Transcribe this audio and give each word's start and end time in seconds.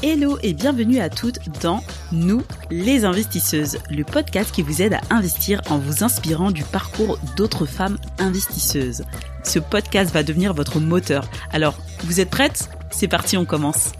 Hello 0.00 0.38
et 0.44 0.54
bienvenue 0.54 1.00
à 1.00 1.10
toutes 1.10 1.40
dans 1.60 1.80
Nous, 2.12 2.42
les 2.70 3.04
investisseuses, 3.04 3.78
le 3.90 4.04
podcast 4.04 4.54
qui 4.54 4.62
vous 4.62 4.80
aide 4.80 4.94
à 4.94 5.00
investir 5.10 5.60
en 5.70 5.78
vous 5.78 6.04
inspirant 6.04 6.52
du 6.52 6.62
parcours 6.62 7.18
d'autres 7.36 7.66
femmes 7.66 7.98
investisseuses. 8.20 9.02
Ce 9.42 9.58
podcast 9.58 10.14
va 10.14 10.22
devenir 10.22 10.54
votre 10.54 10.78
moteur. 10.78 11.28
Alors, 11.50 11.76
vous 12.04 12.20
êtes 12.20 12.30
prêtes? 12.30 12.70
C'est 12.92 13.08
parti, 13.08 13.36
on 13.36 13.44
commence. 13.44 13.90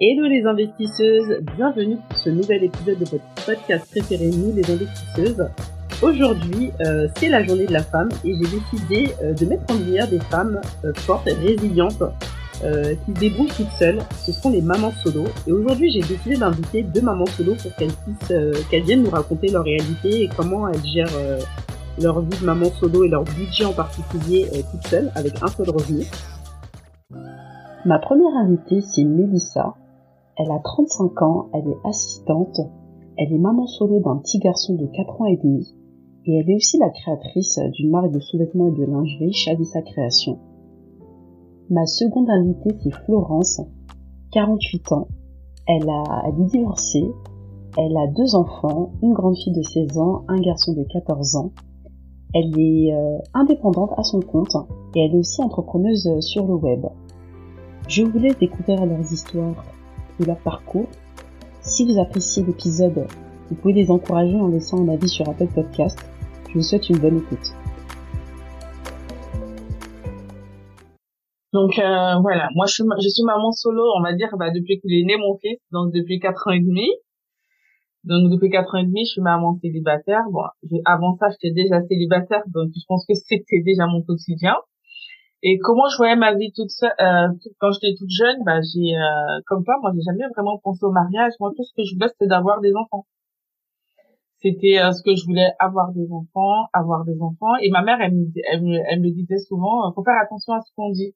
Hello 0.00 0.26
les 0.28 0.46
investisseuses, 0.46 1.42
bienvenue 1.58 1.98
pour 2.08 2.16
ce 2.16 2.30
nouvel 2.30 2.64
épisode 2.64 3.00
de 3.00 3.04
votre 3.04 3.44
podcast 3.44 3.84
préféré, 3.90 4.30
Nous 4.30 4.54
les 4.56 4.70
investisseuses. 4.70 5.44
Aujourd'hui, 6.02 6.72
euh, 6.80 7.08
c'est 7.16 7.28
la 7.28 7.42
journée 7.44 7.66
de 7.66 7.74
la 7.74 7.82
femme 7.82 8.08
et 8.24 8.34
j'ai 8.34 8.58
décidé 8.58 9.14
euh, 9.22 9.34
de 9.34 9.44
mettre 9.44 9.70
en 9.70 9.76
lumière 9.76 10.08
des 10.08 10.18
femmes 10.18 10.58
euh, 10.82 10.94
fortes 10.94 11.26
et 11.28 11.34
résilientes 11.34 12.02
qui 13.06 13.14
se 13.14 13.18
débrouillent 13.18 13.48
toutes 13.56 13.70
seules. 13.78 14.00
Ce 14.18 14.32
sont 14.32 14.50
les 14.50 14.60
mamans 14.60 14.92
solo. 15.02 15.24
Et 15.46 15.52
aujourd'hui, 15.52 15.90
j'ai 15.90 16.00
décidé 16.00 16.36
d'inviter 16.36 16.82
deux 16.82 17.00
mamans 17.00 17.24
solo 17.24 17.54
pour 17.54 17.74
qu'elles 17.76 17.92
puissent, 17.92 18.68
qu'elles 18.70 18.82
viennent 18.82 19.02
nous 19.02 19.10
raconter 19.10 19.48
leur 19.48 19.64
réalité 19.64 20.24
et 20.24 20.28
comment 20.36 20.68
elles 20.68 20.84
gèrent 20.84 21.08
leur 22.02 22.20
vie 22.20 22.38
de 22.38 22.44
maman 22.44 22.66
solo 22.78 23.04
et 23.04 23.08
leur 23.08 23.24
budget 23.24 23.64
en 23.64 23.72
particulier 23.72 24.46
toutes 24.70 24.86
seules 24.88 25.10
avec 25.14 25.42
un 25.42 25.46
seul 25.46 25.70
revenu. 25.70 26.04
Ma 27.86 27.98
première 27.98 28.36
invitée, 28.44 28.82
c'est 28.82 29.04
Mélissa. 29.04 29.76
Elle 30.36 30.50
a 30.50 30.58
35 30.62 31.22
ans, 31.22 31.48
elle 31.54 31.66
est 31.66 31.88
assistante, 31.88 32.60
elle 33.16 33.32
est 33.32 33.38
maman 33.38 33.66
solo 33.66 34.00
d'un 34.00 34.16
petit 34.16 34.38
garçon 34.38 34.74
de 34.74 34.84
4 34.84 35.22
ans 35.22 35.26
et 35.28 35.38
demi 35.42 35.66
et 36.26 36.36
elle 36.36 36.50
est 36.50 36.56
aussi 36.56 36.78
la 36.78 36.90
créatrice 36.90 37.58
d'une 37.72 37.90
marque 37.90 38.12
de 38.12 38.20
sous-vêtements 38.20 38.68
et 38.68 38.78
de 38.78 38.84
lingerie 38.84 39.34
sa 39.64 39.82
Création. 39.82 40.38
Ma 41.70 41.86
seconde 41.86 42.28
invitée, 42.28 42.76
c'est 42.82 42.94
Florence, 43.04 43.60
48 44.32 44.92
ans. 44.92 45.08
Elle, 45.66 45.88
a, 45.88 46.22
elle 46.26 46.40
est 46.40 46.46
divorcée, 46.46 47.06
elle 47.78 47.96
a 47.96 48.06
deux 48.08 48.34
enfants, 48.34 48.90
une 49.02 49.12
grande 49.12 49.36
fille 49.36 49.52
de 49.52 49.62
16 49.62 49.98
ans, 49.98 50.24
un 50.28 50.40
garçon 50.40 50.72
de 50.72 50.82
14 50.82 51.36
ans. 51.36 51.52
Elle 52.34 52.58
est 52.58 52.92
euh, 52.92 53.18
indépendante 53.34 53.92
à 53.96 54.02
son 54.02 54.20
compte 54.20 54.56
et 54.94 55.04
elle 55.04 55.14
est 55.14 55.18
aussi 55.18 55.42
entrepreneuse 55.42 56.20
sur 56.20 56.46
le 56.46 56.54
web. 56.54 56.86
Je 57.88 58.02
vous 58.02 58.18
laisse 58.18 58.38
découvrir 58.38 58.84
leurs 58.84 59.12
histoires 59.12 59.64
et 60.20 60.24
leur 60.24 60.38
parcours. 60.38 60.86
Si 61.60 61.84
vous 61.84 61.98
appréciez 62.00 62.44
l'épisode, 62.44 63.06
vous 63.50 63.56
pouvez 63.56 63.74
les 63.74 63.90
encourager 63.90 64.36
en 64.36 64.48
laissant 64.48 64.86
un 64.86 64.88
avis 64.94 65.08
sur 65.08 65.28
Apple 65.28 65.48
Podcast 65.48 65.98
je 66.50 66.54
vous 66.54 66.62
souhaite 66.62 66.88
une 66.88 66.98
bonne 66.98 67.18
écoute. 67.18 67.54
Donc 71.52 71.78
euh, 71.78 72.14
voilà, 72.22 72.48
moi 72.54 72.66
je 72.66 72.74
suis, 72.74 72.84
je 73.02 73.08
suis 73.08 73.24
maman 73.24 73.52
solo, 73.52 73.82
on 73.96 74.02
va 74.02 74.14
dire, 74.14 74.28
bah, 74.36 74.50
depuis 74.50 74.80
qu'il 74.80 74.92
est 74.92 75.04
né 75.04 75.16
mon 75.16 75.36
fils, 75.38 75.58
donc 75.70 75.92
depuis 75.92 76.18
quatre 76.18 76.48
ans 76.48 76.52
et 76.52 76.60
demi. 76.60 76.88
Donc 78.02 78.30
depuis 78.32 78.50
quatre 78.50 78.74
ans 78.74 78.78
et 78.78 78.86
demi, 78.86 79.04
je 79.04 79.12
suis 79.12 79.20
maman 79.20 79.58
célibataire. 79.60 80.22
Bon, 80.30 80.42
avant 80.86 81.16
ça, 81.18 81.28
j'étais 81.30 81.54
déjà 81.54 81.82
célibataire, 81.86 82.42
donc 82.48 82.70
je 82.74 82.84
pense 82.88 83.04
que 83.06 83.14
c'était 83.14 83.62
déjà 83.64 83.86
mon 83.86 84.02
quotidien. 84.02 84.56
Et 85.42 85.58
comment 85.58 85.88
je 85.88 85.96
voyais 85.96 86.16
ma 86.16 86.34
vie 86.34 86.52
toute 86.54 86.70
seule, 86.70 86.92
euh, 87.00 87.28
quand 87.60 87.70
j'étais 87.72 87.94
toute 87.96 88.10
jeune, 88.10 88.42
bah 88.44 88.60
j'ai, 88.60 88.94
euh, 88.96 89.40
comme 89.46 89.64
toi, 89.64 89.76
moi 89.82 89.92
j'ai 89.94 90.02
jamais 90.02 90.24
vraiment 90.34 90.58
pensé 90.58 90.84
au 90.84 90.90
mariage. 90.90 91.32
Moi 91.38 91.52
tout 91.56 91.62
ce 91.62 91.72
que 91.76 91.84
je 91.84 91.94
voulais 91.94 92.08
c'était 92.08 92.26
d'avoir 92.26 92.60
des 92.60 92.72
enfants 92.74 93.06
c'était 94.42 94.78
euh, 94.78 94.92
ce 94.92 95.02
que 95.02 95.14
je 95.14 95.24
voulais 95.24 95.50
avoir 95.58 95.92
des 95.92 96.10
enfants, 96.10 96.68
avoir 96.72 97.04
des 97.04 97.20
enfants. 97.20 97.56
Et 97.62 97.70
ma 97.70 97.82
mère, 97.82 98.00
elle 98.00 98.14
me, 98.14 98.26
elle 98.46 99.00
me, 99.00 99.10
disait 99.10 99.38
souvent, 99.38 99.86
euh, 99.86 99.92
faut 99.94 100.02
faire 100.02 100.20
attention 100.22 100.54
à 100.54 100.60
ce 100.60 100.70
qu'on 100.74 100.90
dit. 100.90 101.14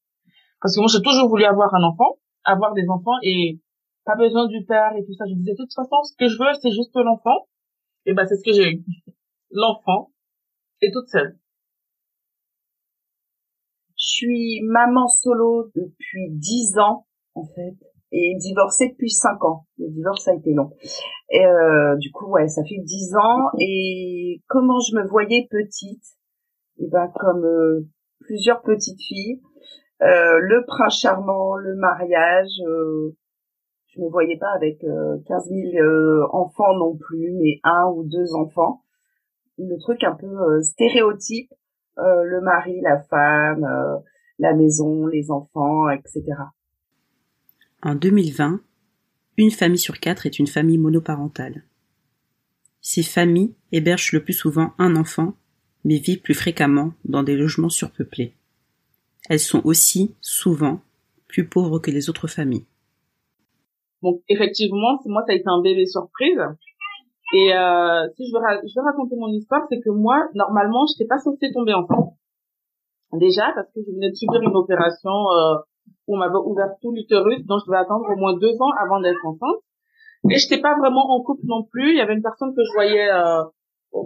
Parce 0.61 0.75
que 0.75 0.81
moi, 0.81 0.89
j'ai 0.93 1.03
toujours 1.03 1.29
voulu 1.29 1.45
avoir 1.45 1.75
un 1.75 1.83
enfant, 1.83 2.19
avoir 2.45 2.75
des 2.75 2.87
enfants 2.89 3.17
et 3.23 3.61
pas 4.05 4.17
besoin 4.17 4.47
du 4.47 4.65
père 4.65 4.93
et 4.97 5.05
tout 5.05 5.15
ça. 5.15 5.25
Je 5.27 5.35
disais, 5.35 5.53
de 5.53 5.57
toute 5.57 5.75
façon, 5.75 6.03
ce 6.05 6.15
que 6.17 6.29
je 6.29 6.39
veux, 6.39 6.53
c'est 6.61 6.71
juste 6.71 6.95
l'enfant. 6.97 7.49
Et 8.07 8.13
ben, 8.13 8.27
c'est 8.27 8.37
ce 8.37 8.45
que 8.45 8.53
j'ai 8.53 8.71
eu. 8.73 8.85
L'enfant. 9.51 10.11
Et 10.83 10.91
toute 10.91 11.09
seule. 11.09 11.39
Je 13.97 14.07
suis 14.07 14.61
maman 14.65 15.09
solo 15.09 15.71
depuis 15.75 16.31
dix 16.33 16.77
ans, 16.79 17.07
en 17.35 17.45
fait 17.45 17.75
et 18.15 18.37
divorcée 18.37 18.91
depuis 18.91 19.11
cinq 19.11 19.45
ans. 19.45 19.67
Le 19.77 19.89
divorce 19.91 20.29
a 20.29 20.35
été 20.35 20.55
long. 20.55 20.71
Et 21.31 21.45
euh, 21.45 21.97
du 21.97 22.13
coup, 22.13 22.27
ouais, 22.27 22.47
ça 22.47 22.63
fait 22.63 22.79
dix 22.85 23.15
ans. 23.17 23.51
Et 23.59 24.41
comment 24.47 24.79
je 24.79 24.95
me 24.95 25.05
voyais 25.05 25.49
petite? 25.51 26.05
Et 26.79 26.85
eh 26.85 26.89
ben, 26.91 27.11
comme 27.17 27.45
euh, 27.45 27.89
plusieurs 28.21 28.63
petites 28.63 29.01
filles, 29.01 29.41
euh, 30.03 30.39
le 30.41 30.65
prince 30.65 31.01
charmant, 31.01 31.57
le 31.57 31.75
mariage. 31.75 32.53
Euh, 32.67 33.17
je 33.89 34.01
me 34.01 34.09
voyais 34.09 34.39
pas 34.39 34.51
avec 34.57 34.81
15 34.81 35.51
000 35.51 36.27
enfants 36.33 36.75
non 36.75 36.97
plus, 36.97 37.33
mais 37.41 37.61
un 37.63 37.87
ou 37.95 38.03
deux 38.03 38.35
enfants. 38.35 38.83
Le 39.57 39.79
truc 39.79 40.03
un 40.03 40.17
peu 40.17 40.61
stéréotype, 40.63 41.49
le 41.97 42.41
mari, 42.41 42.81
la 42.81 42.99
femme, 43.05 43.65
la 44.41 44.53
maison, 44.53 45.07
les 45.07 45.31
enfants, 45.31 45.89
etc. 45.91 46.25
En 47.85 47.95
2020, 47.95 48.61
une 49.37 49.51
famille 49.51 49.79
sur 49.79 50.01
quatre 50.01 50.25
est 50.25 50.39
une 50.39 50.47
famille 50.47 50.79
monoparentale. 50.79 51.65
Ces 52.81 53.03
familles 53.03 53.55
hébergent 53.73 54.13
le 54.13 54.25
plus 54.25 54.33
souvent 54.33 54.73
un 54.79 54.97
enfant, 54.97 55.35
mais 55.85 55.99
vivent 55.99 56.23
plus 56.23 56.33
fréquemment 56.33 56.95
dans 57.05 57.23
des 57.23 57.37
logements 57.37 57.69
surpeuplés. 57.69 58.33
Elles 59.29 59.39
sont 59.39 59.61
aussi 59.67 60.15
souvent 60.23 60.81
plus 61.29 61.47
pauvres 61.47 61.79
que 61.79 61.91
les 61.91 62.09
autres 62.09 62.27
familles. 62.27 62.65
Donc 64.03 64.23
effectivement, 64.31 64.99
moi 65.05 65.23
ça 65.27 65.33
a 65.33 65.37
été 65.37 65.45
un 65.47 65.61
bébé 65.61 65.85
surprise. 65.85 66.41
Et 67.35 67.53
euh, 67.53 68.09
si 68.17 68.29
je 68.29 68.33
veux, 68.33 68.41
je 68.67 68.81
veux 68.81 68.85
raconter 68.85 69.17
mon 69.17 69.29
histoire, 69.29 69.67
c'est 69.69 69.81
que 69.81 69.91
moi, 69.91 70.27
normalement, 70.35 70.87
je 70.87 70.95
n'étais 70.95 71.07
pas 71.07 71.19
censée 71.19 71.53
tomber 71.53 71.75
enceinte. 71.75 72.15
Déjà 73.13 73.53
parce 73.55 73.71
que 73.75 73.81
je 73.87 73.93
venais 73.93 74.11
de 74.11 74.15
subir 74.15 74.41
une 74.41 74.57
opération 74.57 75.11
euh, 75.11 75.57
on 76.09 76.17
m'avait 76.17 76.37
ouvert 76.37 76.71
tout 76.83 76.93
l'utérus, 76.93 77.45
donc 77.47 77.61
je 77.61 77.67
devais 77.67 77.79
attendre 77.79 78.05
au 78.11 78.17
moins 78.17 78.37
deux 78.37 78.55
ans 78.61 78.71
avant 78.79 79.01
d'être 79.01 79.25
enceinte. 79.25 79.61
Et 80.31 80.39
j'étais 80.39 80.61
pas 80.61 80.77
vraiment 80.79 81.11
en 81.11 81.23
couple 81.23 81.43
non 81.45 81.65
plus. 81.65 81.91
Il 81.91 81.97
y 81.97 82.01
avait 82.01 82.15
une 82.15 82.23
personne 82.23 82.55
que 82.55 82.63
je 82.65 82.73
voyais 82.73 83.11
euh, 83.11 83.45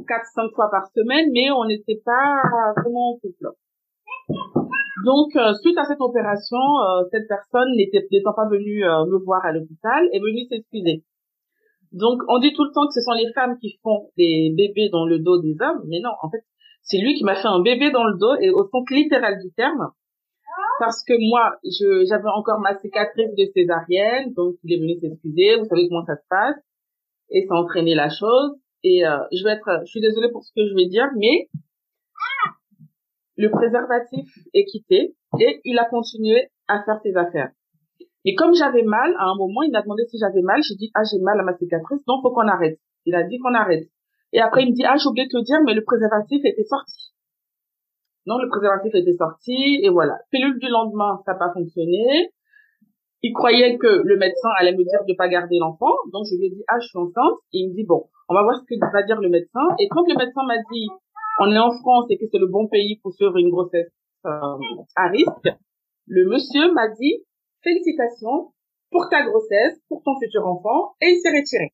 quatre, 0.08 0.26
cinq 0.34 0.50
fois 0.54 0.70
par 0.70 0.86
semaine, 0.94 1.30
mais 1.32 1.50
on 1.50 1.64
n'était 1.64 2.00
pas 2.04 2.42
vraiment 2.76 3.12
en 3.12 3.18
couple. 3.18 3.48
Donc, 5.04 5.36
euh, 5.36 5.54
suite 5.62 5.78
à 5.78 5.84
cette 5.84 6.00
opération, 6.00 6.58
euh, 6.58 7.04
cette 7.12 7.28
personne 7.28 7.68
n'étant 7.76 8.32
pas 8.34 8.48
venue 8.48 8.84
euh, 8.84 9.06
me 9.06 9.24
voir 9.24 9.44
à 9.44 9.52
l'hôpital, 9.52 10.08
est 10.12 10.18
venue 10.18 10.44
s'excuser. 10.48 11.04
Donc, 11.92 12.20
on 12.28 12.38
dit 12.38 12.52
tout 12.52 12.64
le 12.64 12.72
temps 12.72 12.86
que 12.86 12.92
ce 12.92 13.00
sont 13.00 13.12
les 13.12 13.32
femmes 13.32 13.56
qui 13.58 13.78
font 13.82 14.10
des 14.16 14.52
bébés 14.56 14.88
dans 14.90 15.06
le 15.06 15.20
dos 15.20 15.40
des 15.40 15.56
hommes, 15.60 15.82
mais 15.86 16.00
non, 16.00 16.10
en 16.20 16.30
fait, 16.30 16.44
c'est 16.82 16.98
lui 16.98 17.14
qui 17.14 17.24
m'a 17.24 17.36
fait 17.36 17.48
un 17.48 17.60
bébé 17.60 17.90
dans 17.90 18.04
le 18.04 18.18
dos, 18.18 18.34
et 18.40 18.50
au 18.50 18.68
sens 18.68 18.84
littéral 18.90 19.38
du 19.40 19.52
terme, 19.52 19.92
parce 20.78 21.04
que 21.04 21.14
moi, 21.30 21.56
je, 21.64 22.04
j'avais 22.08 22.28
encore 22.34 22.60
ma 22.60 22.78
cicatrice 22.78 23.34
de 23.36 23.44
césarienne, 23.54 24.32
donc 24.34 24.56
il 24.64 24.74
est 24.74 24.80
venu 24.80 24.98
s'excuser. 24.98 25.56
Vous 25.56 25.66
savez 25.66 25.88
comment 25.88 26.04
ça 26.04 26.16
se 26.16 26.26
passe, 26.28 26.56
et 27.30 27.46
ça 27.46 27.54
a 27.54 27.58
entraîné 27.58 27.94
la 27.94 28.08
chose. 28.08 28.56
Et 28.84 29.06
euh, 29.06 29.18
je 29.32 29.44
vais 29.44 29.52
être, 29.52 29.82
je 29.84 29.90
suis 29.90 30.00
désolée 30.00 30.30
pour 30.30 30.44
ce 30.44 30.52
que 30.54 30.66
je 30.66 30.74
vais 30.74 30.86
dire, 30.86 31.08
mais 31.16 31.48
le 33.36 33.50
préservatif 33.50 34.26
est 34.52 34.64
quitté 34.64 35.14
et 35.40 35.60
il 35.64 35.78
a 35.78 35.84
continué 35.84 36.48
à 36.66 36.82
faire 36.82 37.00
ses 37.02 37.16
affaires. 37.16 37.50
Et 38.24 38.34
comme 38.34 38.54
j'avais 38.54 38.82
mal, 38.82 39.14
à 39.18 39.26
un 39.26 39.36
moment, 39.36 39.62
il 39.62 39.70
m'a 39.70 39.82
demandé 39.82 40.04
si 40.10 40.18
j'avais 40.18 40.42
mal. 40.42 40.60
J'ai 40.62 40.74
dit, 40.74 40.90
ah, 40.94 41.02
j'ai 41.08 41.20
mal 41.20 41.38
à 41.38 41.44
ma 41.44 41.56
cicatrice, 41.56 42.04
donc 42.06 42.22
faut 42.22 42.32
qu'on 42.32 42.48
arrête. 42.48 42.78
Il 43.06 43.14
a 43.14 43.22
dit 43.22 43.38
qu'on 43.38 43.54
arrête. 43.54 43.88
Et 44.32 44.40
après, 44.40 44.64
il 44.64 44.70
me 44.70 44.74
dit, 44.74 44.84
ah, 44.84 44.96
j'ai 44.96 45.08
oublié 45.08 45.26
de 45.26 45.32
te 45.32 45.44
dire, 45.44 45.60
mais 45.64 45.72
le 45.72 45.84
préservatif 45.84 46.44
était 46.44 46.64
sorti. 46.64 47.07
Donc 48.28 48.42
le 48.42 48.48
préservatif 48.48 48.94
était 48.94 49.16
sorti 49.16 49.80
et 49.82 49.88
voilà. 49.88 50.18
Pilule 50.30 50.58
du 50.58 50.68
lendemain, 50.68 51.18
ça 51.24 51.32
n'a 51.32 51.38
pas 51.38 51.50
fonctionné. 51.54 52.28
Il 53.22 53.32
croyait 53.32 53.78
que 53.78 54.02
le 54.04 54.16
médecin 54.18 54.50
allait 54.60 54.76
me 54.76 54.84
dire 54.84 55.00
de 55.08 55.14
pas 55.16 55.28
garder 55.28 55.58
l'enfant. 55.58 55.96
Donc 56.12 56.26
je 56.30 56.36
lui 56.36 56.46
ai 56.46 56.50
dit 56.50 56.62
ah 56.68 56.76
je 56.78 56.88
suis 56.88 56.98
enceinte 56.98 57.40
et 57.54 57.60
il 57.64 57.70
me 57.70 57.74
dit 57.74 57.84
bon 57.84 58.04
on 58.28 58.34
va 58.34 58.42
voir 58.42 58.60
ce 58.60 58.64
que 58.68 58.92
va 58.92 59.02
dire 59.02 59.18
le 59.18 59.30
médecin. 59.30 59.64
Et 59.78 59.88
quand 59.88 60.04
le 60.06 60.14
médecin 60.14 60.42
m'a 60.46 60.58
dit 60.70 60.88
on 61.40 61.50
est 61.50 61.58
en 61.58 61.72
France 61.80 62.04
et 62.10 62.18
que 62.18 62.26
c'est 62.30 62.38
le 62.38 62.48
bon 62.48 62.68
pays 62.68 63.00
pour 63.02 63.14
suivre 63.14 63.38
une 63.38 63.48
grossesse 63.48 63.90
euh, 64.26 64.58
à 64.94 65.08
risque, 65.08 65.48
le 66.06 66.28
monsieur 66.28 66.70
m'a 66.74 66.88
dit 66.88 67.24
félicitations 67.62 68.52
pour 68.90 69.08
ta 69.08 69.24
grossesse, 69.24 69.80
pour 69.88 70.02
ton 70.02 70.18
futur 70.20 70.46
enfant, 70.46 70.94
et 71.00 71.06
il 71.12 71.20
s'est 71.20 71.30
retiré. 71.30 71.72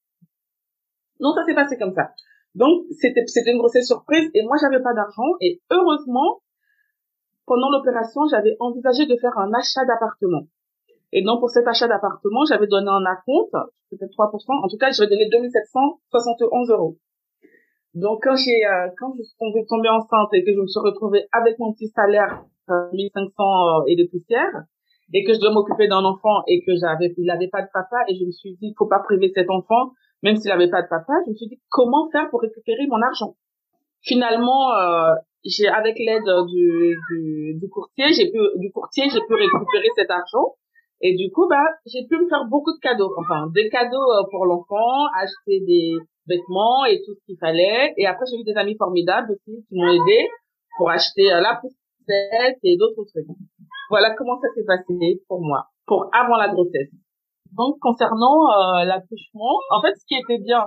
Donc 1.19 1.35
ça 1.35 1.45
s'est 1.45 1.55
passé 1.55 1.77
comme 1.79 1.95
ça. 1.95 2.11
Donc 2.55 2.85
c'était 3.01 3.27
c'était 3.27 3.51
une 3.51 3.59
grossesse 3.59 3.87
surprise 3.87 4.31
et 4.35 4.43
moi 4.45 4.56
j'avais 4.61 4.83
pas 4.83 4.95
d'argent 4.95 5.35
et 5.41 5.61
heureusement 5.71 6.41
pendant 7.46 7.70
l'opération 7.70 8.23
j'avais 8.31 8.56
envisagé 8.61 9.06
de 9.06 9.17
faire 9.17 9.37
un 9.38 9.52
achat 9.52 9.85
d'appartement. 9.87 10.46
Et 11.12 11.23
donc 11.23 11.41
pour 11.41 11.50
cet 11.50 11.67
achat 11.69 11.88
d'appartement 11.88 12.44
j'avais 12.49 12.67
donné 12.67 12.88
un 12.88 13.05
acompte, 13.05 13.55
peut-être 13.91 14.12
3%, 14.12 14.64
en 14.64 14.69
tout 14.69 14.79
cas 14.79 14.91
j'avais 14.91 15.11
donné 15.11 15.29
2771 15.31 16.70
euros. 16.70 16.96
Donc 17.94 18.25
quand 18.25 18.35
j'ai 18.35 18.67
euh, 18.67 18.88
quand 18.99 19.14
je 19.17 19.23
suis 19.23 19.37
tombée, 19.69 19.88
enceinte 19.88 20.29
et 20.32 20.44
que 20.44 20.52
je 20.52 20.61
me 20.61 20.67
suis 20.67 20.81
retrouvée 20.81 21.26
avec 21.32 21.58
mon 21.61 21.73
petit 21.73 21.88
salaire 21.88 22.43
1500 22.69 22.91
euh, 22.91 23.82
et 23.87 23.94
des 23.94 24.08
poussières 24.08 24.64
et 25.12 25.23
que 25.23 25.32
je 25.32 25.38
dois 25.38 25.52
m'occuper 25.52 25.87
d'un 25.87 26.02
enfant 26.02 26.43
et 26.49 26.64
que 26.64 26.73
j'avais 26.75 27.14
il 27.17 27.31
avait 27.31 27.49
pas 27.49 27.62
de 27.62 27.69
papa 27.73 27.99
et 28.08 28.17
je 28.17 28.25
me 28.25 28.32
suis 28.32 28.56
dit 28.56 28.75
faut 28.76 28.88
pas 28.88 28.99
priver 28.99 29.31
cet 29.32 29.49
enfant 29.49 29.93
même 30.23 30.35
s'il 30.37 30.50
avait 30.50 30.70
pas 30.70 30.82
de 30.82 30.88
papa 30.88 31.12
je 31.25 31.31
me 31.31 31.37
suis 31.37 31.46
dit 31.46 31.61
comment 31.69 32.11
faire 32.11 32.29
pour 32.31 32.41
récupérer 32.41 32.87
mon 32.88 33.00
argent? 33.00 33.37
Finalement 34.00 34.75
euh, 34.75 35.14
j'ai 35.44 35.69
avec 35.69 35.96
l'aide 35.99 36.31
du, 36.49 36.94
du, 37.11 37.58
du 37.61 37.69
courtier 37.69 38.12
j'ai 38.12 38.31
pu 38.31 38.38
du 38.56 38.70
courtier 38.73 39.05
j'ai 39.11 39.20
pu 39.20 39.35
récupérer 39.35 39.88
cet 39.96 40.11
argent 40.11 40.55
et 41.00 41.14
du 41.14 41.31
coup 41.31 41.46
bah 41.49 41.64
j'ai 41.87 42.06
pu 42.06 42.17
me 42.17 42.29
faire 42.29 42.46
beaucoup 42.49 42.73
de 42.73 42.81
cadeaux 42.81 43.12
enfin 43.19 43.49
des 43.55 43.69
cadeaux 43.69 44.11
euh, 44.12 44.25
pour 44.31 44.46
l'enfant 44.46 45.06
acheter 45.20 45.61
des 45.67 45.93
vêtements 46.26 46.85
et 46.87 47.02
tout 47.05 47.14
ce 47.14 47.25
qu'il 47.26 47.38
fallait 47.38 47.93
et 47.96 48.06
après 48.06 48.25
j'ai 48.31 48.41
eu 48.41 48.44
des 48.44 48.56
amis 48.56 48.76
formidables 48.76 49.32
aussi 49.32 49.64
qui 49.69 49.75
m'ont 49.76 49.88
aidé 49.88 50.29
pour 50.76 50.91
acheter 50.91 51.32
euh, 51.32 51.41
la 51.41 51.61
et 52.62 52.76
d'autres 52.76 53.05
trucs. 53.05 53.26
Voilà 53.91 54.14
comment 54.17 54.38
ça 54.41 54.49
s'est 54.55 54.64
passé 54.64 55.23
pour 55.29 55.41
moi, 55.41 55.67
pour 55.87 56.08
avant 56.12 56.37
la 56.37 56.49
grossesse. 56.49 56.91
Donc 57.52 57.79
concernant 57.81 58.50
euh, 58.50 58.85
l'accouchement, 58.85 59.58
en 59.70 59.81
fait 59.81 59.94
ce 59.96 60.05
qui 60.06 60.14
était 60.17 60.43
bien 60.43 60.67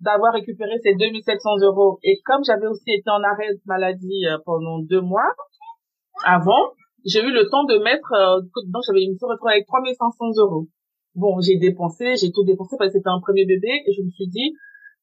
d'avoir 0.00 0.32
récupéré 0.32 0.78
ces 0.82 0.94
2700 0.94 1.58
euros 1.62 1.98
et 2.02 2.20
comme 2.24 2.44
j'avais 2.44 2.66
aussi 2.66 2.90
été 2.90 3.10
en 3.10 3.22
arrêt 3.22 3.54
de 3.54 3.60
maladie 3.66 4.26
euh, 4.26 4.38
pendant 4.44 4.78
deux 4.78 5.00
mois 5.00 5.34
avant, 6.24 6.72
j'ai 7.04 7.20
eu 7.20 7.32
le 7.32 7.48
temps 7.48 7.64
de 7.64 7.78
mettre, 7.78 8.12
euh, 8.12 8.40
donc 8.66 8.82
j'avais 8.86 9.02
une 9.02 9.12
me 9.12 9.26
retrouver 9.26 9.52
avec 9.52 9.66
3500 9.66 10.38
euros. 10.38 10.66
Bon, 11.14 11.40
j'ai 11.40 11.56
dépensé, 11.56 12.16
j'ai 12.16 12.30
tout 12.30 12.44
dépensé 12.44 12.76
parce 12.78 12.92
que 12.92 12.98
c'était 12.98 13.08
un 13.08 13.20
premier 13.20 13.44
bébé 13.44 13.82
et 13.86 13.92
je 13.92 14.02
me 14.02 14.10
suis 14.10 14.28
dit, 14.28 14.54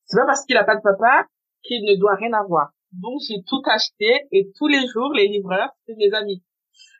c'est 0.06 0.18
pas 0.18 0.26
parce 0.26 0.46
qu'il 0.46 0.56
a 0.58 0.64
pas 0.64 0.76
de 0.76 0.82
papa 0.82 1.28
qu'il 1.64 1.84
ne 1.84 2.00
doit 2.00 2.16
rien 2.16 2.34
avoir. 2.34 2.70
Donc, 2.94 3.20
j'ai 3.28 3.44
tout 3.48 3.62
acheté 3.66 4.28
et 4.32 4.52
tous 4.56 4.68
les 4.68 4.88
jours, 4.88 5.12
les 5.14 5.28
livreurs, 5.28 5.72
c'est 5.86 5.96
mes 5.96 6.14
amis. 6.14 6.44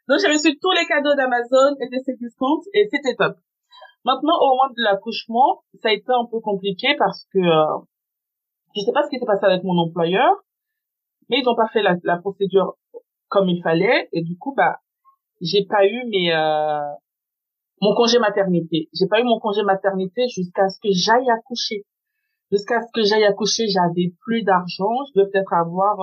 Donc, 0.08 0.20
j'ai 0.20 0.28
reçu 0.28 0.58
tous 0.60 0.72
les 0.72 0.86
cadeaux 0.86 1.16
d'Amazon 1.16 1.76
et 1.80 1.88
de 1.88 2.02
ces 2.04 2.16
discounts 2.16 2.64
et 2.74 2.88
c'était 2.92 3.16
top. 3.16 3.38
Maintenant, 4.06 4.38
au 4.40 4.50
moment 4.50 4.70
de 4.70 4.84
l'accouchement, 4.84 5.64
ça 5.82 5.90
a 5.90 5.94
été 5.94 6.12
un 6.12 6.26
peu 6.30 6.40
compliqué 6.40 6.96
parce 6.98 7.26
que 7.34 7.40
euh, 7.40 7.80
je 8.76 8.82
sais 8.82 8.92
pas 8.92 9.02
ce 9.04 9.10
qui 9.10 9.18
s'est 9.18 9.26
passé 9.26 9.46
avec 9.46 9.64
mon 9.64 9.78
employeur, 9.80 10.32
mais 11.30 11.40
ils 11.40 11.44
n'ont 11.44 11.56
pas 11.56 11.68
fait 11.74 11.82
la, 11.82 11.96
la, 12.04 12.18
procédure 12.18 12.76
comme 13.30 13.50
il 13.50 13.62
fallait 13.64 14.08
et 14.14 14.22
du 14.22 14.38
coup, 14.38 14.54
bah, 14.56 14.78
j'ai 15.42 15.66
pas 15.66 15.88
eu 15.88 16.06
mes 16.08 16.32
euh, 16.34 16.94
mon 17.82 17.96
congé 17.96 18.20
maternité. 18.20 18.90
J'ai 18.94 19.08
pas 19.08 19.20
eu 19.20 19.24
mon 19.24 19.40
congé 19.40 19.64
maternité 19.64 20.28
jusqu'à 20.28 20.70
ce 20.70 20.80
que 20.80 20.90
j'aille 20.92 21.30
accoucher. 21.30 21.86
Jusqu'à 22.52 22.82
ce 22.82 22.88
que 22.94 23.04
j'aille 23.04 23.26
accoucher, 23.26 23.68
j'avais 23.68 24.14
plus 24.22 24.44
d'argent. 24.44 25.04
Je 25.08 25.20
devais 25.20 25.32
peut-être 25.32 25.54
avoir 25.54 25.98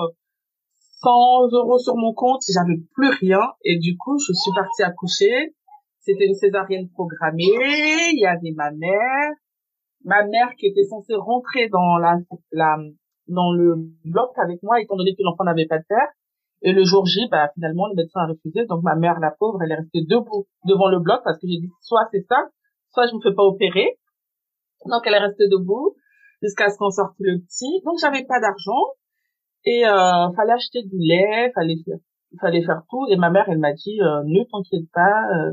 100 1.03 1.09
euh, 1.09 1.49
euros 1.53 1.79
sur 1.79 1.97
mon 1.97 2.13
compte. 2.15 2.43
J'avais 2.53 2.79
plus 2.95 3.11
rien. 3.21 3.41
Et 3.65 3.79
du 3.79 3.97
coup, 3.97 4.19
je 4.19 4.33
suis 4.33 4.53
partie 4.55 4.83
accoucher. 4.83 5.55
C'était 6.03 6.27
une 6.27 6.35
césarienne 6.35 6.89
programmée. 6.91 7.43
Il 7.43 8.21
y 8.21 8.27
avait 8.27 8.53
ma 8.55 8.71
mère. 8.71 9.33
Ma 10.05 10.25
mère 10.25 10.55
qui 10.59 10.67
était 10.67 10.85
censée 10.85 11.15
rentrer 11.15 11.69
dans 11.69 11.97
la, 11.99 12.19
la 12.51 12.77
dans 13.29 13.53
le 13.53 13.77
bloc 14.05 14.33
avec 14.37 14.63
moi, 14.63 14.81
étant 14.81 14.97
donné 14.97 15.15
que 15.15 15.23
l'enfant 15.23 15.45
n'avait 15.45 15.67
pas 15.67 15.79
de 15.79 15.85
père. 15.89 16.09
Et 16.63 16.73
le 16.73 16.85
jour 16.85 17.07
J, 17.07 17.29
bah, 17.31 17.51
finalement, 17.55 17.89
le 17.89 17.95
médecin 17.95 18.21
a 18.21 18.27
refusé. 18.27 18.67
Donc, 18.67 18.83
ma 18.83 18.95
mère, 18.95 19.19
la 19.21 19.31
pauvre, 19.31 19.63
elle 19.63 19.73
est 19.73 19.77
restée 19.77 20.03
debout 20.03 20.47
devant 20.67 20.89
le 20.89 21.01
bloc 21.01 21.21
parce 21.25 21.39
que 21.39 21.47
j'ai 21.49 21.59
dit, 21.59 21.71
soit 21.81 22.07
c'est 22.13 22.25
ça, 22.29 22.37
soit 22.91 23.07
je 23.07 23.15
me 23.15 23.21
fais 23.21 23.35
pas 23.35 23.43
opérer. 23.43 23.99
Donc, 24.87 25.03
elle 25.07 25.15
est 25.15 25.19
restée 25.19 25.49
debout 25.49 25.97
jusqu'à 26.43 26.69
ce 26.69 26.77
qu'on 26.77 26.91
sorte 26.91 27.15
le 27.21 27.39
petit. 27.39 27.81
Donc 27.85 27.99
j'avais 28.01 28.25
pas 28.25 28.41
d'argent 28.41 28.83
et 29.65 29.87
euh, 29.87 30.33
fallait 30.35 30.53
acheter 30.53 30.83
du 30.83 30.99
lait, 30.99 31.53
fallait 31.55 31.77
faire, 31.85 31.99
fallait 32.41 32.65
faire 32.65 32.83
tout. 32.91 33.07
Et 33.09 33.17
ma 33.17 33.31
mère, 33.31 33.45
elle 33.49 33.59
m'a 33.59 33.73
dit 33.73 34.01
euh, 34.01 34.23
ne 34.25 34.43
t'inquiète 34.45 34.91
pas, 34.93 35.23
euh, 35.35 35.53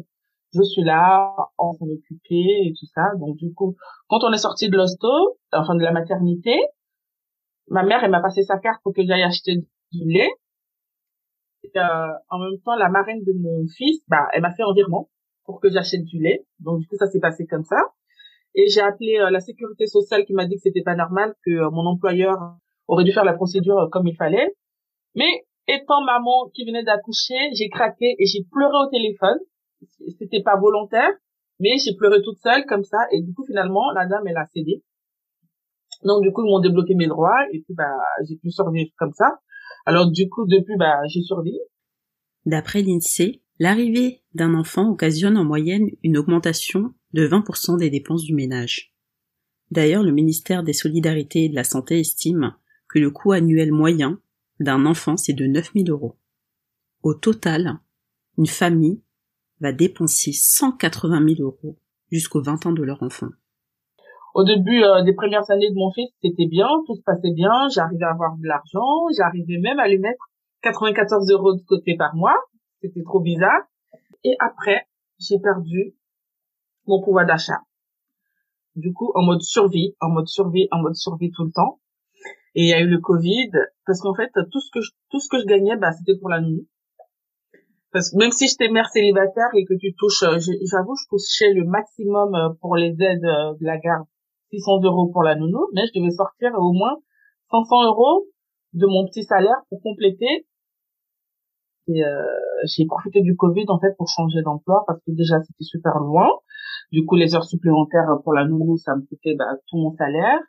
je 0.53 0.63
suis 0.63 0.83
là, 0.83 1.33
on 1.57 1.73
s'en 1.73 1.85
occuper 1.85 2.67
et 2.67 2.73
tout 2.79 2.85
ça. 2.93 3.11
Donc 3.19 3.37
du 3.37 3.53
coup, 3.53 3.75
quand 4.07 4.23
on 4.23 4.31
est 4.31 4.37
sorti 4.37 4.69
de 4.69 4.77
l'hosto, 4.77 5.37
enfin 5.51 5.75
de 5.75 5.83
la 5.83 5.91
maternité, 5.91 6.55
ma 7.67 7.83
mère, 7.83 8.03
elle 8.03 8.11
m'a 8.11 8.21
passé 8.21 8.43
sa 8.43 8.57
carte 8.57 8.81
pour 8.83 8.93
que 8.93 9.05
j'aille 9.05 9.23
acheter 9.23 9.57
du 9.91 10.11
lait. 10.11 10.31
Et, 11.63 11.77
euh, 11.77 12.07
en 12.29 12.39
même 12.39 12.59
temps, 12.65 12.75
la 12.75 12.89
marraine 12.89 13.23
de 13.23 13.33
mon 13.33 13.67
fils, 13.67 14.01
bah, 14.07 14.27
elle 14.33 14.41
m'a 14.41 14.53
fait 14.53 14.63
un 14.63 14.73
virement 14.73 15.09
pour 15.45 15.59
que 15.59 15.69
j'achète 15.69 16.03
du 16.05 16.19
lait. 16.19 16.45
Donc 16.59 16.79
du 16.79 16.87
coup, 16.87 16.95
ça 16.95 17.07
s'est 17.07 17.19
passé 17.19 17.45
comme 17.45 17.63
ça. 17.63 17.77
Et 18.55 18.67
j'ai 18.67 18.81
appelé 18.81 19.17
euh, 19.19 19.29
la 19.29 19.39
sécurité 19.39 19.85
sociale 19.85 20.25
qui 20.25 20.33
m'a 20.33 20.45
dit 20.45 20.55
que 20.55 20.61
c'était 20.61 20.81
pas 20.81 20.95
normal, 20.95 21.33
que 21.45 21.51
euh, 21.51 21.69
mon 21.69 21.85
employeur 21.85 22.37
aurait 22.87 23.03
dû 23.03 23.11
faire 23.11 23.23
la 23.23 23.33
procédure 23.33 23.77
euh, 23.77 23.87
comme 23.89 24.07
il 24.07 24.15
fallait. 24.15 24.55
Mais 25.15 25.45
étant 25.67 26.01
maman 26.01 26.49
qui 26.53 26.65
venait 26.65 26.83
d'accoucher, 26.83 27.37
j'ai 27.53 27.69
craqué 27.69 28.15
et 28.17 28.25
j'ai 28.25 28.43
pleuré 28.51 28.73
au 28.85 28.89
téléphone. 28.89 29.37
C'était 30.17 30.43
pas 30.43 30.57
volontaire, 30.57 31.11
mais 31.59 31.77
j'ai 31.77 31.95
pleuré 31.95 32.21
toute 32.21 32.37
seule 32.39 32.65
comme 32.65 32.83
ça. 32.83 32.97
Et 33.11 33.21
du 33.21 33.33
coup, 33.33 33.45
finalement, 33.45 33.91
la 33.93 34.05
dame, 34.05 34.27
elle 34.27 34.37
a 34.37 34.47
cédé. 34.53 34.83
Donc, 36.03 36.23
du 36.23 36.31
coup, 36.31 36.45
ils 36.45 36.49
m'ont 36.49 36.59
débloqué 36.59 36.95
mes 36.95 37.07
droits 37.07 37.45
et 37.51 37.61
puis, 37.61 37.73
bah, 37.73 37.97
j'ai 38.27 38.37
pu 38.37 38.51
survivre 38.51 38.91
comme 38.97 39.13
ça. 39.13 39.39
Alors, 39.85 40.11
du 40.11 40.29
coup, 40.29 40.45
depuis, 40.45 40.77
bah, 40.77 41.01
j'ai 41.07 41.21
survécu. 41.21 41.57
D'après 42.45 42.81
l'INSEE, 42.81 43.41
l'arrivée 43.59 44.23
d'un 44.33 44.53
enfant 44.53 44.89
occasionne 44.89 45.37
en 45.37 45.43
moyenne 45.43 45.89
une 46.03 46.17
augmentation 46.17 46.93
de 47.13 47.27
20% 47.27 47.77
des 47.77 47.89
dépenses 47.89 48.23
du 48.23 48.33
ménage. 48.33 48.93
D'ailleurs, 49.71 50.03
le 50.03 50.11
ministère 50.11 50.63
des 50.63 50.73
Solidarités 50.73 51.45
et 51.45 51.49
de 51.49 51.55
la 51.55 51.63
Santé 51.63 51.99
estime 51.99 52.55
que 52.87 52.99
le 52.99 53.11
coût 53.11 53.33
annuel 53.33 53.71
moyen 53.71 54.19
d'un 54.59 54.85
enfant 54.85 55.15
c'est 55.15 55.33
de 55.33 55.45
9000 55.45 55.89
euros. 55.89 56.17
Au 57.03 57.13
total, 57.13 57.79
une 58.37 58.47
famille 58.47 59.01
va 59.59 59.71
dépenser 59.71 60.31
180 60.31 61.35
000 61.35 61.41
euros 61.41 61.77
jusqu'aux 62.11 62.41
20 62.41 62.65
ans 62.67 62.71
de 62.71 62.83
leur 62.83 63.03
enfant. 63.03 63.27
Au 64.35 64.43
début 64.43 64.83
euh, 64.83 65.03
des 65.03 65.13
premières 65.13 65.49
années 65.49 65.69
de 65.69 65.75
mon 65.75 65.91
fils, 65.91 66.09
c'était 66.21 66.47
bien, 66.47 66.67
tout 66.85 66.95
se 66.95 67.01
passait 67.01 67.33
bien, 67.33 67.67
j'arrivais 67.73 68.05
à 68.05 68.11
avoir 68.11 68.37
de 68.37 68.47
l'argent, 68.47 69.07
j'arrivais 69.17 69.57
même 69.57 69.79
à 69.79 69.87
lui 69.87 69.97
mettre 69.97 70.29
94 70.61 71.29
euros 71.31 71.55
de 71.55 71.61
côté 71.67 71.95
par 71.95 72.15
mois, 72.15 72.37
c'était 72.81 73.03
trop 73.03 73.19
bizarre. 73.19 73.63
Et 74.23 74.35
après, 74.39 74.87
j'ai 75.19 75.39
perdu 75.39 75.95
mon 76.85 77.01
pouvoir 77.01 77.25
d'achat. 77.25 77.61
Du 78.75 78.93
coup, 78.93 79.11
en 79.15 79.23
mode 79.23 79.41
survie, 79.41 79.95
en 79.99 80.09
mode 80.09 80.27
survie, 80.27 80.67
en 80.71 80.79
mode 80.79 80.95
survie 80.95 81.31
tout 81.31 81.43
le 81.43 81.51
temps. 81.51 81.79
Et 82.55 82.63
il 82.63 82.69
y 82.69 82.73
a 82.73 82.79
eu 82.81 82.87
le 82.87 82.99
Covid, 82.99 83.51
parce 83.85 84.01
qu'en 84.01 84.13
fait, 84.13 84.31
tout 84.51 84.59
ce 84.59 84.71
que 84.71 84.81
je, 84.81 84.91
tout 85.09 85.19
ce 85.19 85.29
que 85.29 85.39
je 85.39 85.45
gagnais, 85.45 85.75
bah, 85.77 85.91
c'était 85.91 86.17
pour 86.17 86.29
la 86.29 86.41
nuit. 86.41 86.67
Parce 87.91 88.11
que 88.11 88.17
même 88.17 88.31
si 88.31 88.47
j'étais 88.47 88.69
mère 88.69 88.87
célibataire 88.89 89.49
et 89.55 89.65
que 89.65 89.73
tu 89.73 89.95
touches, 89.95 90.23
euh, 90.23 90.37
j'avoue, 90.37 90.95
je 90.95 91.07
touchais 91.09 91.53
le 91.53 91.65
maximum 91.65 92.35
euh, 92.35 92.49
pour 92.61 92.75
les 92.75 92.95
aides 93.01 93.25
euh, 93.25 93.53
de 93.59 93.65
la 93.65 93.77
garde, 93.77 94.05
600 94.51 94.81
euros 94.83 95.07
pour 95.11 95.23
la 95.23 95.35
nounou, 95.35 95.67
mais 95.73 95.87
je 95.87 95.99
devais 95.99 96.11
sortir 96.11 96.51
au 96.57 96.71
moins 96.71 96.97
500 97.51 97.85
euros 97.85 98.27
de 98.73 98.85
mon 98.85 99.05
petit 99.07 99.23
salaire 99.23 99.57
pour 99.69 99.81
compléter. 99.81 100.45
Et 101.91 102.03
j'ai 102.65 102.85
profité 102.85 103.21
du 103.21 103.35
Covid 103.35 103.65
en 103.69 103.79
fait 103.79 103.97
pour 103.97 104.07
changer 104.07 104.43
d'emploi 104.43 104.83
parce 104.85 104.99
que 104.99 105.11
déjà 105.11 105.41
c'était 105.41 105.63
super 105.63 105.97
loin. 105.97 106.27
Du 106.91 107.03
coup, 107.03 107.15
les 107.15 107.33
heures 107.33 107.45
supplémentaires 107.45 108.05
pour 108.23 108.33
la 108.33 108.45
nounou, 108.45 108.77
ça 108.77 108.95
me 108.95 109.01
coûtait 109.07 109.33
bah, 109.33 109.55
tout 109.67 109.77
mon 109.77 109.95
salaire. 109.95 110.39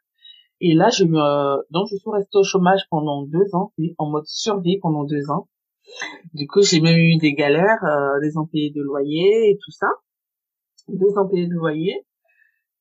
Et 0.61 0.75
là, 0.75 0.91
je 0.91 1.05
me, 1.05 1.73
donc 1.73 1.89
je 1.91 1.97
suis 1.97 2.11
restée 2.11 2.37
au 2.37 2.45
chômage 2.45 2.83
pendant 2.91 3.23
deux 3.23 3.55
ans, 3.55 3.73
puis 3.79 3.95
en 3.97 4.11
mode 4.11 4.27
survie 4.27 4.79
pendant 4.81 5.05
deux 5.05 5.31
ans. 5.31 5.49
Du 6.35 6.47
coup, 6.47 6.63
j'ai 6.63 6.81
même 6.81 6.99
eu 6.99 7.17
des 7.19 7.35
galères, 7.35 7.85
euh, 7.85 8.21
des 8.21 8.37
impayés 8.37 8.71
de 8.71 8.83
loyer 8.83 9.51
et 9.51 9.59
tout 9.63 9.71
ça, 9.71 9.89
deux 10.89 11.17
impayés 11.17 11.47
de 11.47 11.55
loyer. 11.55 12.07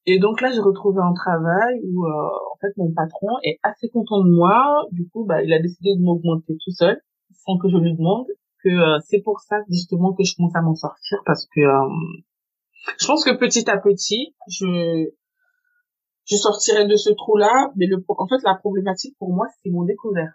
Et 0.06 0.20
donc 0.20 0.42
là, 0.42 0.52
j'ai 0.52 0.62
retrouvé 0.62 1.00
un 1.02 1.14
travail 1.14 1.80
où, 1.84 2.06
euh, 2.06 2.10
en 2.10 2.58
fait, 2.62 2.76
mon 2.78 2.92
patron 2.94 3.28
est 3.44 3.60
assez 3.64 3.90
content 3.90 4.24
de 4.24 4.30
moi. 4.30 4.86
Du 4.92 5.08
coup, 5.10 5.26
bah, 5.26 5.44
il 5.44 5.54
a 5.54 5.60
décidé 5.60 5.96
de 5.96 6.02
m'augmenter 6.02 6.54
tout 6.64 6.72
seul, 6.72 7.02
sans 7.46 7.58
que 7.58 7.70
je 7.70 7.78
lui 7.78 7.96
demande. 7.96 8.28
Que 8.64 8.70
euh, 8.70 9.00
c'est 9.06 9.22
pour 9.22 9.40
ça 9.40 9.58
justement 9.70 10.14
que 10.14 10.24
je 10.24 10.36
commence 10.36 10.56
à 10.56 10.62
m'en 10.62 10.76
sortir 10.76 11.20
parce 11.26 11.48
que 11.56 11.62
je 13.00 13.08
pense 13.08 13.24
que 13.24 13.38
petit 13.38 13.70
à 13.70 13.78
petit, 13.78 14.36
je, 14.50 15.10
je 16.26 16.36
sortirai 16.36 16.86
de 16.86 16.96
ce 16.96 17.12
trou-là, 17.12 17.72
mais 17.76 17.88
le, 17.88 18.04
en 18.08 18.28
fait, 18.28 18.42
la 18.44 18.56
problématique 18.56 19.16
pour 19.18 19.34
moi, 19.34 19.48
c'est 19.62 19.70
mon 19.70 19.84
découvert. 19.84 20.34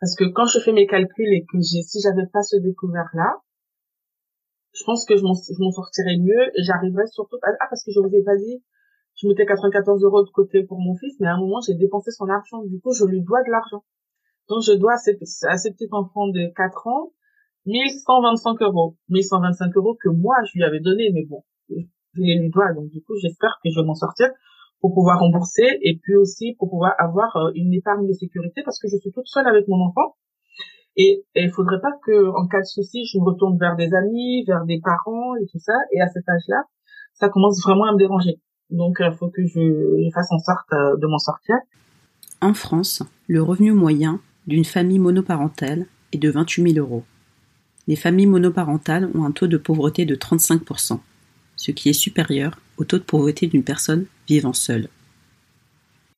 Parce 0.00 0.14
que 0.14 0.24
quand 0.24 0.46
je 0.46 0.60
fais 0.60 0.72
mes 0.72 0.86
calculs 0.86 1.32
et 1.32 1.44
que 1.44 1.58
j'ai, 1.58 1.82
si 1.82 2.00
j'avais 2.00 2.26
pas 2.32 2.42
ce 2.42 2.56
découvert-là, 2.56 3.36
je 4.72 4.84
pense 4.84 5.04
que 5.04 5.16
je 5.16 5.22
m'en, 5.22 5.34
je 5.34 5.60
m'en 5.60 5.72
sortirais 5.72 6.16
mieux 6.18 6.52
j'arriverais 6.62 7.06
surtout, 7.06 7.36
ah, 7.42 7.66
parce 7.68 7.82
que 7.84 7.90
je 7.90 7.98
vous 8.00 8.14
ai 8.14 8.22
pas 8.22 8.36
dit, 8.36 8.62
je 9.20 9.26
mettais 9.26 9.46
94 9.46 10.02
euros 10.04 10.22
de 10.22 10.30
côté 10.30 10.62
pour 10.62 10.78
mon 10.78 10.96
fils, 10.96 11.18
mais 11.18 11.26
à 11.26 11.34
un 11.34 11.40
moment, 11.40 11.60
j'ai 11.66 11.74
dépensé 11.74 12.12
son 12.12 12.28
argent. 12.28 12.62
Du 12.62 12.80
coup, 12.80 12.92
je 12.92 13.04
lui 13.04 13.22
dois 13.22 13.42
de 13.42 13.50
l'argent. 13.50 13.84
Donc, 14.48 14.62
je 14.62 14.72
dois 14.72 14.94
à 14.94 14.98
ce, 14.98 15.10
à 15.46 15.58
ce 15.58 15.68
petit 15.70 15.88
enfant 15.90 16.28
de 16.28 16.52
4 16.54 16.86
ans 16.86 17.12
1125 17.66 18.62
euros. 18.62 18.96
1125 19.08 19.76
euros 19.76 19.98
que 20.00 20.08
moi, 20.08 20.36
je 20.46 20.58
lui 20.58 20.64
avais 20.64 20.80
donné, 20.80 21.10
mais 21.12 21.24
bon, 21.24 21.42
je 21.68 22.22
les 22.22 22.38
lui 22.38 22.50
dois. 22.50 22.72
Donc, 22.74 22.90
du 22.90 23.02
coup, 23.02 23.14
j'espère 23.20 23.58
que 23.62 23.70
je 23.70 23.80
vais 23.80 23.86
m'en 23.86 23.96
sortir 23.96 24.28
pour 24.80 24.94
pouvoir 24.94 25.18
rembourser 25.20 25.78
et 25.82 25.98
puis 26.02 26.14
aussi 26.14 26.54
pour 26.58 26.70
pouvoir 26.70 26.94
avoir 26.98 27.36
euh, 27.36 27.50
une 27.54 27.74
épargne 27.74 28.06
de 28.06 28.12
sécurité 28.12 28.62
parce 28.64 28.78
que 28.78 28.88
je 28.88 28.96
suis 28.96 29.10
toute 29.12 29.26
seule 29.26 29.46
avec 29.46 29.66
mon 29.68 29.84
enfant. 29.84 30.16
Et 30.96 31.24
il 31.36 31.50
faudrait 31.50 31.80
pas 31.80 31.92
que, 32.04 32.28
en 32.36 32.48
cas 32.48 32.58
de 32.60 32.66
souci, 32.66 33.04
je 33.06 33.18
me 33.18 33.24
retourne 33.24 33.56
vers 33.56 33.76
des 33.76 33.94
amis, 33.94 34.44
vers 34.44 34.64
des 34.64 34.80
parents 34.80 35.36
et 35.36 35.46
tout 35.46 35.60
ça. 35.60 35.74
Et 35.92 36.00
à 36.00 36.08
cet 36.08 36.28
âge-là, 36.28 36.64
ça 37.14 37.28
commence 37.28 37.62
vraiment 37.62 37.84
à 37.84 37.92
me 37.92 37.98
déranger. 37.98 38.40
Donc, 38.70 38.96
il 38.98 39.12
faut 39.16 39.28
que 39.28 39.46
je, 39.46 39.60
je, 39.60 40.10
fasse 40.12 40.32
en 40.32 40.40
sorte 40.40 40.72
euh, 40.72 40.96
de 40.96 41.06
m'en 41.06 41.18
sortir. 41.18 41.54
En 42.40 42.52
France, 42.52 43.04
le 43.28 43.40
revenu 43.42 43.72
moyen 43.72 44.20
d'une 44.48 44.64
famille 44.64 44.98
monoparentale 44.98 45.86
est 46.12 46.18
de 46.18 46.30
28 46.30 46.72
000 46.74 46.84
euros. 46.84 47.04
Les 47.86 47.96
familles 47.96 48.26
monoparentales 48.26 49.08
ont 49.14 49.24
un 49.24 49.30
taux 49.30 49.46
de 49.46 49.56
pauvreté 49.56 50.04
de 50.04 50.16
35%, 50.16 50.98
ce 51.56 51.70
qui 51.70 51.88
est 51.88 51.94
supérieur 51.94 52.58
au 52.76 52.84
taux 52.84 52.98
de 52.98 53.04
pauvreté 53.04 53.46
d'une 53.46 53.62
personne 53.62 54.06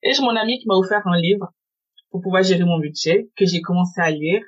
Et 0.03 0.13
j'ai 0.13 0.23
mon 0.23 0.37
ami 0.37 0.59
qui 0.59 0.67
m'a 0.67 0.75
offert 0.75 1.07
un 1.07 1.19
livre 1.19 1.53
pour 2.11 2.21
pouvoir 2.23 2.43
gérer 2.43 2.65
mon 2.65 2.79
budget, 2.79 3.31
que 3.37 3.47
j'ai 3.47 3.61
commencé 3.61 4.01
à 4.01 4.11
lire? 4.11 4.43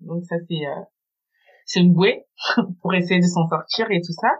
Donc 0.00 0.24
ça 0.24 0.36
c'est 0.48 0.66
euh, 0.66 0.82
c'est 1.64 1.80
une 1.80 1.92
bouée 1.92 2.24
pour 2.82 2.94
essayer 2.94 3.20
de 3.20 3.26
s'en 3.26 3.48
sortir 3.48 3.90
et 3.90 4.00
tout 4.00 4.12
ça. 4.12 4.30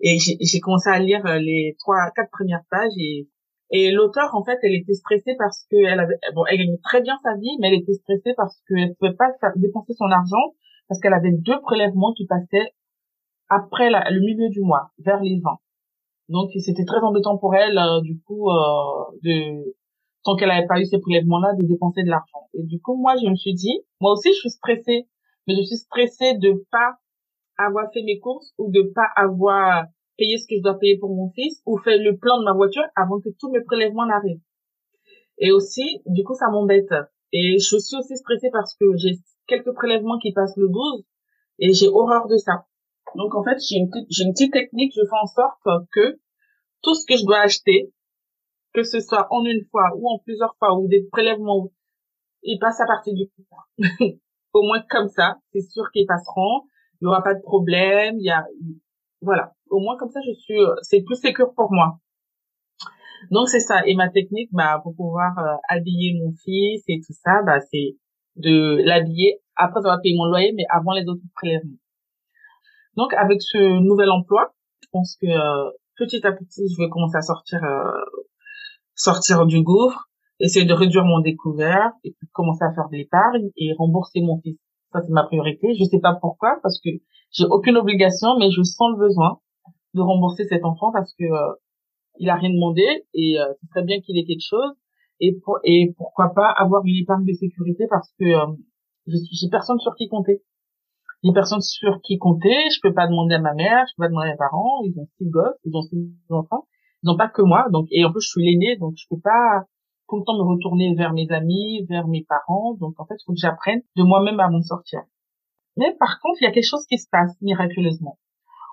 Et 0.00 0.18
j'ai 0.18 0.60
commencé 0.60 0.88
à 0.90 0.98
lire 0.98 1.24
euh, 1.26 1.38
les 1.38 1.76
trois, 1.78 2.10
quatre 2.14 2.30
premières 2.30 2.64
pages 2.70 2.92
et 2.98 3.28
et 3.74 3.90
l'auteur, 3.90 4.34
en 4.34 4.44
fait, 4.44 4.58
elle 4.62 4.74
était 4.74 4.92
stressée 4.92 5.34
parce 5.38 5.64
que 5.70 5.76
elle 5.76 5.98
avait, 5.98 6.18
bon, 6.34 6.44
elle 6.44 6.58
gagnait 6.58 6.80
très 6.84 7.00
bien 7.00 7.18
sa 7.22 7.34
vie, 7.36 7.56
mais 7.58 7.68
elle 7.68 7.80
était 7.80 7.94
stressée 7.94 8.34
parce 8.36 8.60
qu'elle 8.68 8.94
pouvait 8.96 9.14
pas 9.14 9.32
dépenser 9.56 9.94
son 9.94 10.10
argent 10.10 10.52
parce 10.88 11.00
qu'elle 11.00 11.14
avait 11.14 11.32
deux 11.32 11.58
prélèvements 11.62 12.12
qui 12.12 12.26
passaient 12.26 12.74
après 13.48 13.88
le 13.88 14.20
milieu 14.20 14.50
du 14.50 14.60
mois, 14.60 14.92
vers 14.98 15.20
les 15.22 15.40
20. 15.42 15.50
Donc, 16.28 16.50
c'était 16.58 16.84
très 16.84 17.00
embêtant 17.00 17.36
pour 17.38 17.54
elle, 17.54 17.78
euh, 17.78 18.00
du 18.00 18.20
coup, 18.20 18.48
euh, 18.50 19.04
de, 19.22 19.74
tant 20.24 20.36
qu'elle 20.36 20.48
n'avait 20.48 20.66
pas 20.66 20.80
eu 20.80 20.86
ces 20.86 20.98
prélèvements-là, 20.98 21.54
de 21.54 21.66
dépenser 21.66 22.02
de 22.04 22.10
l'argent. 22.10 22.48
Et 22.54 22.62
du 22.62 22.80
coup, 22.80 22.96
moi, 22.96 23.14
je 23.22 23.28
me 23.28 23.34
suis 23.34 23.54
dit, 23.54 23.80
moi 24.00 24.12
aussi, 24.12 24.28
je 24.32 24.38
suis 24.38 24.50
stressée, 24.50 25.08
mais 25.46 25.54
je 25.56 25.62
suis 25.62 25.76
stressée 25.76 26.34
de 26.38 26.64
pas 26.70 26.96
avoir 27.58 27.92
fait 27.92 28.02
mes 28.02 28.18
courses 28.18 28.52
ou 28.58 28.70
de 28.70 28.82
pas 28.94 29.08
avoir 29.16 29.84
payé 30.16 30.38
ce 30.38 30.46
que 30.46 30.56
je 30.56 30.62
dois 30.62 30.78
payer 30.78 30.98
pour 30.98 31.14
mon 31.14 31.30
fils 31.30 31.60
ou 31.66 31.78
fait 31.78 31.98
le 31.98 32.16
plan 32.16 32.38
de 32.38 32.44
ma 32.44 32.52
voiture 32.52 32.84
avant 32.96 33.20
que 33.20 33.28
tous 33.38 33.50
mes 33.50 33.62
prélèvements 33.62 34.06
n'arrivent. 34.06 34.40
Et 35.38 35.52
aussi, 35.52 36.00
du 36.06 36.22
coup, 36.24 36.34
ça 36.34 36.48
m'embête. 36.50 36.92
Et 37.32 37.58
je 37.58 37.76
suis 37.78 37.96
aussi 37.96 38.16
stressée 38.16 38.50
parce 38.52 38.76
que 38.76 38.84
j'ai 38.96 39.12
quelques 39.46 39.72
prélèvements 39.72 40.18
qui 40.18 40.32
passent 40.32 40.56
le 40.56 40.68
12 40.68 41.04
et 41.58 41.72
j'ai 41.72 41.88
horreur 41.88 42.28
de 42.28 42.36
ça. 42.36 42.66
Donc 43.16 43.34
en 43.34 43.44
fait, 43.44 43.58
j'ai 43.68 43.76
une, 43.76 43.90
j'ai 44.10 44.24
une 44.24 44.32
petite 44.32 44.52
technique, 44.52 44.92
je 44.94 45.02
fais 45.02 45.20
en 45.22 45.26
sorte 45.26 45.60
que 45.92 46.18
tout 46.82 46.94
ce 46.94 47.06
que 47.06 47.16
je 47.16 47.24
dois 47.24 47.40
acheter, 47.40 47.92
que 48.74 48.82
ce 48.82 49.00
soit 49.00 49.26
en 49.30 49.44
une 49.44 49.64
fois 49.70 49.90
ou 49.96 50.08
en 50.10 50.18
plusieurs 50.18 50.56
fois 50.58 50.78
ou 50.78 50.88
des 50.88 51.06
prélèvements, 51.10 51.70
ils 52.42 52.58
passent 52.58 52.80
à 52.80 52.86
partir 52.86 53.14
du 53.14 53.28
coup. 53.28 53.44
Au 54.52 54.62
moins 54.62 54.82
comme 54.90 55.08
ça, 55.08 55.36
c'est 55.52 55.62
sûr 55.62 55.84
qu'ils 55.92 56.06
passeront. 56.06 56.62
Il 57.00 57.06
n'y 57.06 57.08
aura 57.08 57.22
pas 57.22 57.34
de 57.34 57.42
problème. 57.42 58.16
Il 58.18 58.24
y 58.24 58.30
a, 58.30 58.44
voilà. 59.20 59.52
Au 59.70 59.80
moins 59.80 59.96
comme 59.96 60.10
ça, 60.10 60.20
je 60.26 60.32
suis, 60.34 60.58
c'est 60.82 61.02
plus 61.02 61.16
sécure 61.16 61.54
pour 61.54 61.72
moi. 61.72 61.98
Donc 63.30 63.48
c'est 63.48 63.60
ça. 63.60 63.86
Et 63.86 63.94
ma 63.94 64.10
technique, 64.10 64.50
bah, 64.52 64.80
pour 64.82 64.94
pouvoir 64.94 65.38
euh, 65.38 65.56
habiller 65.68 66.18
mon 66.20 66.32
fils 66.44 66.82
et 66.88 67.00
tout 67.06 67.12
ça, 67.12 67.42
bah, 67.46 67.60
c'est 67.60 67.96
de 68.36 68.82
l'habiller 68.84 69.40
après 69.56 69.78
avoir 69.78 70.00
payé 70.02 70.16
mon 70.16 70.26
loyer, 70.26 70.52
mais 70.52 70.64
avant 70.70 70.92
les 70.92 71.06
autres 71.06 71.22
prélèvements. 71.34 71.76
Donc 72.96 73.14
avec 73.14 73.40
ce 73.40 73.80
nouvel 73.80 74.10
emploi, 74.10 74.52
je 74.82 74.88
pense 74.92 75.16
que 75.20 75.26
euh, 75.26 75.70
petit 75.96 76.26
à 76.26 76.32
petit, 76.32 76.68
je 76.68 76.82
vais 76.82 76.88
commencer 76.88 77.16
à 77.16 77.22
sortir 77.22 77.62
euh, 77.64 77.90
sortir 78.94 79.46
du 79.46 79.62
gouffre, 79.62 80.10
essayer 80.40 80.66
de 80.66 80.74
réduire 80.74 81.04
mon 81.04 81.20
découvert 81.20 81.92
et 82.04 82.12
puis 82.12 82.28
commencer 82.32 82.64
à 82.64 82.72
faire 82.74 82.88
de 82.90 82.96
l'épargne 82.96 83.50
et 83.56 83.72
rembourser 83.78 84.20
mon 84.20 84.40
fils. 84.40 84.58
Ça 84.92 85.00
c'est 85.00 85.12
ma 85.12 85.24
priorité. 85.24 85.74
Je 85.74 85.84
sais 85.84 86.00
pas 86.00 86.14
pourquoi 86.20 86.58
parce 86.62 86.80
que 86.80 86.90
j'ai 87.30 87.46
aucune 87.46 87.76
obligation, 87.76 88.38
mais 88.38 88.50
je 88.50 88.62
sens 88.62 88.92
le 88.92 88.98
besoin 88.98 89.38
de 89.94 90.00
rembourser 90.00 90.44
cet 90.44 90.64
enfant 90.64 90.92
parce 90.92 91.14
que 91.14 91.24
euh, 91.24 91.54
il 92.18 92.28
a 92.28 92.34
rien 92.34 92.50
demandé 92.50 92.84
et 93.14 93.40
euh, 93.40 93.52
ce 93.60 93.68
serait 93.68 93.84
bien 93.84 94.00
qu'il 94.00 94.18
ait 94.18 94.24
quelque 94.24 94.46
chose 94.46 94.72
et 95.20 95.38
pour, 95.44 95.58
et 95.64 95.94
pourquoi 95.96 96.34
pas 96.34 96.50
avoir 96.50 96.84
une 96.84 96.96
épargne 96.96 97.24
de 97.24 97.32
sécurité 97.32 97.86
parce 97.88 98.12
que 98.18 98.26
j'ai 99.06 99.48
personne 99.50 99.78
sur 99.78 99.94
qui 99.94 100.08
compter 100.08 100.42
des 101.22 101.32
personnes 101.32 101.60
sur 101.60 102.00
qui 102.02 102.18
compter. 102.18 102.54
Je 102.74 102.80
peux 102.82 102.94
pas 102.94 103.06
demander 103.06 103.34
à 103.34 103.40
ma 103.40 103.54
mère, 103.54 103.84
je 103.88 103.94
peux 103.96 104.04
pas 104.04 104.08
demander 104.08 104.28
à 104.28 104.32
mes 104.32 104.38
parents. 104.38 104.82
Ils 104.84 104.98
ont 104.98 105.08
six 105.18 105.28
gosses, 105.28 105.58
ils 105.64 105.76
ont 105.76 105.82
six 105.82 105.96
enfants. 106.30 106.66
Ils 107.02 107.10
ont 107.10 107.16
pas 107.16 107.28
que 107.28 107.42
moi. 107.42 107.66
Donc, 107.70 107.86
et 107.90 108.04
en 108.04 108.12
plus, 108.12 108.22
je 108.22 108.28
suis 108.28 108.44
l'aîné, 108.44 108.76
donc 108.76 108.94
je 108.96 109.06
peux 109.10 109.20
pas 109.20 109.64
tout 110.08 110.18
le 110.18 110.24
temps 110.24 110.36
me 110.36 110.42
retourner 110.42 110.94
vers 110.94 111.12
mes 111.12 111.30
amis, 111.30 111.86
vers 111.88 112.06
mes 112.06 112.24
parents. 112.28 112.74
Donc, 112.74 112.94
en 112.98 113.06
fait, 113.06 113.14
il 113.14 113.24
faut 113.24 113.32
que 113.32 113.40
j'apprenne 113.40 113.82
de 113.96 114.02
moi-même 114.02 114.40
à 114.40 114.48
m'en 114.48 114.62
sortir. 114.62 115.00
Mais 115.76 115.94
par 115.98 116.20
contre, 116.20 116.38
il 116.40 116.44
y 116.44 116.46
a 116.46 116.52
quelque 116.52 116.68
chose 116.68 116.86
qui 116.86 116.98
se 116.98 117.08
passe 117.10 117.32
miraculeusement. 117.40 118.18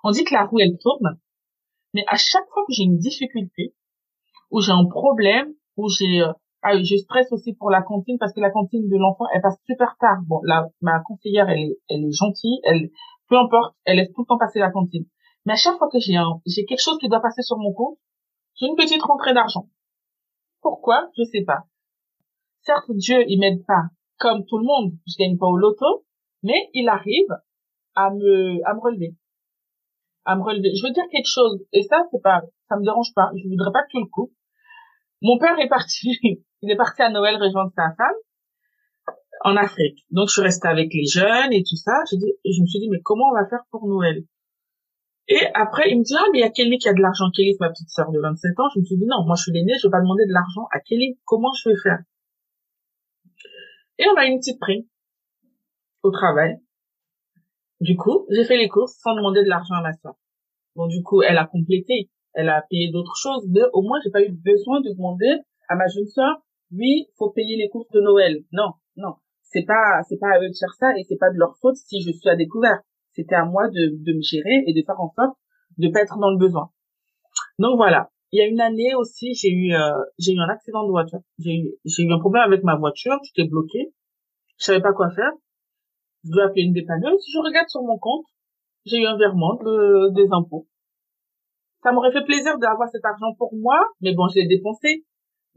On 0.04 0.12
dit 0.12 0.24
que 0.24 0.34
la 0.34 0.46
roue, 0.46 0.60
elle 0.60 0.78
tourne. 0.80 1.20
Mais 1.94 2.04
à 2.08 2.18
chaque 2.18 2.48
fois 2.54 2.64
que 2.68 2.74
j'ai 2.74 2.84
une 2.84 2.98
difficulté, 2.98 3.74
ou 4.52 4.62
j'ai 4.62 4.72
un 4.72 4.86
problème, 4.86 5.54
ou 5.78 5.90
j'ai 5.90 6.22
euh, 6.22 6.34
ah, 6.62 6.78
je 6.78 6.98
stresse 6.98 7.32
aussi 7.32 7.54
pour 7.54 7.70
la 7.70 7.82
cantine 7.82 8.18
parce 8.20 8.34
que 8.34 8.42
la 8.42 8.52
cantine 8.52 8.90
de 8.90 8.98
l'enfant, 8.98 9.26
elle 9.34 9.42
passe 9.42 9.58
super 9.66 9.96
tard. 10.00 10.20
Bon, 10.28 10.42
là, 10.44 10.68
ma 10.82 11.00
conseillère, 11.00 11.50
elle 11.50 11.60
est, 11.60 11.78
elle 11.88 12.04
est 12.04 12.12
gentille, 12.12 12.60
elle, 12.64 12.90
peu 13.30 13.38
importe, 13.38 13.76
elle 13.86 13.98
laisse 13.98 14.12
tout 14.14 14.22
le 14.22 14.28
temps 14.28 14.38
passer 14.38 14.60
la 14.60 14.70
cantine. 14.70 15.06
Mais 15.46 15.54
à 15.54 15.56
chaque 15.56 15.78
fois 15.78 15.88
que 15.90 16.00
j'ai 16.00 16.18
un, 16.18 16.42
j'ai 16.46 16.66
quelque 16.66 16.84
chose 16.84 16.98
qui 16.98 17.08
doit 17.08 17.22
passer 17.22 17.42
sur 17.44 17.58
mon 17.58 17.74
compte, 17.74 17.98
j'ai 18.56 18.68
une 18.68 18.76
petite 18.76 19.02
rentrée 19.02 19.34
d'argent. 19.34 19.70
Pourquoi? 20.62 21.10
Je 21.18 21.24
sais 21.24 21.44
pas. 21.46 21.64
Certes, 22.62 22.92
Dieu, 22.92 23.24
il 23.28 23.40
m'aide 23.40 23.66
pas 23.66 23.84
comme 24.18 24.46
tout 24.46 24.58
le 24.58 24.66
monde. 24.66 24.94
Je 25.08 25.16
gagne 25.18 25.38
pas 25.38 25.48
au 25.48 25.56
loto, 25.56 26.06
mais 26.44 26.70
il 26.74 26.90
arrive 26.90 27.30
à 27.96 28.12
me, 28.12 28.60
à 28.66 28.74
me 28.74 28.82
relever. 28.82 29.16
À 30.26 30.36
me 30.36 30.44
relever. 30.44 30.76
Je 30.76 30.86
veux 30.86 30.94
dire 30.94 31.06
quelque 31.10 31.30
chose. 31.30 31.64
Et 31.72 31.84
ça, 31.84 32.04
c'est 32.12 32.22
pas, 32.22 32.42
ça 32.68 32.76
me 32.76 32.84
dérange 32.84 33.14
pas. 33.16 33.32
Je 33.36 33.48
voudrais 33.48 33.72
pas 33.72 33.84
que 33.84 33.92
tu 33.92 34.00
le 34.00 34.08
coupes. 34.08 34.34
Mon 35.22 35.38
père 35.38 35.58
est 35.60 35.70
parti 35.70 36.20
il 36.62 36.72
est 36.72 36.76
parti 36.76 37.02
à 37.02 37.10
Noël 37.10 37.36
rejoindre 37.36 37.72
sa 37.76 37.94
femme 37.96 38.16
en 39.42 39.56
Afrique. 39.56 40.06
Donc 40.12 40.28
je 40.28 40.34
suis 40.34 40.42
restée 40.42 40.68
avec 40.68 40.94
les 40.94 41.06
jeunes 41.06 41.54
et 41.54 41.64
tout 41.64 41.76
ça. 41.76 41.94
Je, 42.12 42.16
me 42.16 42.68
suis 42.68 42.80
dit 42.80 42.90
mais 42.90 43.00
comment 43.02 43.30
on 43.30 43.34
va 43.34 43.48
faire 43.48 43.64
pour 43.72 43.88
Noël? 43.88 44.24
Et 45.28 45.40
après 45.54 45.90
il 45.92 46.00
me 46.00 46.04
dit 46.04 46.16
ah 46.18 46.26
mais 46.32 46.40
il 46.40 46.42
y 46.42 46.46
a 46.46 46.50
Kelly 46.50 46.78
qui 46.78 46.90
a 46.90 46.94
de 46.94 47.02
l'argent. 47.02 47.30
Kelly 47.32 47.54
c'est 47.54 47.64
ma 47.66 47.70
petite 47.70 47.90
sœur 47.90 48.12
de 48.12 48.20
27 48.20 48.60
ans. 48.60 48.70
Je 48.74 48.80
me 48.80 48.86
suis 48.86 48.98
dit 48.98 49.06
non 49.06 49.26
moi 49.26 49.36
je 49.38 49.44
suis 49.44 49.52
l'aînée, 49.52 49.74
je 49.82 49.88
vais 49.88 49.92
pas 49.92 50.02
demander 50.02 50.26
de 50.26 50.34
l'argent 50.34 50.68
à 50.72 50.80
Kelly. 50.80 51.18
Comment 51.26 51.52
je 51.54 51.70
vais 51.70 51.76
faire? 51.82 52.00
Et 53.98 54.06
on 54.14 54.16
a 54.18 54.26
une 54.26 54.40
petite 54.40 54.60
prime 54.60 54.84
au 56.04 56.12
travail. 56.12 56.58
Du 57.80 57.96
coup 57.96 58.26
j'ai 58.30 58.44
fait 58.44 58.58
les 58.58 58.68
courses 58.68 58.98
sans 59.02 59.16
demander 59.16 59.44
de 59.44 59.50
l'argent 59.50 59.76
à 59.76 59.82
ma 59.82 59.94
soeur. 59.94 60.16
Bon 60.76 60.88
du 60.88 61.02
coup 61.04 61.22
elle 61.22 61.38
a 61.38 61.46
complété, 61.46 62.10
elle 62.34 62.50
a 62.50 62.62
payé 62.70 62.92
d'autres 62.92 63.16
choses, 63.16 63.48
mais 63.50 63.62
au 63.72 63.82
moins 63.82 64.00
j'ai 64.04 64.12
pas 64.12 64.22
eu 64.22 64.32
besoin 64.32 64.82
de 64.82 64.90
demander 64.90 65.38
à 65.70 65.76
ma 65.76 65.88
jeune 65.88 66.08
sœur 66.08 66.42
oui, 66.72 67.08
faut 67.18 67.32
payer 67.32 67.58
les 67.58 67.70
courses 67.70 67.90
de 67.92 68.02
Noël. 68.02 68.44
Non, 68.52 68.74
non, 68.96 69.16
c'est 69.42 69.64
pas, 69.64 70.02
c'est 70.08 70.18
pas 70.18 70.30
à 70.36 70.40
eux 70.40 70.50
de 70.50 70.58
faire 70.58 70.74
ça 70.80 70.98
et 70.98 71.04
c'est 71.08 71.18
pas 71.18 71.32
de 71.32 71.38
leur 71.38 71.58
faute 71.62 71.76
si 71.76 72.02
je 72.02 72.12
suis 72.12 72.30
à 72.30 72.36
découvert. 72.36 72.80
C'était 73.14 73.36
à 73.36 73.46
moi 73.46 73.68
de, 73.68 73.98
de 74.04 74.14
me 74.14 74.22
gérer 74.22 74.64
et 74.68 74.74
de 74.74 74.84
faire 74.86 75.00
en 75.00 75.10
sorte 75.10 75.38
de 75.78 75.90
pas 75.90 76.02
être 76.02 76.18
dans 76.18 76.30
le 76.30 76.38
besoin. 76.38 76.70
Donc 77.58 77.78
voilà. 77.78 78.10
Il 78.32 78.38
y 78.38 78.42
a 78.42 78.48
une 78.48 78.62
année 78.62 78.94
aussi, 78.94 79.34
j'ai 79.34 79.50
eu, 79.50 79.74
euh, 79.74 79.98
j'ai 80.20 80.34
eu 80.34 80.40
un 80.40 80.50
accident 80.50 80.86
de 80.86 80.92
voiture. 80.92 81.20
J'ai 81.40 81.56
eu, 81.56 81.72
j'ai 81.84 82.04
eu 82.04 82.14
un 82.14 82.20
problème 82.20 82.44
avec 82.44 82.64
ma 82.64 82.76
voiture. 82.76 83.18
J'étais 83.24 83.50
bloquée. 83.50 83.92
Je 84.58 84.66
savais 84.66 84.82
pas 84.82 84.94
quoi 84.94 85.10
faire. 85.10 85.32
Je 86.24 86.32
dois 86.32 86.46
appeler 86.46 86.64
une 86.64 86.74
dépanneuse. 86.74 87.26
Je 87.34 87.40
regarde 87.40 87.70
sur 87.70 87.82
mon 87.82 87.98
compte. 87.98 88.26
J'ai 88.86 88.98
eu 88.98 89.06
un 89.06 89.18
virement 89.18 89.56
de, 89.56 90.14
des 90.14 90.28
impôts. 90.32 90.68
Ça 91.82 91.92
m'aurait 91.92 92.12
fait 92.12 92.24
plaisir 92.24 92.58
d'avoir 92.60 92.90
cet 92.90 93.04
argent 93.06 93.34
pour 93.38 93.56
moi, 93.56 93.80
mais 94.02 94.14
bon, 94.14 94.28
je 94.28 94.40
l'ai 94.40 94.48
dépensé. 94.48 95.06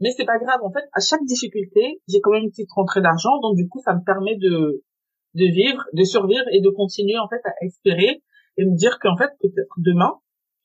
Mais 0.03 0.11
c'est 0.11 0.25
pas 0.25 0.37
grave. 0.37 0.59
En 0.63 0.71
fait, 0.73 0.83
à 0.91 0.99
chaque 0.99 1.23
difficulté, 1.23 2.01
j'ai 2.09 2.19
quand 2.19 2.31
même 2.31 2.43
une 2.43 2.49
petite 2.49 2.69
rentrée 2.75 2.99
d'argent. 2.99 3.39
Donc, 3.41 3.55
du 3.55 3.69
coup, 3.69 3.79
ça 3.79 3.95
me 3.95 4.03
permet 4.03 4.35
de, 4.35 4.83
de 5.35 5.45
vivre, 5.45 5.81
de 5.93 6.03
survivre 6.03 6.43
et 6.51 6.59
de 6.59 6.69
continuer, 6.69 7.17
en 7.17 7.29
fait, 7.29 7.39
à 7.45 7.53
espérer 7.61 8.21
et 8.57 8.65
me 8.65 8.75
dire 8.75 8.99
qu'en 8.99 9.15
fait, 9.15 9.31
peut-être 9.39 9.73
demain, 9.77 10.11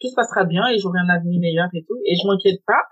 tout 0.01 0.09
se 0.09 0.17
passera 0.17 0.43
bien 0.43 0.67
et 0.67 0.79
j'aurai 0.79 0.99
un 0.99 1.09
avenir 1.09 1.41
meilleur 1.41 1.69
et 1.73 1.85
tout. 1.87 2.01
Et 2.05 2.17
je 2.17 2.27
m'inquiète 2.27 2.65
pas. 2.67 2.83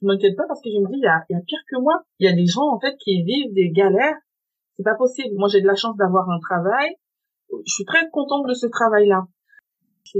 Je 0.00 0.06
m'inquiète 0.06 0.36
pas 0.36 0.44
parce 0.48 0.62
que 0.62 0.70
je 0.70 0.80
me 0.80 0.88
dis, 0.88 0.96
il 0.96 1.04
y 1.04 1.06
a, 1.06 1.20
y 1.28 1.34
a 1.34 1.40
pire 1.46 1.60
que 1.70 1.78
moi. 1.78 2.00
Il 2.18 2.24
y 2.24 2.32
a 2.32 2.34
des 2.34 2.46
gens, 2.46 2.66
en 2.72 2.80
fait, 2.80 2.96
qui 2.96 3.22
vivent 3.22 3.52
des 3.52 3.70
galères. 3.70 4.16
C'est 4.78 4.84
pas 4.84 4.96
possible. 4.96 5.36
Moi, 5.36 5.48
j'ai 5.52 5.60
de 5.60 5.66
la 5.66 5.76
chance 5.76 5.98
d'avoir 5.98 6.30
un 6.30 6.40
travail. 6.40 6.96
Je 7.52 7.72
suis 7.74 7.84
très 7.84 8.08
contente 8.08 8.48
de 8.48 8.54
ce 8.54 8.66
travail-là. 8.66 9.26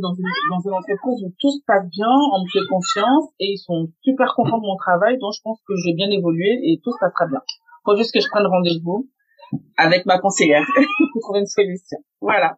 Dans 0.01 0.15
une, 0.15 0.73
entreprise 0.73 1.23
où 1.25 1.33
tout 1.39 1.51
se 1.51 1.65
passe 1.67 1.89
bien, 1.91 2.09
on 2.09 2.43
me 2.43 2.49
fait 2.51 2.67
confiance 2.69 3.29
et 3.41 3.53
ils 3.53 3.59
sont 3.59 3.89
super 4.03 4.35
contents 4.35 4.59
de 4.59 4.67
mon 4.67 4.77
travail, 4.77 5.19
donc 5.19 5.33
je 5.35 5.41
pense 5.43 5.61
que 5.67 5.75
je 5.77 5.91
vais 5.91 5.95
bien 5.95 6.11
évoluer 6.11 6.59
et 6.63 6.81
tout 6.83 6.93
se 6.93 6.99
passera 6.99 7.27
bien. 7.27 7.41
Faut 7.85 7.97
juste 7.97 8.13
que 8.13 8.21
je 8.21 8.29
prenne 8.29 8.47
rendez-vous 8.47 9.09
avec 9.77 10.07
ma 10.07 10.19
conseillère 10.19 10.65
pour 11.13 11.23
trouver 11.23 11.41
une 11.41 11.47
solution. 11.47 11.99
Voilà. 12.21 12.57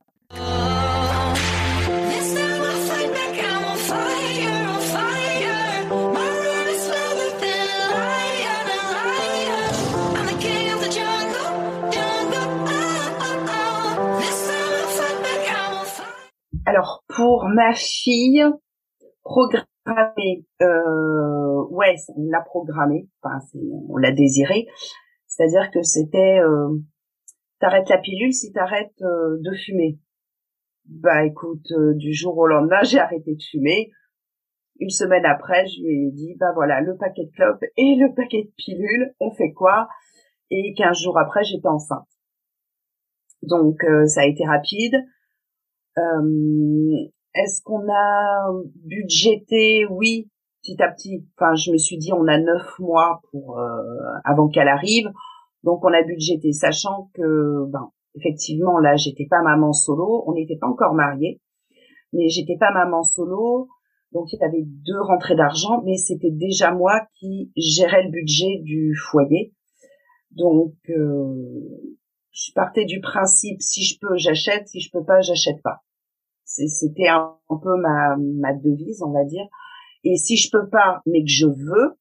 Alors 16.69 17.05
pour 17.07 17.47
ma 17.49 17.75
fille, 17.75 18.45
programmer, 19.23 20.45
euh, 20.63 21.65
ouais, 21.71 21.95
on 22.17 22.29
l'a 22.29 22.41
programmé, 22.41 23.09
enfin 23.23 23.39
on 23.89 23.97
l'a 23.97 24.11
désiré, 24.11 24.67
c'est-à-dire 25.29 25.71
que 25.71 25.85
c'était 25.85 26.41
euh, 26.41 26.77
t'arrêtes 27.61 27.89
la 27.89 27.99
pilule 27.99 28.33
si 28.33 28.53
t'arrêtes 28.53 29.01
euh, 29.01 29.39
de 29.43 29.55
fumer. 29.55 30.01
Bah 30.87 31.25
écoute, 31.25 31.71
euh, 31.71 31.95
du 31.95 32.13
jour 32.13 32.37
au 32.37 32.49
lendemain, 32.49 32.83
j'ai 32.83 32.99
arrêté 32.99 33.37
de 33.37 33.43
fumer. 33.49 33.93
Une 34.81 34.91
semaine 34.91 35.25
après, 35.25 35.69
je 35.69 35.81
lui 35.81 36.09
ai 36.09 36.11
dit, 36.11 36.35
bah 36.35 36.51
voilà, 36.53 36.81
le 36.81 36.97
paquet 36.97 37.27
de 37.27 37.31
clopes 37.31 37.63
et 37.77 37.95
le 37.95 38.13
paquet 38.13 38.43
de 38.43 38.53
pilules, 38.57 39.15
on 39.21 39.31
fait 39.31 39.53
quoi? 39.53 39.89
Et 40.51 40.75
quinze 40.77 40.99
jours 41.01 41.17
après, 41.17 41.45
j'étais 41.45 41.69
enceinte. 41.69 42.09
Donc 43.43 43.85
ça 44.07 44.23
a 44.23 44.27
été 44.27 44.45
rapide. 44.45 44.97
Euh, 45.99 46.97
est-ce 47.35 47.63
qu'on 47.63 47.89
a 47.91 48.51
budgété? 48.85 49.87
Oui, 49.87 50.31
petit 50.63 50.83
à 50.83 50.91
petit. 50.91 51.27
Enfin, 51.37 51.55
je 51.55 51.71
me 51.73 51.79
suis 51.79 51.99
dit, 51.99 52.13
on 52.13 52.27
a 52.27 52.39
neuf 52.39 52.79
mois 52.79 53.21
pour 53.31 53.59
euh, 53.59 53.83
avant 54.25 54.49
qu'elle 54.49 54.69
arrive, 54.69 55.11
donc 55.63 55.85
on 55.85 55.93
a 55.93 56.03
budgété, 56.03 56.53
sachant 56.53 57.11
que, 57.15 57.67
ben, 57.71 57.91
effectivement, 58.15 58.79
là, 58.79 58.97
j'étais 58.97 59.27
pas 59.29 59.43
maman 59.43 59.73
solo, 59.73 60.25
on 60.27 60.33
n'était 60.33 60.57
pas 60.57 60.69
encore 60.69 60.95
mariés, 60.95 61.41
mais 62.13 62.29
j'étais 62.29 62.57
pas 62.59 62.73
maman 62.73 63.03
solo, 63.03 63.69
donc 64.13 64.33
il 64.33 64.39
y 64.41 64.45
avait 64.45 64.65
deux 64.65 65.01
rentrées 65.01 65.37
d'argent, 65.37 65.83
mais 65.85 65.97
c'était 65.97 66.31
déjà 66.31 66.73
moi 66.73 67.07
qui 67.19 67.53
gérais 67.57 68.05
le 68.05 68.11
budget 68.11 68.61
du 68.63 68.95
foyer. 68.95 69.53
Donc, 70.31 70.75
euh, 70.91 71.95
je 72.33 72.53
partais 72.55 72.85
du 72.85 73.01
principe 73.01 73.61
si 73.61 73.83
je 73.83 73.99
peux, 74.01 74.17
j'achète, 74.17 74.69
si 74.69 74.81
je 74.81 74.91
peux 74.91 75.05
pas, 75.05 75.21
j'achète 75.21 75.63
pas. 75.63 75.83
C'était 76.47 77.09
un, 77.09 77.37
peu 77.49 77.77
ma, 77.77 78.53
devise, 78.55 79.03
on 79.03 79.11
va 79.11 79.25
dire. 79.25 79.47
Et 80.05 80.17
si 80.17 80.37
je 80.37 80.51
peux 80.51 80.69
pas, 80.69 81.03
mais 81.05 81.23
que 81.23 81.29
je 81.29 81.47
veux, 81.47 81.99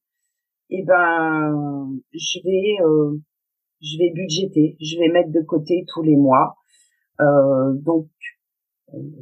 eh 0.69 0.83
ben, 0.83 1.91
je 2.13 2.39
vais, 2.43 2.77
euh, 2.85 3.17
je 3.81 3.97
vais 3.97 4.11
budgéter, 4.13 4.77
je 4.79 4.99
vais 4.99 5.09
mettre 5.09 5.31
de 5.31 5.41
côté 5.41 5.83
tous 5.87 6.03
les 6.03 6.15
mois. 6.15 6.55
Euh, 7.21 7.73
donc, 7.73 8.07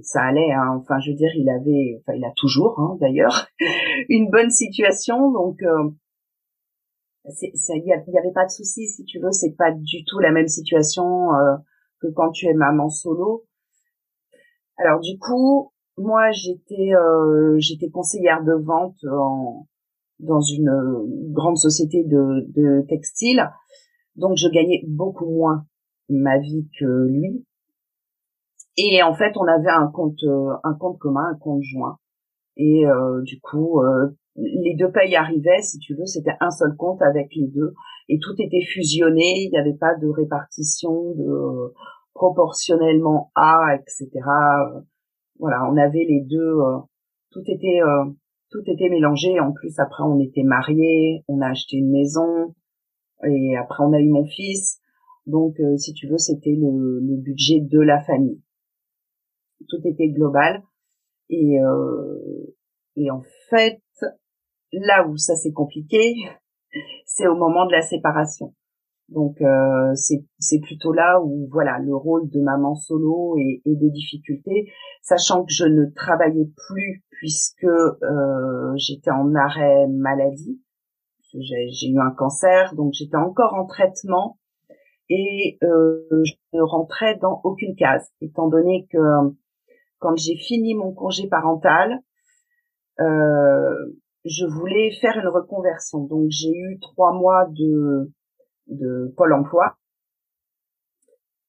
ça 0.02 0.24
allait. 0.24 0.52
Hein. 0.52 0.78
Enfin, 0.82 1.00
je 1.00 1.12
veux 1.12 1.18
dire, 1.18 1.32
il 1.36 1.50
avait, 1.50 2.02
enfin, 2.02 2.18
il 2.18 2.26
a 2.26 2.34
toujours, 2.36 2.80
hein, 2.80 2.98
d'ailleurs, 3.00 3.48
une 4.10 4.30
bonne 4.30 4.52
situation. 4.52 5.32
Donc, 5.32 5.62
euh, 5.64 5.90
il 7.26 7.86
y, 7.86 7.94
avait 7.94 8.34
pas 8.34 8.46
de 8.46 8.52
souci, 8.52 8.88
si 8.88 9.06
tu 9.06 9.20
veux. 9.20 9.32
C'est 9.32 9.56
pas 9.56 9.72
du 9.72 10.04
tout 10.06 10.20
la 10.20 10.32
même 10.32 10.50
situation 10.50 11.34
euh, 11.34 11.56
que 12.02 12.08
quand 12.08 12.32
tu 12.32 12.48
es 12.48 12.54
maman 12.54 12.90
solo. 12.90 13.46
Alors 14.78 15.00
du 15.00 15.18
coup, 15.20 15.72
moi 15.98 16.32
j'étais 16.32 16.94
euh, 16.96 17.56
j'étais 17.60 17.90
conseillère 17.90 18.44
de 18.44 18.54
vente 18.54 18.98
en, 19.12 19.68
dans 20.20 20.42
une 20.42 20.72
grande 21.32 21.58
société 21.58 22.04
de, 22.04 22.46
de 22.56 22.86
textile, 22.88 23.50
donc 24.16 24.38
je 24.38 24.48
gagnais 24.50 24.84
beaucoup 24.88 25.30
moins 25.30 25.66
ma 26.10 26.40
vie 26.40 26.68
que 26.80 27.08
lui. 27.08 27.46
Et 28.78 29.04
en 29.04 29.14
fait, 29.14 29.34
on 29.38 29.48
avait 29.48 29.70
un 29.70 29.88
compte 29.88 30.24
euh, 30.24 30.54
un 30.64 30.74
compte 30.74 30.98
commun, 30.98 31.30
un 31.32 31.38
compte 31.38 31.62
joint. 31.62 32.00
Et 32.58 32.86
euh, 32.88 33.22
du 33.22 33.40
coup, 33.40 33.82
euh, 33.82 34.10
les 34.36 34.76
deux 34.76 34.92
payes 34.92 35.16
arrivaient, 35.16 35.62
si 35.62 35.78
tu 35.80 35.96
veux, 35.96 36.06
c'était 36.06 36.36
un 36.40 36.50
seul 36.50 36.76
compte 36.76 37.02
avec 37.02 37.30
les 37.36 37.48
deux, 37.48 37.74
et 38.10 38.20
tout 38.20 38.34
était 38.40 38.62
fusionné. 38.62 39.44
Il 39.44 39.52
n'y 39.52 39.58
avait 39.58 39.78
pas 39.78 39.96
de 39.96 40.08
répartition 40.08 41.14
de 41.16 41.74
proportionnellement 42.14 43.32
à, 43.36 43.76
etc. 43.76 44.10
Voilà, 45.40 45.64
on 45.70 45.78
avait 45.78 46.06
les 46.08 46.22
deux, 46.22 46.60
euh, 46.60 46.78
tout 47.32 47.44
était 47.48 47.82
euh, 47.82 48.06
tout 48.50 48.62
était 48.68 48.90
mélangé. 48.90 49.40
En 49.40 49.52
plus, 49.52 49.80
après, 49.80 50.04
on 50.04 50.20
était 50.20 50.44
mariés, 50.44 51.24
on 51.28 51.42
a 51.42 51.50
acheté 51.50 51.78
une 51.78 51.92
maison, 51.92 52.54
et 53.28 53.58
après, 53.58 53.84
on 53.84 53.94
a 53.94 54.00
eu 54.00 54.10
mon 54.10 54.26
fils. 54.26 54.80
Donc, 55.26 55.60
euh, 55.60 55.78
si 55.78 55.94
tu 55.94 56.08
veux, 56.08 56.18
c'était 56.18 56.56
le, 56.56 57.00
le, 57.00 57.18
budget 57.18 57.62
de 57.62 57.80
la 57.80 58.02
famille. 58.02 58.42
Tout 59.70 59.80
était 59.86 60.10
global. 60.10 60.62
Et, 61.30 61.56
et 62.96 63.10
en 63.10 63.22
fait, 63.50 63.82
là 64.72 65.08
où 65.08 65.18
ça 65.18 65.36
s'est 65.36 65.54
compliqué, 65.54 66.14
c'est 67.06 67.28
au 67.28 67.36
moment 67.36 67.66
de 67.66 67.72
la 67.72 67.82
séparation. 67.82 68.54
Donc 69.10 69.42
euh, 69.42 69.94
c'est 69.96 70.60
plutôt 70.62 70.94
là 70.94 71.20
où 71.22 71.48
voilà 71.52 71.78
le 71.80 71.96
rôle 71.96 72.30
de 72.30 72.40
maman 72.40 72.74
solo 72.76 73.36
et, 73.38 73.62
et 73.66 73.76
des 73.76 73.90
difficultés, 73.90 74.72
sachant 75.02 75.44
que 75.44 75.52
je 75.52 75.66
ne 75.66 75.86
travaillais 75.94 76.50
plus 76.68 77.04
puisque 77.10 77.66
euh, 77.66 78.74
j'étais 78.76 79.12
en 79.12 79.36
arrêt 79.36 79.88
maladie, 79.88 80.62
j'ai 81.40 81.90
eu 81.90 82.00
un 82.00 82.12
cancer, 82.12 82.74
donc 82.76 82.94
j'étais 82.94 83.18
encore 83.18 83.54
en 83.56 83.66
traitement 83.66 84.40
et 85.10 85.58
euh, 85.64 86.00
je 86.24 86.34
ne 86.54 86.62
rentrais 86.62 87.18
dans 87.22 87.42
aucune 87.44 87.76
case, 87.76 88.10
étant 88.22 88.48
donné 88.48 88.88
que 88.92 88.98
quand 90.00 90.16
j'ai 90.18 90.36
fini 90.36 90.76
mon 90.76 90.94
congé 90.94 91.28
parental, 91.28 92.00
euh, 93.00 93.74
je 94.26 94.46
voulais 94.46 94.92
faire 95.02 95.18
une 95.18 95.28
reconversion. 95.28 96.00
Donc 96.06 96.28
j'ai 96.30 96.52
eu 96.52 96.80
trois 96.80 97.14
mois 97.14 97.46
de 97.50 98.12
de 98.68 99.14
Pôle 99.18 99.34
emploi. 99.34 99.76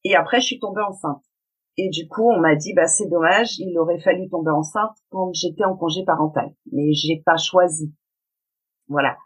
Et 0.04 0.14
après, 0.16 0.40
je 0.40 0.46
suis 0.46 0.58
tombée 0.58 0.82
enceinte. 0.82 1.22
Et 1.76 1.88
du 1.88 2.06
coup, 2.08 2.30
on 2.30 2.38
m'a 2.38 2.54
dit, 2.54 2.72
bah, 2.72 2.86
c'est 2.86 3.08
dommage, 3.08 3.58
il 3.58 3.76
aurait 3.78 3.98
fallu 4.00 4.28
tomber 4.28 4.50
enceinte 4.50 4.96
quand 5.10 5.32
j'étais 5.32 5.64
en 5.64 5.76
congé 5.76 6.04
parental. 6.04 6.52
Mais 6.70 6.92
j'ai 6.92 7.22
pas 7.24 7.36
choisi. 7.36 7.92
Voilà. 8.88 9.16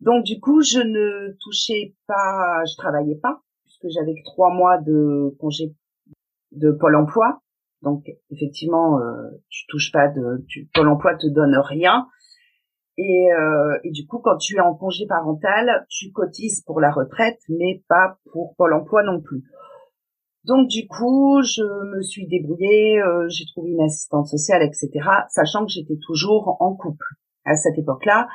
Donc, 0.00 0.24
du 0.24 0.40
coup, 0.40 0.62
je 0.62 0.80
ne 0.80 1.34
touchais 1.40 1.94
pas, 2.06 2.64
je 2.66 2.76
travaillais 2.76 3.16
pas, 3.16 3.40
puisque 3.64 3.88
j'avais 3.88 4.14
que 4.14 4.24
trois 4.24 4.52
mois 4.52 4.78
de 4.78 5.34
congé 5.40 5.74
de 6.52 6.70
Pôle 6.72 6.96
emploi. 6.96 7.40
Donc, 7.80 8.04
effectivement, 8.30 8.98
euh, 8.98 9.30
tu 9.48 9.66
touches 9.68 9.92
pas 9.92 10.08
de, 10.08 10.44
tu, 10.48 10.68
Pôle 10.74 10.88
emploi 10.88 11.16
te 11.16 11.26
donne 11.26 11.56
rien. 11.56 12.08
Et, 12.96 13.32
euh, 13.32 13.78
et, 13.82 13.90
du 13.90 14.06
coup, 14.06 14.20
quand 14.20 14.36
tu 14.36 14.56
es 14.56 14.60
en 14.60 14.74
congé 14.74 15.06
parental, 15.06 15.84
tu 15.88 16.12
cotises 16.12 16.62
pour 16.62 16.80
la 16.80 16.92
retraite, 16.92 17.40
mais 17.48 17.82
pas 17.88 18.18
pour 18.32 18.54
Pôle 18.56 18.72
Emploi 18.72 19.02
non 19.02 19.20
plus. 19.20 19.42
Donc 20.44 20.68
du 20.68 20.86
coup, 20.86 21.40
je 21.42 21.62
me 21.96 22.02
suis 22.02 22.26
débrouillée, 22.26 23.00
euh, 23.00 23.26
j'ai 23.28 23.46
trouvé 23.46 23.70
une 23.70 23.80
assistante 23.80 24.26
sociale, 24.26 24.62
etc., 24.62 24.90
sachant 25.30 25.64
que 25.64 25.72
j'étais 25.72 25.96
toujours 26.06 26.58
en 26.60 26.76
couple 26.76 27.06
à 27.46 27.56
cette 27.56 27.78
époque-là, 27.78 28.28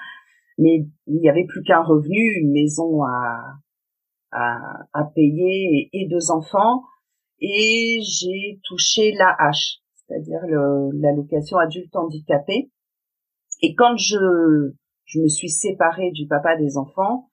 mais 0.58 0.88
il 1.06 1.20
n'y 1.20 1.30
avait 1.30 1.46
plus 1.46 1.62
qu'un 1.62 1.84
revenu, 1.84 2.40
une 2.42 2.52
maison 2.52 3.04
à, 3.04 3.58
à, 4.32 4.58
à 4.94 5.04
payer 5.04 5.90
et, 5.94 6.08
deux 6.08 6.32
enfants, 6.32 6.84
et 7.42 8.00
j'ai 8.02 8.60
touché 8.64 9.12
l'AH, 9.12 9.82
c'est-à-dire 9.96 10.42
l'allocation 10.94 11.58
adulte 11.58 11.96
handicapé, 11.96 12.72
et 13.62 13.76
quand 13.76 13.98
je, 13.98 14.74
je 15.06 15.20
me 15.20 15.28
suis 15.28 15.50
séparée 15.50 16.12
du 16.12 16.28
papa 16.28 16.56
des 16.56 16.78
enfants, 16.78 17.30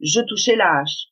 je 0.00 0.20
touchais 0.20 0.56
la 0.56 0.80
hache. 0.80 1.08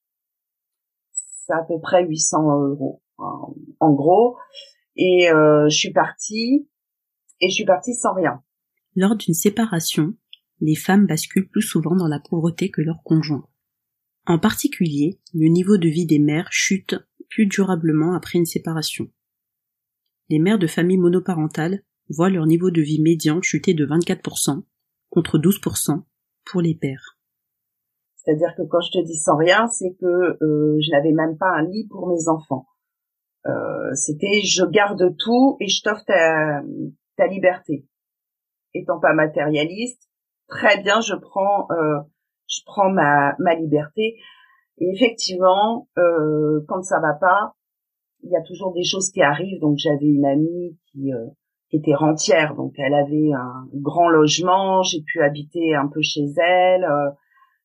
C'est 1.12 1.53
à 1.53 1.62
peu 1.62 1.81
près 1.81 2.07
800 2.07 2.68
euros, 2.68 3.03
en, 3.18 3.92
gros. 3.92 4.37
Et 4.96 5.29
euh, 5.31 5.68
je 5.68 5.77
suis 5.77 5.92
partie, 5.92 6.68
et 7.40 7.48
je 7.48 7.55
suis 7.55 7.64
partie 7.64 7.94
sans 7.94 8.14
rien. 8.14 8.42
Lors 8.96 9.16
d'une 9.16 9.35
séparation, 9.35 10.14
les 10.61 10.77
femmes 10.77 11.07
basculent 11.07 11.48
plus 11.48 11.62
souvent 11.62 11.96
dans 11.96 12.09
la 12.09 12.20
pauvreté 12.20 12.70
que 12.70 12.81
leurs 12.81 13.03
conjoints. 13.03 13.46
En 14.27 14.38
particulier, 14.38 15.20
le 15.35 15.48
niveau 15.48 15.77
de 15.77 15.88
vie 15.88 16.07
des 16.07 16.18
mères 16.18 16.48
chute 16.50 16.94
plus 17.29 17.46
durablement 17.46 18.14
après 18.14 18.38
une 18.38 18.46
séparation. 18.46 19.11
Les 20.31 20.38
mères 20.38 20.59
de 20.59 20.66
familles 20.66 20.98
monoparentales 20.98 21.83
voient 22.09 22.31
leur 22.31 22.47
niveau 22.47 22.71
de 22.71 22.81
vie 22.81 23.01
médian 23.01 23.40
chuter 23.43 23.75
de 23.75 23.87
24% 23.87 24.62
contre 25.11 25.38
12% 25.38 26.03
pour 26.45 26.61
les 26.61 26.75
pères. 26.75 27.19
C'est-à-dire 28.17 28.55
que 28.57 28.62
quand 28.62 28.81
je 28.81 28.99
te 28.99 29.05
dis 29.05 29.17
sans 29.17 29.37
rien, 29.37 29.67
c'est 29.69 29.95
que 30.01 30.07
euh, 30.43 30.79
je 30.81 30.90
n'avais 30.90 31.12
même 31.12 31.37
pas 31.37 31.51
un 31.51 31.62
lit 31.62 31.87
pour 31.88 32.09
mes 32.09 32.29
enfants. 32.29 32.67
Euh, 33.47 33.95
c'était 33.95 34.40
je 34.40 34.64
garde 34.64 35.14
tout 35.19 35.57
et 35.61 35.69
je 35.69 35.83
t'offre 35.83 36.05
ta 36.07 37.27
liberté. 37.27 37.87
Étant 38.73 38.99
pas 38.99 39.12
matérialiste, 39.12 40.09
très 40.49 40.83
bien, 40.83 41.01
je 41.01 41.14
prends, 41.14 41.69
euh, 41.71 42.01
je 42.49 42.61
prends 42.67 42.90
ma, 42.90 43.35
ma 43.38 43.55
liberté. 43.55 44.17
Et 44.79 44.90
effectivement, 44.95 45.88
euh, 45.99 46.64
quand 46.69 46.83
ça 46.83 47.01
va 47.01 47.14
pas, 47.14 47.55
il 48.23 48.31
y 48.31 48.37
a 48.37 48.43
toujours 48.43 48.73
des 48.73 48.85
choses 48.85 49.11
qui 49.11 49.23
arrivent. 49.23 49.61
Donc 49.61 49.77
j'avais 49.79 50.07
une 50.07 50.27
amie 50.27 50.79
qui, 50.87 51.12
euh, 51.12 51.27
était 51.77 51.95
rentière, 51.95 52.55
donc 52.55 52.75
elle 52.79 52.95
avait 52.95 53.33
un 53.33 53.69
grand 53.75 54.09
logement. 54.09 54.83
J'ai 54.83 55.03
pu 55.03 55.23
habiter 55.23 55.75
un 55.75 55.89
peu 55.89 56.01
chez 56.03 56.25
elle. 56.37 56.85
Euh, 56.85 57.11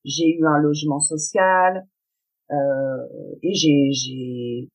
j'ai 0.06 0.28
eu 0.28 0.45
un 0.45 0.60
logement 0.60 1.00
social 1.00 1.86
euh, 2.52 2.56
et 3.43 3.54
j'ai, 3.54 3.91
j'ai, 3.91 4.69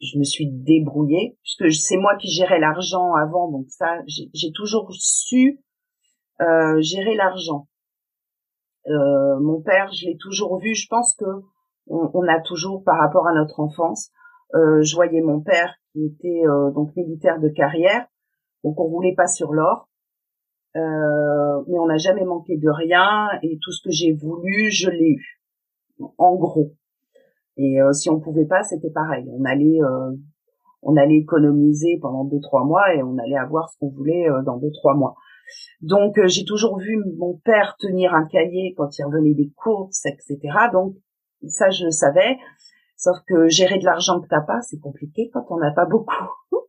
je 0.00 0.18
me 0.18 0.24
suis 0.24 0.50
débrouillée 0.50 1.36
puisque 1.42 1.72
c'est 1.72 1.98
moi 1.98 2.16
qui 2.16 2.28
gérais 2.28 2.58
l'argent 2.58 3.14
avant, 3.14 3.50
donc 3.50 3.66
ça, 3.68 3.98
j'ai 4.06 4.52
toujours 4.52 4.92
su 4.92 5.60
euh, 6.40 6.80
gérer 6.80 7.14
l'argent. 7.14 7.68
Euh, 8.88 9.40
mon 9.40 9.60
père, 9.62 9.90
je 9.92 10.06
l'ai 10.06 10.16
toujours 10.16 10.58
vu. 10.58 10.74
Je 10.74 10.86
pense 10.88 11.14
que 11.16 11.24
on, 11.88 12.10
on, 12.14 12.28
a 12.28 12.40
toujours, 12.40 12.84
par 12.84 12.98
rapport 12.98 13.26
à 13.26 13.34
notre 13.34 13.60
enfance, 13.60 14.10
euh, 14.54 14.82
je 14.82 14.94
voyais 14.94 15.20
mon 15.20 15.40
père 15.40 15.74
qui 15.92 16.04
était 16.04 16.46
euh, 16.46 16.70
donc 16.72 16.94
militaire 16.96 17.40
de 17.40 17.48
carrière, 17.48 18.06
donc 18.66 18.80
on 18.80 18.84
roulait 18.88 19.14
pas 19.14 19.28
sur 19.28 19.52
l'or, 19.52 19.88
euh, 20.74 21.62
mais 21.68 21.78
on 21.78 21.86
n'a 21.86 21.98
jamais 21.98 22.24
manqué 22.24 22.56
de 22.56 22.68
rien 22.68 23.28
et 23.44 23.60
tout 23.62 23.70
ce 23.70 23.80
que 23.80 23.92
j'ai 23.92 24.12
voulu, 24.12 24.72
je 24.72 24.90
l'ai 24.90 25.12
eu, 25.12 25.40
en 26.18 26.34
gros. 26.34 26.74
Et 27.56 27.80
euh, 27.80 27.92
si 27.92 28.10
on 28.10 28.18
pouvait 28.18 28.44
pas, 28.44 28.64
c'était 28.64 28.90
pareil. 28.90 29.24
On 29.30 29.44
allait, 29.44 29.78
on 30.82 30.96
allait 30.96 31.18
économiser 31.18 32.00
pendant 32.02 32.24
deux 32.24 32.40
trois 32.40 32.64
mois 32.64 32.92
et 32.92 33.04
on 33.04 33.16
allait 33.18 33.38
avoir 33.38 33.70
ce 33.70 33.78
qu'on 33.78 33.90
voulait 33.90 34.26
dans 34.44 34.56
deux 34.56 34.72
trois 34.72 34.94
mois. 34.94 35.14
Donc 35.80 36.18
j'ai 36.26 36.44
toujours 36.44 36.76
vu 36.78 37.00
mon 37.18 37.38
père 37.44 37.76
tenir 37.78 38.14
un 38.14 38.26
cahier 38.26 38.74
quand 38.76 38.98
il 38.98 39.04
revenait 39.04 39.34
des 39.34 39.52
courses, 39.54 40.04
etc. 40.06 40.38
Donc 40.72 40.96
ça 41.46 41.70
je 41.70 41.84
le 41.84 41.92
savais. 41.92 42.36
Sauf 42.96 43.18
que 43.28 43.48
gérer 43.48 43.78
de 43.78 43.84
l'argent 43.84 44.20
que 44.20 44.26
t'as 44.26 44.40
pas, 44.40 44.60
c'est 44.62 44.80
compliqué 44.80 45.30
quand 45.32 45.46
on 45.50 45.58
n'a 45.58 45.70
pas 45.70 45.86
beaucoup 45.86 46.10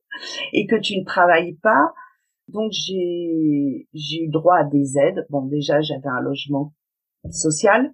et 0.54 0.68
que 0.68 0.76
tu 0.76 0.98
ne 0.98 1.06
travailles 1.06 1.56
pas. 1.56 1.94
Donc 2.48 2.72
j'ai 2.72 3.88
j'ai 3.94 4.24
eu 4.24 4.30
droit 4.30 4.58
à 4.58 4.64
des 4.64 4.98
aides. 4.98 5.26
Bon 5.30 5.46
déjà 5.46 5.82
j'avais 5.82 6.08
un 6.08 6.22
logement 6.22 6.74
social 7.30 7.94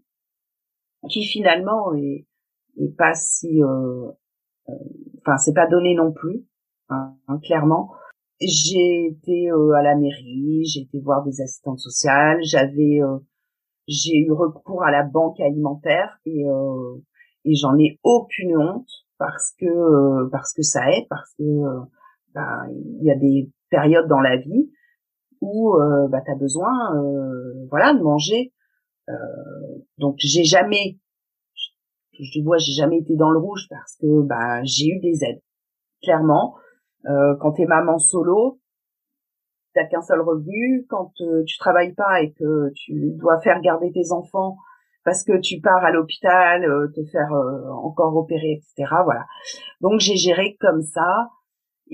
qui 1.09 1.23
finalement 1.23 1.93
est, 1.95 2.27
est 2.77 2.95
pas 2.95 3.13
si 3.15 3.63
euh, 3.63 4.11
euh, 4.69 4.73
enfin 5.21 5.37
c'est 5.37 5.53
pas 5.53 5.67
donné 5.67 5.95
non 5.95 6.11
plus 6.11 6.45
hein, 6.89 7.15
hein, 7.27 7.39
clairement. 7.39 7.91
J'ai 8.39 9.07
été 9.07 9.51
euh, 9.51 9.73
à 9.73 9.81
la 9.81 9.95
mairie, 9.95 10.65
j'ai 10.65 10.81
été 10.81 10.99
voir 10.99 11.23
des 11.23 11.41
assistantes 11.41 11.79
sociales, 11.79 12.39
j'avais 12.43 12.99
j'ai 13.87 14.17
eu 14.17 14.31
recours 14.31 14.83
à 14.83 14.91
la 14.91 15.03
banque 15.03 15.39
alimentaire 15.39 16.19
et 16.25 16.45
et 17.45 17.55
j'en 17.55 17.77
ai 17.77 17.99
aucune 18.03 18.57
honte 18.57 18.89
parce 19.17 19.53
que 19.59 19.65
euh, 19.65 20.29
parce 20.31 20.53
que 20.53 20.61
ça 20.61 20.91
aide 20.91 21.05
parce 21.09 21.33
que 21.37 21.43
euh, 22.35 22.39
bah, 22.39 22.65
il 22.71 23.03
y 23.03 23.11
a 23.11 23.15
des 23.15 23.51
périodes 23.69 24.07
dans 24.07 24.21
la 24.21 24.37
vie 24.37 24.71
où 25.41 25.75
euh, 25.75 26.07
bah, 26.07 26.21
tu 26.25 26.31
as 26.31 26.35
besoin 26.35 26.95
euh, 26.95 27.65
voilà 27.69 27.93
de 27.93 28.01
manger 28.01 28.53
donc 29.97 30.15
j'ai 30.17 30.45
jamais 30.45 30.97
je 32.13 32.41
vois 32.41 32.57
j'ai 32.57 32.71
jamais 32.71 32.99
été 32.99 33.17
dans 33.17 33.31
le 33.31 33.39
rouge 33.39 33.67
parce 33.69 33.97
que 33.97 34.21
bah 34.21 34.63
j'ai 34.63 34.87
eu 34.87 34.99
des 35.01 35.25
aides 35.25 35.41
clairement 36.01 36.55
quand 37.03 37.51
t'es 37.51 37.65
maman 37.65 37.97
solo 37.97 38.61
t'as 39.73 39.83
qu'un 39.87 40.01
seul 40.01 40.21
revenu 40.21 40.85
quand 40.87 41.11
tu 41.45 41.57
travailles 41.57 41.93
pas 41.95 42.21
et 42.21 42.31
que 42.31 42.71
tu 42.75 43.11
dois 43.17 43.41
faire 43.41 43.59
garder 43.59 43.91
tes 43.91 44.13
enfants 44.13 44.55
parce 45.03 45.23
que 45.23 45.39
tu 45.39 45.59
pars 45.59 45.83
à 45.83 45.91
l'hôpital 45.91 46.63
euh, 46.63 46.87
te 46.95 47.03
faire 47.05 47.31
euh, 47.33 47.69
encore 47.71 48.15
opérer, 48.15 48.61
etc. 48.61 48.95
Voilà. 49.03 49.25
Donc 49.81 49.99
j'ai 49.99 50.15
géré 50.15 50.57
comme 50.59 50.81
ça. 50.81 51.29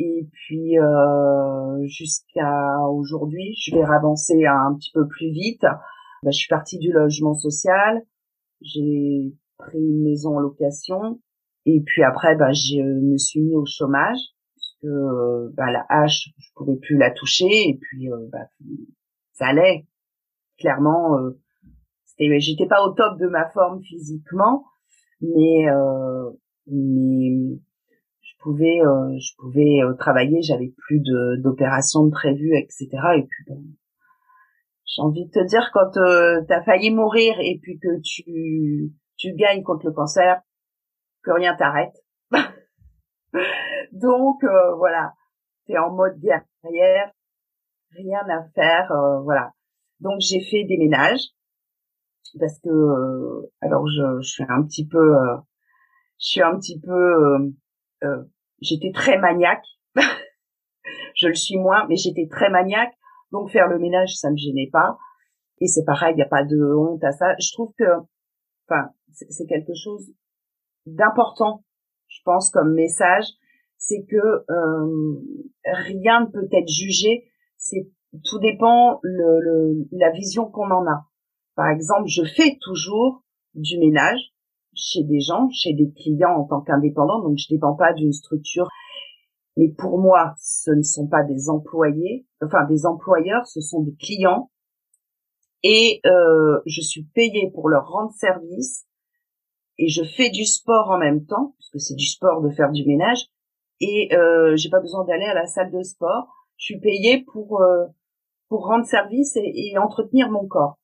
Et 0.01 0.29
puis 0.31 0.79
euh, 0.79 1.85
jusqu'à 1.85 2.79
aujourd'hui, 2.89 3.53
je 3.61 3.75
vais 3.75 3.83
avancer 3.83 4.45
un 4.45 4.73
petit 4.75 4.91
peu 4.93 5.05
plus 5.07 5.29
vite. 5.29 5.61
Bah, 5.61 6.31
je 6.31 6.37
suis 6.37 6.47
partie 6.47 6.79
du 6.79 6.93
logement 6.93 7.33
social. 7.33 8.01
J'ai 8.61 9.33
pris 9.57 9.77
une 9.77 10.03
maison 10.03 10.37
en 10.37 10.39
location. 10.39 11.19
Et 11.65 11.81
puis 11.85 12.03
après, 12.03 12.37
bah, 12.37 12.53
je 12.53 12.81
me 12.81 13.17
suis 13.17 13.41
mis 13.41 13.55
au 13.55 13.65
chômage 13.65 14.19
puisque 14.55 14.93
bah, 15.57 15.69
la 15.69 15.85
hache, 15.89 16.29
je 16.37 16.49
pouvais 16.55 16.77
plus 16.77 16.97
la 16.97 17.11
toucher. 17.11 17.69
Et 17.69 17.77
puis 17.77 18.07
bah, 18.31 18.47
ça 19.33 19.47
allait. 19.47 19.85
Clairement, 20.57 21.17
j'étais 22.39 22.67
pas 22.67 22.83
au 22.85 22.93
top 22.93 23.17
de 23.19 23.27
ma 23.27 23.49
forme 23.49 23.81
physiquement, 23.81 24.65
mais 25.21 25.69
euh, 25.69 26.29
mais 26.67 27.59
pouvais 28.41 28.81
euh, 28.81 29.17
je 29.19 29.35
pouvais 29.37 29.81
euh, 29.83 29.93
travailler, 29.93 30.41
j'avais 30.41 30.73
plus 30.77 31.01
d'opérations 31.41 32.05
de 32.05 32.11
prévues, 32.11 32.57
etc. 32.57 32.87
Et 33.17 33.23
puis 33.23 33.43
bon, 33.47 33.63
j'ai 34.85 35.01
envie 35.01 35.25
de 35.25 35.31
te 35.31 35.45
dire 35.45 35.69
quand 35.73 35.97
euh, 35.97 36.41
tu 36.47 36.53
as 36.53 36.63
failli 36.63 36.91
mourir 36.91 37.35
et 37.39 37.59
puis 37.61 37.79
que 37.79 37.99
tu 38.01 38.91
tu 39.17 39.33
gagnes 39.33 39.63
contre 39.63 39.87
le 39.87 39.93
cancer, 39.93 40.41
que 41.23 41.31
rien 41.31 41.55
t'arrête. 41.55 41.95
Donc 43.91 44.43
euh, 44.43 44.75
voilà, 44.75 45.13
t'es 45.67 45.77
en 45.77 45.91
mode 45.91 46.19
guerrière, 46.19 47.11
rien 47.91 48.21
à 48.29 48.47
faire, 48.55 48.91
voilà. 49.23 49.53
Donc 49.99 50.19
j'ai 50.19 50.41
fait 50.41 50.63
des 50.63 50.77
ménages 50.77 51.33
parce 52.37 52.59
que 52.59 52.69
euh, 52.69 53.51
alors 53.61 53.87
je, 53.87 54.21
je, 54.21 54.29
suis 54.29 54.43
un 54.47 54.63
petit 54.63 54.85
peu 54.87 55.17
euh, 55.17 55.37
je 56.19 56.25
suis 56.25 56.41
un 56.41 56.57
petit 56.57 56.79
peu 56.79 57.51
euh, 58.03 58.23
j'étais 58.61 58.91
très 58.91 59.17
maniaque. 59.17 59.65
Je 61.15 61.27
le 61.27 61.35
suis 61.35 61.57
moins 61.57 61.85
mais 61.87 61.95
j'étais 61.95 62.27
très 62.29 62.49
maniaque. 62.49 62.93
Donc 63.31 63.51
faire 63.51 63.67
le 63.67 63.79
ménage 63.79 64.15
ça 64.15 64.31
me 64.31 64.37
gênait 64.37 64.69
pas. 64.71 64.97
Et 65.59 65.67
c'est 65.67 65.83
pareil 65.85 66.13
il 66.13 66.17
n'y 66.17 66.23
a 66.23 66.27
pas 66.27 66.43
de 66.43 66.75
honte 66.75 67.03
à 67.03 67.11
ça. 67.11 67.35
Je 67.39 67.51
trouve 67.53 67.73
que 67.77 67.85
enfin 68.67 68.89
c'est 69.11 69.45
quelque 69.45 69.73
chose 69.75 70.11
d'important 70.85 71.63
je 72.07 72.19
pense 72.25 72.49
comme 72.51 72.73
message. 72.73 73.25
C'est 73.77 74.05
que 74.09 74.45
rien 75.65 76.21
ne 76.21 76.31
peut 76.31 76.47
être 76.51 76.67
jugé. 76.67 77.31
C'est 77.57 77.89
tout 78.25 78.39
dépend 78.39 78.99
le, 79.03 79.39
le 79.39 79.87
la 79.91 80.11
vision 80.11 80.49
qu'on 80.49 80.71
en 80.71 80.85
a. 80.87 81.05
Par 81.55 81.69
exemple, 81.69 82.07
je 82.07 82.23
fais 82.23 82.57
toujours 82.61 83.23
du 83.53 83.77
ménage 83.79 84.33
chez 84.79 85.03
des 85.03 85.19
gens, 85.19 85.49
chez 85.51 85.73
des 85.73 85.91
clients 85.91 86.35
en 86.35 86.45
tant 86.45 86.61
qu'indépendant, 86.61 87.21
donc 87.21 87.37
je 87.37 87.47
dépends 87.49 87.75
pas 87.75 87.93
d'une 87.93 88.13
structure. 88.13 88.67
Mais 89.57 89.69
pour 89.69 89.99
moi, 89.99 90.35
ce 90.39 90.71
ne 90.71 90.81
sont 90.81 91.07
pas 91.07 91.23
des 91.23 91.49
employés, 91.49 92.25
enfin 92.41 92.65
des 92.65 92.85
employeurs, 92.85 93.45
ce 93.45 93.61
sont 93.61 93.81
des 93.81 93.95
clients. 93.95 94.49
Et 95.63 95.99
euh, 96.05 96.59
je 96.65 96.81
suis 96.81 97.03
payée 97.03 97.51
pour 97.53 97.67
leur 97.67 97.89
rendre 97.89 98.13
service 98.13 98.85
et 99.77 99.89
je 99.89 100.03
fais 100.03 100.29
du 100.29 100.45
sport 100.45 100.89
en 100.89 100.97
même 100.97 101.25
temps, 101.25 101.55
puisque 101.57 101.79
c'est 101.79 101.95
du 101.95 102.05
sport 102.05 102.41
de 102.41 102.49
faire 102.49 102.71
du 102.71 102.85
ménage. 102.85 103.25
Et 103.81 104.13
euh, 104.13 104.55
j'ai 104.55 104.69
pas 104.69 104.79
besoin 104.79 105.05
d'aller 105.05 105.25
à 105.25 105.33
la 105.33 105.47
salle 105.47 105.71
de 105.71 105.83
sport. 105.83 106.27
Je 106.57 106.65
suis 106.65 106.79
payée 106.79 107.23
pour 107.31 107.61
euh, 107.61 107.85
pour 108.47 108.65
rendre 108.65 108.85
service 108.85 109.37
et 109.37 109.77
entretenir 109.77 110.29
mon 110.31 110.47
corps 110.47 110.78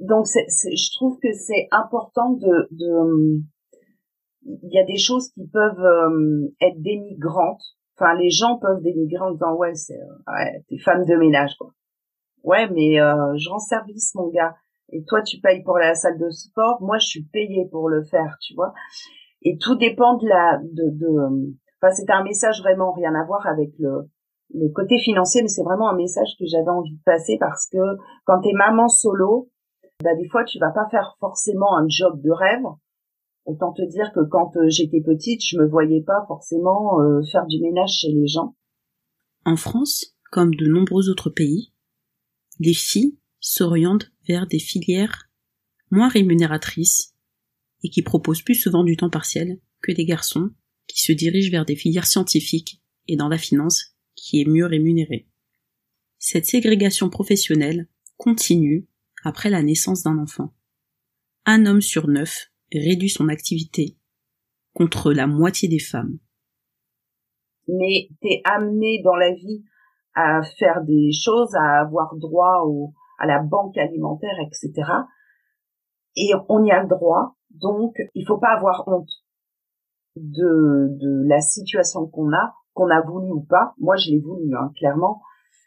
donc 0.00 0.26
c'est, 0.26 0.46
je 0.48 0.96
trouve 0.96 1.18
que 1.20 1.32
c'est 1.32 1.68
important 1.70 2.32
de, 2.32 2.68
de 2.72 3.42
il 4.46 4.72
y 4.72 4.78
a 4.78 4.84
des 4.84 4.98
choses 4.98 5.30
qui 5.30 5.46
peuvent 5.48 5.80
euh, 5.80 6.48
être 6.60 6.80
dénigrantes. 6.80 7.62
Enfin, 7.96 8.14
les 8.14 8.30
gens 8.30 8.58
peuvent 8.58 8.82
dénigrer 8.82 9.22
en 9.22 9.32
disant 9.32 9.54
ouais, 9.56 9.74
c'est 9.74 9.98
ouais, 10.26 10.64
t'es 10.68 10.78
femme 10.78 11.04
de 11.04 11.16
ménage 11.16 11.54
quoi. 11.58 11.70
Ouais, 12.42 12.68
mais 12.70 13.00
euh, 13.00 13.36
je 13.36 13.48
rends 13.48 13.58
service 13.58 14.14
mon 14.14 14.28
gars. 14.28 14.54
Et 14.90 15.02
toi, 15.04 15.22
tu 15.22 15.40
payes 15.40 15.62
pour 15.62 15.78
la 15.78 15.94
salle 15.94 16.18
de 16.18 16.28
sport. 16.28 16.82
Moi, 16.82 16.98
je 16.98 17.06
suis 17.06 17.24
payée 17.24 17.66
pour 17.70 17.88
le 17.88 18.04
faire, 18.04 18.36
tu 18.42 18.54
vois. 18.54 18.74
Et 19.42 19.56
tout 19.58 19.76
dépend 19.76 20.16
de 20.18 20.28
la 20.28 20.58
de. 20.62 20.90
de 20.90 21.54
enfin, 21.80 21.94
c'est 21.94 22.10
un 22.10 22.22
message 22.22 22.60
vraiment 22.60 22.92
rien 22.92 23.14
à 23.14 23.24
voir 23.24 23.46
avec 23.46 23.70
le 23.78 24.10
le 24.52 24.68
côté 24.72 24.98
financier, 24.98 25.42
mais 25.42 25.48
c'est 25.48 25.62
vraiment 25.62 25.88
un 25.88 25.96
message 25.96 26.36
que 26.38 26.44
j'avais 26.46 26.68
envie 26.68 26.94
de 26.94 27.02
passer 27.04 27.38
parce 27.40 27.66
que 27.68 27.78
quand 28.24 28.40
t'es 28.40 28.52
maman 28.52 28.88
solo, 28.88 29.48
bah, 30.04 30.14
des 30.14 30.28
fois 30.28 30.44
tu 30.44 30.58
vas 30.58 30.70
pas 30.70 30.86
faire 30.90 31.16
forcément 31.18 31.76
un 31.76 31.88
job 31.88 32.20
de 32.22 32.30
rêve. 32.30 32.64
Autant 33.46 33.72
te 33.72 33.82
dire 33.90 34.12
que 34.14 34.20
quand 34.20 34.56
euh, 34.56 34.68
j'étais 34.68 35.02
petite, 35.02 35.42
je 35.44 35.58
me 35.58 35.66
voyais 35.66 36.02
pas 36.02 36.24
forcément 36.28 37.00
euh, 37.00 37.22
faire 37.30 37.46
du 37.46 37.60
ménage 37.60 38.00
chez 38.00 38.12
les 38.12 38.26
gens. 38.26 38.54
En 39.44 39.56
France, 39.56 40.16
comme 40.30 40.54
de 40.54 40.66
nombreux 40.66 41.10
autres 41.10 41.30
pays, 41.30 41.72
les 42.60 42.72
filles 42.72 43.18
s'orientent 43.40 44.10
vers 44.26 44.46
des 44.46 44.58
filières 44.58 45.28
moins 45.90 46.08
rémunératrices 46.08 47.14
et 47.82 47.90
qui 47.90 48.02
proposent 48.02 48.42
plus 48.42 48.54
souvent 48.54 48.84
du 48.84 48.96
temps 48.96 49.10
partiel 49.10 49.60
que 49.82 49.92
des 49.92 50.06
garçons 50.06 50.50
qui 50.86 51.02
se 51.02 51.12
dirigent 51.12 51.50
vers 51.50 51.66
des 51.66 51.76
filières 51.76 52.06
scientifiques 52.06 52.80
et 53.08 53.16
dans 53.16 53.28
la 53.28 53.38
finance 53.38 53.94
qui 54.14 54.40
est 54.40 54.48
mieux 54.48 54.66
rémunéré. 54.66 55.28
Cette 56.18 56.46
ségrégation 56.46 57.10
professionnelle 57.10 57.88
continue 58.16 58.88
après 59.24 59.50
la 59.50 59.62
naissance 59.62 60.02
d'un 60.02 60.18
enfant. 60.18 60.52
Un 61.46 61.66
homme 61.66 61.80
sur 61.80 62.08
neuf 62.08 62.50
réduit 62.72 63.08
son 63.10 63.28
activité 63.28 63.98
contre 64.74 65.12
la 65.12 65.26
moitié 65.26 65.68
des 65.68 65.78
femmes. 65.78 66.18
Mais 67.68 68.08
t'es 68.20 68.40
amené 68.44 69.00
dans 69.02 69.16
la 69.16 69.32
vie 69.32 69.64
à 70.14 70.42
faire 70.58 70.82
des 70.84 71.10
choses, 71.12 71.54
à 71.54 71.80
avoir 71.80 72.14
droit 72.16 72.62
au, 72.64 72.92
à 73.18 73.26
la 73.26 73.40
banque 73.40 73.76
alimentaire, 73.78 74.36
etc. 74.40 74.90
Et 76.16 76.30
on 76.48 76.64
y 76.64 76.70
a 76.70 76.82
le 76.82 76.88
droit, 76.88 77.36
donc 77.50 77.96
il 78.14 78.24
faut 78.26 78.38
pas 78.38 78.54
avoir 78.54 78.86
honte 78.86 79.10
de, 80.16 80.88
de 81.00 81.28
la 81.28 81.40
situation 81.40 82.06
qu'on 82.06 82.32
a, 82.32 82.54
qu'on 82.72 82.90
a 82.90 83.00
voulu 83.00 83.32
ou 83.32 83.42
pas. 83.42 83.74
Moi, 83.78 83.96
je 83.96 84.10
l'ai 84.10 84.20
voulu, 84.20 84.54
hein, 84.54 84.70
clairement. 84.76 85.22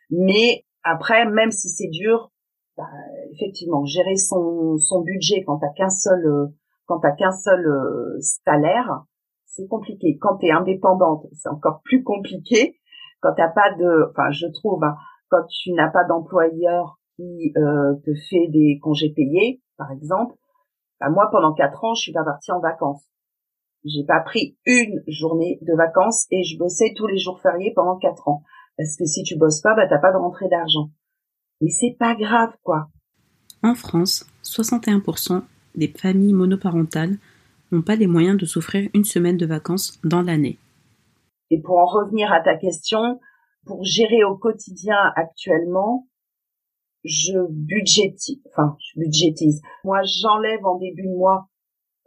Mais 0.09 0.65
après, 0.83 1.29
même 1.29 1.51
si 1.51 1.69
c'est 1.69 1.89
dur, 1.89 2.31
bah, 2.77 2.89
effectivement, 3.31 3.83
gérer 3.85 4.15
son, 4.15 4.77
budget 5.03 5.43
quand 5.43 5.57
t'as 5.57 5.73
qu'un 5.75 5.89
seul 5.89 6.25
euh, 6.25 6.47
quand 6.85 6.99
t'as 6.99 7.11
qu'un 7.11 7.31
seul 7.31 7.65
euh, 7.65 8.17
salaire, 8.45 9.03
c'est 9.45 9.67
compliqué. 9.67 10.17
Quand 10.19 10.37
t'es 10.37 10.51
indépendante, 10.51 11.25
c'est 11.33 11.49
encore 11.49 11.81
plus 11.83 12.03
compliqué. 12.03 12.77
Quand 13.19 13.33
t'as 13.35 13.49
pas 13.49 13.73
de, 13.73 14.09
enfin, 14.11 14.29
je 14.29 14.45
trouve, 14.53 14.83
hein, 14.83 14.95
quand 15.29 15.43
tu 15.49 15.73
n'as 15.73 15.89
pas 15.89 16.03
d'employeur 16.03 16.99
qui 17.15 17.51
euh, 17.57 17.95
te 18.05 18.11
fait 18.29 18.47
des 18.49 18.79
congés 18.81 19.11
payés, 19.13 19.61
par 19.77 19.91
exemple, 19.91 20.35
bah, 20.99 21.09
moi 21.09 21.29
pendant 21.31 21.53
quatre 21.53 21.83
ans, 21.83 21.95
je 21.95 22.01
suis 22.01 22.13
pas 22.13 22.23
partie 22.23 22.51
en 22.51 22.59
vacances. 22.59 23.03
J'ai 23.85 24.05
pas 24.05 24.19
pris 24.19 24.57
une 24.65 25.01
journée 25.07 25.59
de 25.61 25.73
vacances 25.75 26.27
et 26.29 26.43
je 26.43 26.57
bossais 26.57 26.93
tous 26.95 27.07
les 27.07 27.17
jours 27.17 27.39
fériés 27.41 27.73
pendant 27.75 27.97
quatre 27.97 28.27
ans. 28.27 28.43
Parce 28.77 28.95
que 28.95 29.05
si 29.05 29.23
tu 29.23 29.35
bosses 29.37 29.61
pas, 29.61 29.75
bah 29.75 29.87
t'as 29.87 29.97
pas 29.97 30.11
de 30.11 30.17
rentrée 30.17 30.47
d'argent. 30.47 30.89
Mais 31.61 31.69
c'est 31.69 31.95
pas 31.97 32.15
grave, 32.15 32.53
quoi. 32.63 32.87
En 33.63 33.75
France, 33.75 34.25
61% 34.43 35.43
des 35.75 35.87
familles 35.87 36.33
monoparentales 36.33 37.17
n'ont 37.71 37.81
pas 37.81 37.95
les 37.95 38.07
moyens 38.07 38.37
de 38.37 38.45
s'offrir 38.45 38.89
une 38.93 39.03
semaine 39.03 39.37
de 39.37 39.45
vacances 39.45 39.99
dans 40.03 40.21
l'année. 40.21 40.57
Et 41.49 41.61
pour 41.61 41.77
en 41.77 41.85
revenir 41.85 42.31
à 42.31 42.41
ta 42.41 42.55
question, 42.55 43.19
pour 43.65 43.83
gérer 43.83 44.23
au 44.23 44.37
quotidien 44.37 44.97
actuellement, 45.15 46.07
je 47.03 47.33
budgétise, 47.49 48.41
enfin, 48.51 48.75
je 48.79 48.99
budgétise. 48.99 49.61
Moi, 49.83 50.01
j'enlève 50.03 50.65
en 50.65 50.77
début 50.77 51.03
de 51.03 51.15
mois 51.15 51.49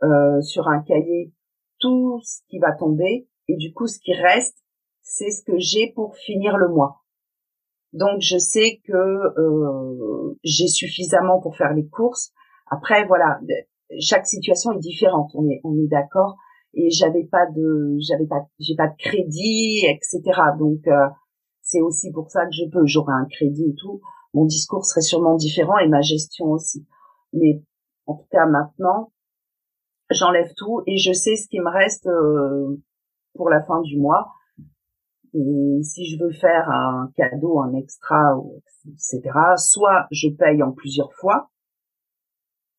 euh, 0.02 0.40
sur 0.40 0.68
un 0.68 0.82
cahier 0.82 1.32
tout 1.78 2.20
ce 2.22 2.40
qui 2.48 2.58
va 2.58 2.72
tomber 2.72 3.28
et 3.48 3.56
du 3.56 3.72
coup, 3.72 3.86
ce 3.86 3.98
qui 3.98 4.12
reste, 4.12 4.58
c'est 5.02 5.30
ce 5.30 5.42
que 5.42 5.58
j'ai 5.58 5.92
pour 5.94 6.16
finir 6.16 6.56
le 6.56 6.68
mois. 6.68 6.99
Donc, 7.92 8.20
je 8.20 8.38
sais 8.38 8.80
que 8.84 8.92
euh, 8.92 10.38
j'ai 10.44 10.68
suffisamment 10.68 11.40
pour 11.40 11.56
faire 11.56 11.74
les 11.74 11.86
courses. 11.88 12.32
Après, 12.70 13.04
voilà, 13.06 13.40
chaque 14.00 14.26
situation 14.26 14.72
est 14.72 14.78
différente. 14.78 15.30
On 15.34 15.48
est, 15.48 15.60
on 15.64 15.76
est 15.76 15.88
d'accord. 15.88 16.36
Et 16.74 16.90
j'avais 16.90 17.24
pas 17.24 17.46
de, 17.46 17.96
j'avais 17.98 18.26
pas, 18.26 18.46
j'ai 18.60 18.76
pas 18.76 18.86
de 18.86 18.96
crédit, 18.96 19.84
etc. 19.86 20.20
Donc, 20.58 20.86
euh, 20.86 21.08
c'est 21.62 21.80
aussi 21.80 22.12
pour 22.12 22.30
ça 22.30 22.46
que 22.46 22.52
je 22.52 22.70
peux. 22.70 22.86
J'aurais 22.86 23.14
un 23.14 23.26
crédit 23.26 23.70
et 23.70 23.74
tout 23.74 24.00
mon 24.34 24.44
discours 24.44 24.84
serait 24.84 25.00
sûrement 25.00 25.36
différent 25.36 25.78
et 25.78 25.88
ma 25.88 26.00
gestion 26.00 26.46
aussi. 26.46 26.86
Mais 27.32 27.62
en 28.06 28.14
tout 28.14 28.26
cas 28.30 28.46
maintenant, 28.46 29.12
j'enlève 30.10 30.52
tout 30.56 30.82
et 30.86 30.96
je 30.96 31.12
sais 31.12 31.36
ce 31.36 31.48
qui 31.48 31.60
me 31.60 31.70
reste 31.70 32.06
euh, 32.06 32.76
pour 33.34 33.50
la 33.50 33.62
fin 33.62 33.80
du 33.82 33.98
mois. 33.98 34.32
Et 35.32 35.82
si 35.82 36.06
je 36.06 36.22
veux 36.22 36.32
faire 36.32 36.68
un 36.70 37.12
cadeau, 37.16 37.60
un 37.60 37.74
extra, 37.74 38.36
etc., 38.86 39.20
soit 39.56 40.06
je 40.10 40.28
paye 40.28 40.62
en 40.62 40.72
plusieurs 40.72 41.12
fois, 41.14 41.50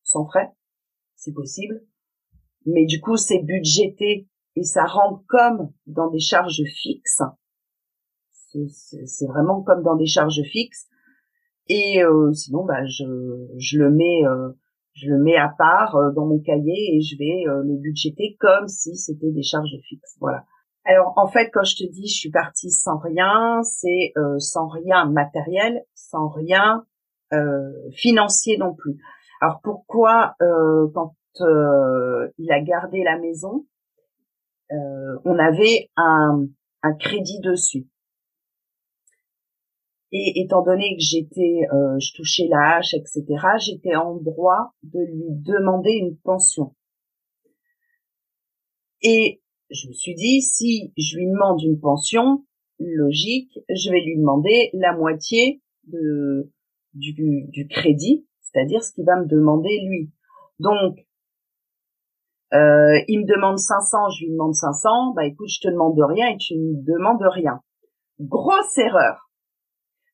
sans 0.02 0.26
frais, 0.26 0.50
c'est 1.16 1.32
possible. 1.32 1.82
Mais 2.66 2.84
du 2.84 3.00
coup, 3.00 3.16
c'est 3.16 3.42
budgété 3.42 4.28
et 4.56 4.64
ça 4.64 4.84
rentre 4.84 5.24
comme 5.28 5.72
dans 5.86 6.10
des 6.10 6.20
charges 6.20 6.62
fixes. 6.82 7.22
C'est 8.30 9.26
vraiment 9.26 9.62
comme 9.62 9.82
dans 9.82 9.96
des 9.96 10.06
charges 10.06 10.42
fixes. 10.42 10.86
Et 11.68 12.02
euh, 12.02 12.32
sinon, 12.32 12.64
bah, 12.64 12.84
je, 12.86 13.04
le 13.78 13.90
mets, 13.90 14.26
euh, 14.26 14.50
je 14.92 15.08
le 15.08 15.22
mets 15.22 15.36
à 15.36 15.48
part 15.56 15.96
euh, 15.96 16.12
dans 16.12 16.26
mon 16.26 16.38
cahier 16.38 16.96
et 16.96 17.00
je 17.00 17.16
vais 17.16 17.44
le 17.46 17.76
budgéter 17.78 18.36
comme 18.38 18.68
si 18.68 18.94
c'était 18.96 19.30
des 19.30 19.42
charges 19.42 19.78
fixes. 19.88 20.16
Voilà. 20.20 20.44
Alors 20.84 21.12
en 21.16 21.28
fait, 21.28 21.50
quand 21.52 21.64
je 21.64 21.76
te 21.76 21.90
dis 21.90 22.08
je 22.08 22.14
suis 22.14 22.30
partie 22.30 22.70
sans 22.70 22.98
rien, 22.98 23.62
c'est 23.62 24.12
sans 24.38 24.68
rien 24.68 25.06
matériel, 25.06 25.84
sans 25.94 26.28
rien 26.28 26.84
financier 27.92 28.58
non 28.58 28.74
plus. 28.74 28.96
Alors 29.40 29.60
pourquoi 29.62 30.34
quand 30.40 31.14
il 31.40 32.52
a 32.52 32.60
gardé 32.60 33.04
la 33.04 33.18
maison, 33.18 33.64
on 34.70 35.38
avait 35.38 35.90
un, 35.96 36.46
un 36.82 36.94
crédit 36.94 37.40
dessus. 37.40 37.86
Et 40.12 40.42
étant 40.42 40.62
donné 40.62 40.94
que 40.94 41.02
j'étais, 41.02 41.62
euh, 41.72 41.98
je 41.98 42.14
touchais 42.14 42.46
la 42.48 42.76
hache, 42.76 42.92
etc., 42.92 43.24
j'étais 43.58 43.96
en 43.96 44.16
droit 44.16 44.74
de 44.82 45.00
lui 45.00 45.24
demander 45.30 45.92
une 45.92 46.18
pension. 46.18 46.74
Et 49.00 49.41
je 49.72 49.88
me 49.88 49.92
suis 49.92 50.14
dit, 50.14 50.42
si 50.42 50.92
je 50.96 51.16
lui 51.16 51.26
demande 51.26 51.60
une 51.62 51.80
pension, 51.80 52.44
logique, 52.78 53.58
je 53.68 53.90
vais 53.90 54.00
lui 54.00 54.18
demander 54.18 54.70
la 54.74 54.94
moitié 54.96 55.62
du, 55.84 57.68
crédit, 57.70 58.26
c'est-à-dire 58.40 58.82
ce 58.82 58.92
qu'il 58.92 59.04
va 59.04 59.16
me 59.16 59.26
demander 59.26 59.80
lui. 59.86 60.10
Donc, 60.58 60.98
euh, 62.52 62.98
il 63.08 63.20
me 63.20 63.26
demande 63.26 63.58
500, 63.58 64.10
je 64.10 64.24
lui 64.24 64.32
demande 64.32 64.54
500, 64.54 65.14
bah 65.14 65.24
écoute, 65.24 65.48
je 65.48 65.60
te 65.60 65.68
demande 65.68 65.98
rien 65.98 66.28
et 66.28 66.36
tu 66.36 66.54
me 66.54 66.84
demandes 66.84 67.22
rien. 67.22 67.60
Grosse 68.20 68.76
erreur 68.78 69.32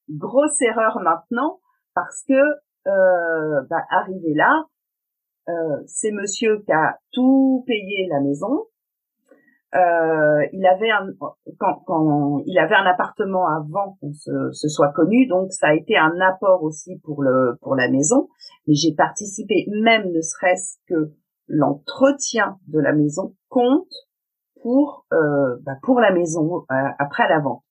grosse 0.09 0.61
erreur 0.63 1.01
maintenant 1.03 1.61
parce 1.95 2.25
que 2.27 2.35
euh, 2.35 3.63
bah, 3.69 3.85
arrivé 3.91 4.35
là, 4.35 4.65
euh, 5.49 5.83
c'est 5.87 6.13
monsieur 6.13 6.61
qui 6.61 6.73
a 6.73 6.99
tout 7.13 7.65
payé 7.67 8.07
la 8.09 8.21
maison. 8.21 8.67
Euh, 9.75 10.47
il 10.55 10.67
avait 10.67 10.91
un 10.91 11.09
quand, 11.59 11.83
quand 11.87 12.43
il 12.47 12.59
avait 12.59 12.75
un 12.75 12.87
appartement 12.87 13.47
avant 13.47 13.99
qu'on 14.01 14.15
se, 14.15 14.51
se, 14.53 14.69
soit 14.69 14.93
connu, 14.93 15.27
donc 15.27 15.53
ça 15.53 15.69
a 15.69 15.75
été 15.75 15.95
un 15.97 16.19
apport 16.21 16.63
aussi 16.63 16.99
pour 17.05 17.23
le 17.23 17.59
pour 17.61 17.77
la 17.77 17.91
maison. 17.91 18.29
Mais 18.67 18.75
j'ai 18.75 18.95
participé, 18.95 19.67
même 19.83 20.11
ne 20.11 20.23
serait-ce 20.23 20.79
que 20.89 21.13
l'entretien 21.49 22.59
de 22.67 22.79
la 22.79 22.93
maison 22.93 23.35
compte 23.51 23.93
pour 24.63 25.07
euh, 25.13 25.57
bah, 25.65 25.77
pour 25.83 26.01
la 26.01 26.13
maison 26.13 26.65
euh, 26.71 26.75
après 26.99 27.29
la 27.29 27.41
vente. 27.41 27.63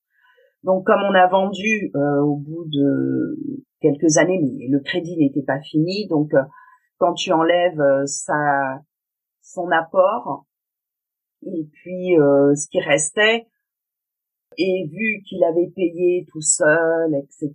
Donc 0.63 0.85
comme 0.85 1.01
on 1.01 1.15
a 1.15 1.27
vendu 1.27 1.91
euh, 1.95 2.21
au 2.21 2.35
bout 2.35 2.65
de 2.67 3.39
quelques 3.79 4.17
années, 4.17 4.39
mais 4.39 4.67
le 4.69 4.81
crédit 4.81 5.17
n'était 5.17 5.43
pas 5.43 5.61
fini, 5.61 6.07
donc 6.07 6.33
euh, 6.35 6.43
quand 6.99 7.13
tu 7.13 7.31
enlèves 7.31 7.81
euh, 7.81 8.05
sa 8.05 8.81
son 9.41 9.71
apport 9.71 10.46
et 11.45 11.67
puis 11.71 12.15
ce 12.15 12.67
qui 12.69 12.79
restait, 12.79 13.47
et 14.57 14.89
vu 14.91 15.21
qu'il 15.27 15.43
avait 15.43 15.71
payé 15.75 16.25
tout 16.31 16.41
seul, 16.41 17.13
etc., 17.15 17.51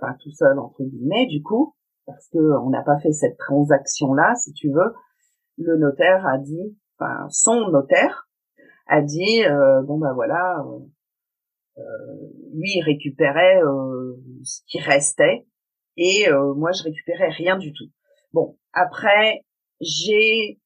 enfin 0.00 0.14
tout 0.20 0.32
seul 0.32 0.58
entre 0.58 0.82
guillemets 0.82 1.26
du 1.26 1.42
coup, 1.42 1.74
parce 2.06 2.28
que 2.28 2.38
on 2.38 2.70
n'a 2.70 2.82
pas 2.82 2.98
fait 2.98 3.12
cette 3.12 3.38
transaction 3.38 4.12
là, 4.12 4.34
si 4.34 4.52
tu 4.52 4.70
veux, 4.70 4.92
le 5.58 5.76
notaire 5.76 6.26
a 6.26 6.38
dit, 6.38 6.76
enfin 6.98 7.28
son 7.30 7.68
notaire 7.70 8.28
a 8.86 9.02
dit, 9.02 9.42
bon 9.86 9.98
ben 9.98 10.12
voilà 10.14 10.64
euh, 11.78 11.82
lui 12.52 12.72
il 12.76 12.82
récupérait 12.82 13.62
euh, 13.62 14.14
ce 14.44 14.60
qui 14.66 14.78
restait 14.78 15.46
et 15.96 16.28
euh, 16.28 16.52
moi 16.54 16.70
je 16.72 16.82
récupérais 16.82 17.30
rien 17.30 17.56
du 17.56 17.72
tout. 17.72 17.88
Bon, 18.32 18.58
après 18.72 19.44
j'ai 19.80 20.60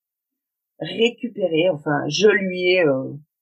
récupéré, 0.81 1.69
enfin 1.71 2.05
je 2.09 2.29
lui 2.29 2.73
ai 2.73 2.85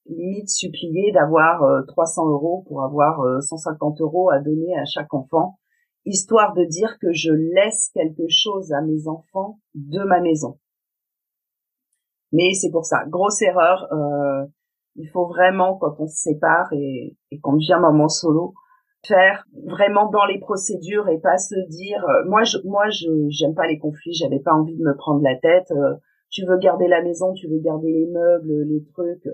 limite 0.07 0.49
supplié 0.49 1.11
d'avoir 1.11 1.85
300 1.87 2.29
euros 2.29 2.63
pour 2.67 2.83
avoir 2.83 3.41
150 3.41 4.01
euros 4.01 4.29
à 4.29 4.39
donner 4.39 4.77
à 4.77 4.85
chaque 4.85 5.13
enfant, 5.13 5.57
histoire 6.05 6.53
de 6.53 6.63
dire 6.63 6.97
que 6.99 7.11
je 7.11 7.31
laisse 7.31 7.89
quelque 7.93 8.27
chose 8.29 8.71
à 8.71 8.81
mes 8.81 9.07
enfants 9.07 9.59
de 9.73 10.03
ma 10.03 10.21
maison. 10.21 10.59
Mais 12.31 12.53
c'est 12.53 12.71
pour 12.71 12.85
ça, 12.85 13.05
grosse 13.07 13.41
erreur. 13.41 13.87
Euh, 13.93 14.45
il 14.95 15.09
faut 15.09 15.27
vraiment, 15.27 15.77
quand 15.77 15.95
on 15.99 16.07
se 16.07 16.15
sépare 16.15 16.71
et, 16.73 17.15
et 17.31 17.39
qu'on 17.39 17.53
devient 17.53 17.79
maman 17.81 18.07
solo, 18.07 18.53
faire 19.07 19.45
vraiment 19.67 20.09
dans 20.09 20.25
les 20.25 20.39
procédures 20.39 21.07
et 21.09 21.19
pas 21.19 21.37
se 21.37 21.55
dire 21.69 22.03
euh, 22.09 22.25
moi 22.27 22.43
je 22.43 22.57
moi 22.65 22.89
je 22.89 23.07
j'aime 23.29 23.53
pas 23.53 23.67
les 23.67 23.77
conflits 23.77 24.15
j'avais 24.15 24.39
pas 24.39 24.53
envie 24.53 24.75
de 24.75 24.81
me 24.81 24.95
prendre 24.95 25.21
la 25.21 25.35
tête 25.35 25.69
euh, 25.69 25.93
tu 26.35 26.45
veux 26.45 26.57
garder 26.57 26.87
la 26.87 27.01
maison 27.01 27.33
tu 27.33 27.47
veux 27.47 27.59
garder 27.59 27.91
les 27.91 28.07
meubles 28.07 28.63
les 28.67 28.83
trucs 28.93 29.29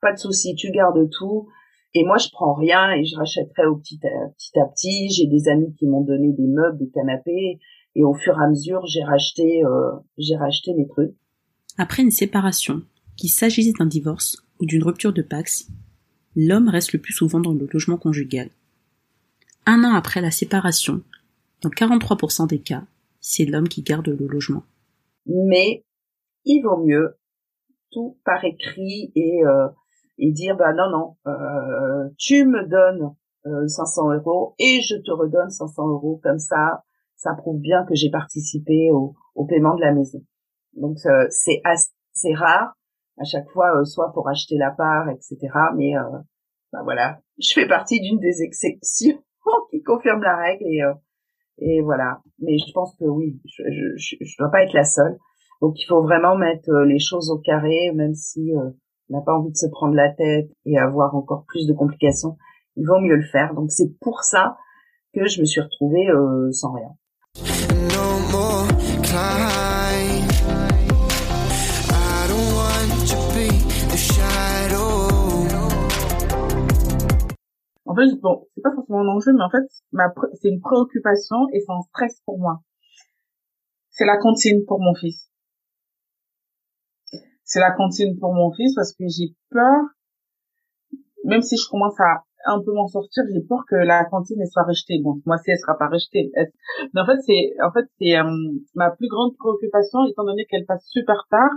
pas 0.00 0.12
de 0.12 0.18
souci 0.18 0.54
tu 0.54 0.70
gardes 0.70 1.10
tout 1.10 1.48
et 1.98 2.04
moi, 2.04 2.18
je 2.18 2.28
prends 2.30 2.52
rien 2.52 2.92
et 2.92 3.06
je 3.06 3.16
rachèterai 3.16 3.64
au 3.66 3.76
petit 3.76 3.98
à 4.04 4.28
petit. 4.36 4.58
À 4.58 4.66
petit. 4.66 5.08
J'ai 5.08 5.26
des 5.26 5.48
amis 5.48 5.74
qui 5.78 5.86
m'ont 5.86 6.02
donné 6.02 6.30
des 6.30 6.46
meubles, 6.46 6.76
des 6.76 6.90
canapés, 6.90 7.58
et 7.94 8.04
au 8.04 8.12
fur 8.12 8.38
et 8.38 8.44
à 8.44 8.48
mesure, 8.48 8.84
j'ai 8.86 9.02
racheté, 9.02 9.64
euh, 9.64 9.92
j'ai 10.18 10.36
racheté 10.36 10.74
mes 10.74 10.86
trucs. 10.86 11.14
Après 11.78 12.02
une 12.02 12.10
séparation, 12.10 12.82
qu'il 13.16 13.30
s'agisse 13.30 13.72
d'un 13.72 13.86
divorce 13.86 14.44
ou 14.60 14.66
d'une 14.66 14.82
rupture 14.82 15.14
de 15.14 15.22
Pax, 15.22 15.68
l'homme 16.36 16.68
reste 16.68 16.92
le 16.92 16.98
plus 16.98 17.14
souvent 17.14 17.40
dans 17.40 17.54
le 17.54 17.66
logement 17.72 17.96
conjugal. 17.96 18.50
Un 19.64 19.82
an 19.82 19.94
après 19.94 20.20
la 20.20 20.30
séparation, 20.30 21.00
dans 21.62 21.70
43% 21.70 22.46
des 22.46 22.58
cas, 22.58 22.84
c'est 23.20 23.46
l'homme 23.46 23.68
qui 23.68 23.80
garde 23.80 24.08
le 24.08 24.26
logement. 24.26 24.64
Mais 25.24 25.82
il 26.46 26.62
vaut 26.62 26.78
mieux 26.78 27.18
tout 27.90 28.18
par 28.24 28.44
écrit 28.44 29.12
et 29.14 29.44
euh, 29.44 29.68
et 30.18 30.32
dire 30.32 30.56
bah 30.56 30.72
non 30.72 30.90
non 30.90 31.16
euh, 31.26 32.08
tu 32.18 32.46
me 32.46 32.66
donnes 32.66 33.14
500 33.68 34.10
euh, 34.10 34.14
euros 34.16 34.54
et 34.58 34.80
je 34.80 34.96
te 34.96 35.10
redonne 35.10 35.50
500 35.50 35.88
euros. 35.88 36.20
Comme 36.22 36.38
ça 36.38 36.84
ça 37.16 37.34
prouve 37.34 37.60
bien 37.60 37.84
que 37.86 37.94
j'ai 37.94 38.10
participé 38.10 38.90
au, 38.92 39.14
au, 39.34 39.46
paiement 39.46 39.74
de 39.74 39.80
la 39.80 39.92
maison. 39.92 40.20
Donc 40.74 40.98
euh, 41.06 41.26
c'est 41.30 41.60
assez 41.64 42.34
rare 42.34 42.74
à 43.18 43.24
chaque 43.24 43.48
fois 43.50 43.84
soit 43.84 44.12
pour 44.12 44.28
acheter 44.28 44.56
la 44.56 44.70
part 44.70 45.08
etc 45.08 45.36
mais 45.76 45.92
bah 46.72 46.80
voilà. 46.84 47.18
Je 47.38 47.52
fais 47.54 47.66
partie 47.66 48.00
d'une 48.00 48.18
des 48.18 48.42
exceptions 48.42 49.22
qui 49.70 49.82
confirme 49.82 50.22
la 50.22 50.36
règle 50.36 50.64
et 50.66 50.80
et 51.58 51.80
voilà. 51.80 52.20
Mais 52.38 52.58
je 52.58 52.70
pense 52.72 52.94
que 52.96 53.04
oui 53.04 53.40
je, 53.46 53.62
je, 53.96 54.16
je 54.20 54.36
dois 54.38 54.50
pas 54.50 54.62
être 54.62 54.74
la 54.74 54.84
seule 54.84 55.18
donc 55.60 55.74
il 55.78 55.86
faut 55.86 56.02
vraiment 56.02 56.36
mettre 56.36 56.70
les 56.86 56.98
choses 56.98 57.30
au 57.30 57.38
carré 57.38 57.92
même 57.94 58.14
si 58.14 58.52
n'a 59.08 59.20
pas 59.20 59.34
envie 59.34 59.52
de 59.52 59.56
se 59.56 59.66
prendre 59.66 59.94
la 59.94 60.12
tête 60.12 60.50
et 60.64 60.78
avoir 60.78 61.14
encore 61.14 61.44
plus 61.46 61.66
de 61.66 61.72
complications, 61.72 62.36
il 62.76 62.86
vaut 62.86 63.00
mieux 63.00 63.16
le 63.16 63.26
faire. 63.26 63.54
Donc 63.54 63.70
c'est 63.70 63.96
pour 64.00 64.22
ça 64.22 64.56
que 65.14 65.26
je 65.26 65.40
me 65.40 65.46
suis 65.46 65.60
retrouvée 65.60 66.08
euh, 66.10 66.50
sans 66.52 66.72
rien. 66.72 66.90
En 77.88 77.94
fait, 77.94 78.20
bon, 78.20 78.46
c'est 78.54 78.62
pas 78.62 78.74
forcément 78.74 79.00
un 79.00 79.08
enjeu, 79.08 79.32
mais 79.32 79.42
en 79.42 79.50
fait, 79.50 79.64
ma 79.92 80.12
c'est 80.34 80.48
une 80.48 80.60
préoccupation 80.60 81.36
et 81.52 81.60
c'est 81.60 81.72
un 81.72 81.80
stress 81.82 82.20
pour 82.26 82.38
moi. 82.38 82.60
C'est 83.90 84.04
la 84.04 84.18
cantine 84.18 84.64
pour 84.66 84.80
mon 84.80 84.94
fils 84.94 85.30
c'est 87.46 87.60
la 87.60 87.70
cantine 87.70 88.18
pour 88.18 88.34
mon 88.34 88.52
fils 88.52 88.74
parce 88.74 88.92
que 88.92 89.04
j'ai 89.06 89.32
peur, 89.50 89.82
même 91.24 91.42
si 91.42 91.56
je 91.56 91.70
commence 91.70 91.98
à 92.00 92.24
un 92.48 92.62
peu 92.62 92.72
m'en 92.72 92.86
sortir, 92.86 93.24
j'ai 93.32 93.40
peur 93.40 93.64
que 93.68 93.76
la 93.76 94.04
cantine 94.04 94.36
elle 94.40 94.48
soit 94.48 94.64
rejetée. 94.64 95.00
Bon, 95.02 95.20
moi 95.24 95.38
si 95.38 95.50
elle 95.50 95.58
sera 95.58 95.78
pas 95.78 95.88
rejetée, 95.88 96.30
mais 96.94 97.00
en 97.00 97.06
fait 97.06 97.20
c'est 97.22 97.54
en 97.62 97.72
fait 97.72 97.86
c'est 97.98 98.18
euh, 98.18 98.24
ma 98.74 98.90
plus 98.90 99.08
grande 99.08 99.36
préoccupation 99.36 100.04
étant 100.06 100.24
donné 100.24 100.44
qu'elle 100.46 100.66
passe 100.66 100.84
super 100.90 101.26
tard 101.30 101.50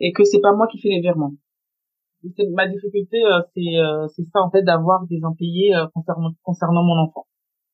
et 0.00 0.12
que 0.12 0.24
c'est 0.24 0.40
pas 0.40 0.52
moi 0.52 0.66
qui 0.66 0.80
fais 0.80 0.88
les 0.88 1.00
virements. 1.00 1.32
Ma 2.50 2.66
difficulté 2.66 3.24
euh, 3.24 3.40
c'est 3.54 3.78
euh, 3.78 4.08
c'est 4.08 4.24
ça 4.32 4.40
en 4.42 4.50
fait 4.50 4.62
d'avoir 4.62 5.06
des 5.06 5.20
impayés 5.22 5.74
concernant 5.94 6.32
concernant 6.42 6.82
mon 6.82 6.98
enfant. 6.98 7.26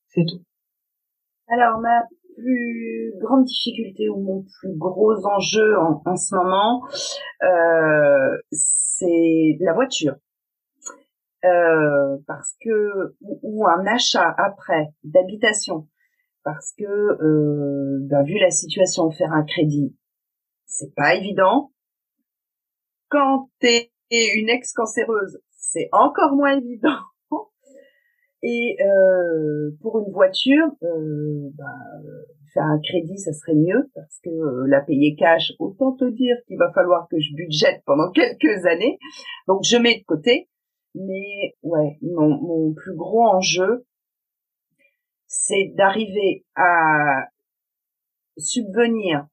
C'est 0.09 0.25
tout. 0.27 0.45
Alors 1.49 1.79
ma 1.81 2.03
plus 2.35 3.13
grande 3.21 3.45
difficulté 3.45 4.09
ou 4.09 4.21
mon 4.21 4.43
plus 4.43 4.77
gros 4.77 5.27
enjeu 5.27 5.79
en, 5.79 6.03
en 6.05 6.17
ce 6.17 6.35
moment, 6.35 6.83
euh, 7.43 8.39
c'est 8.51 9.57
la 9.61 9.73
voiture. 9.73 10.17
Euh, 11.45 12.19
parce 12.27 12.55
que 12.61 13.17
ou, 13.21 13.67
un 13.67 13.85
achat 13.87 14.33
après 14.39 14.89
d'habitation. 15.03 15.89
Parce 16.45 16.73
que 16.79 16.85
euh, 16.85 17.99
ben, 18.03 18.23
vu 18.23 18.39
la 18.39 18.51
situation 18.51 19.11
faire 19.11 19.33
un 19.33 19.45
crédit 19.45 19.97
c'est 20.67 20.95
pas 20.95 21.15
évident. 21.15 21.73
Quand 23.09 23.51
t'es 23.61 23.93
une 24.11 24.49
ex 24.49 24.73
cancéreuse 24.73 25.41
c'est 25.51 25.89
encore 25.93 26.35
moins 26.35 26.57
évident 26.59 26.99
et 28.43 28.77
euh, 28.83 29.71
pour 29.81 30.01
une 30.01 30.13
voiture, 30.13 30.67
euh, 30.83 31.51
bah, 31.55 31.65
faire 32.53 32.65
un 32.65 32.81
crédit, 32.81 33.17
ça 33.19 33.33
serait 33.33 33.55
mieux 33.55 33.91
parce 33.95 34.19
que 34.25 34.31
euh, 34.31 34.67
la 34.67 34.81
payer 34.81 35.15
cash, 35.15 35.53
autant 35.61 35.93
te 35.93 36.05
dire 36.05 36.37
qu'il 36.47 36.59
va 36.59 36.73
falloir 36.73 37.07
que 37.09 37.21
je 37.21 37.35
budgète 37.35 37.83
pendant 37.87 38.11
quelques 38.15 38.67
années. 38.67 38.99
Donc 39.47 39.61
je 39.65 39.77
mets 39.77 40.01
de 40.01 40.05
côté. 40.05 40.49
Mais 40.95 41.55
ouais, 41.63 41.99
mon, 42.03 42.29
mon 42.29 42.75
plus 42.75 42.95
gros 42.95 43.25
enjeu, 43.25 43.87
c'est 45.27 45.73
d'arriver 45.75 46.45
à 46.55 47.29
subvenir 48.37 49.27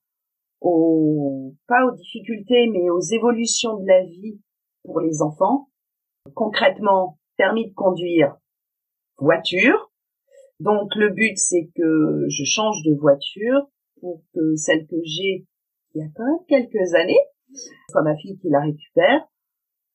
aux 0.61 1.53
pas 1.67 1.85
aux 1.85 1.95
difficultés, 1.95 2.67
mais 2.67 2.89
aux 2.89 3.01
évolutions 3.01 3.77
de 3.77 3.87
la 3.87 4.03
vie 4.03 4.39
pour 4.83 5.01
les 5.01 5.21
enfants. 5.21 5.67
Concrètement, 6.33 7.17
permis 7.37 7.69
de 7.69 7.73
conduire, 7.73 8.37
voiture. 9.19 9.91
Donc 10.59 10.95
le 10.95 11.09
but 11.09 11.37
c'est 11.37 11.69
que 11.75 12.25
je 12.27 12.43
change 12.43 12.83
de 12.85 12.93
voiture 12.95 13.69
pour 14.01 14.21
que 14.33 14.55
celle 14.55 14.87
que 14.87 14.97
j'ai 15.03 15.45
il 15.95 16.01
y 16.01 16.05
a 16.05 16.09
quand 16.15 16.25
même 16.25 16.45
quelques 16.47 16.93
années 16.93 17.19
soit 17.89 18.01
ma 18.03 18.15
fille 18.15 18.37
qui 18.39 18.49
la 18.49 18.61
récupère, 18.61 19.27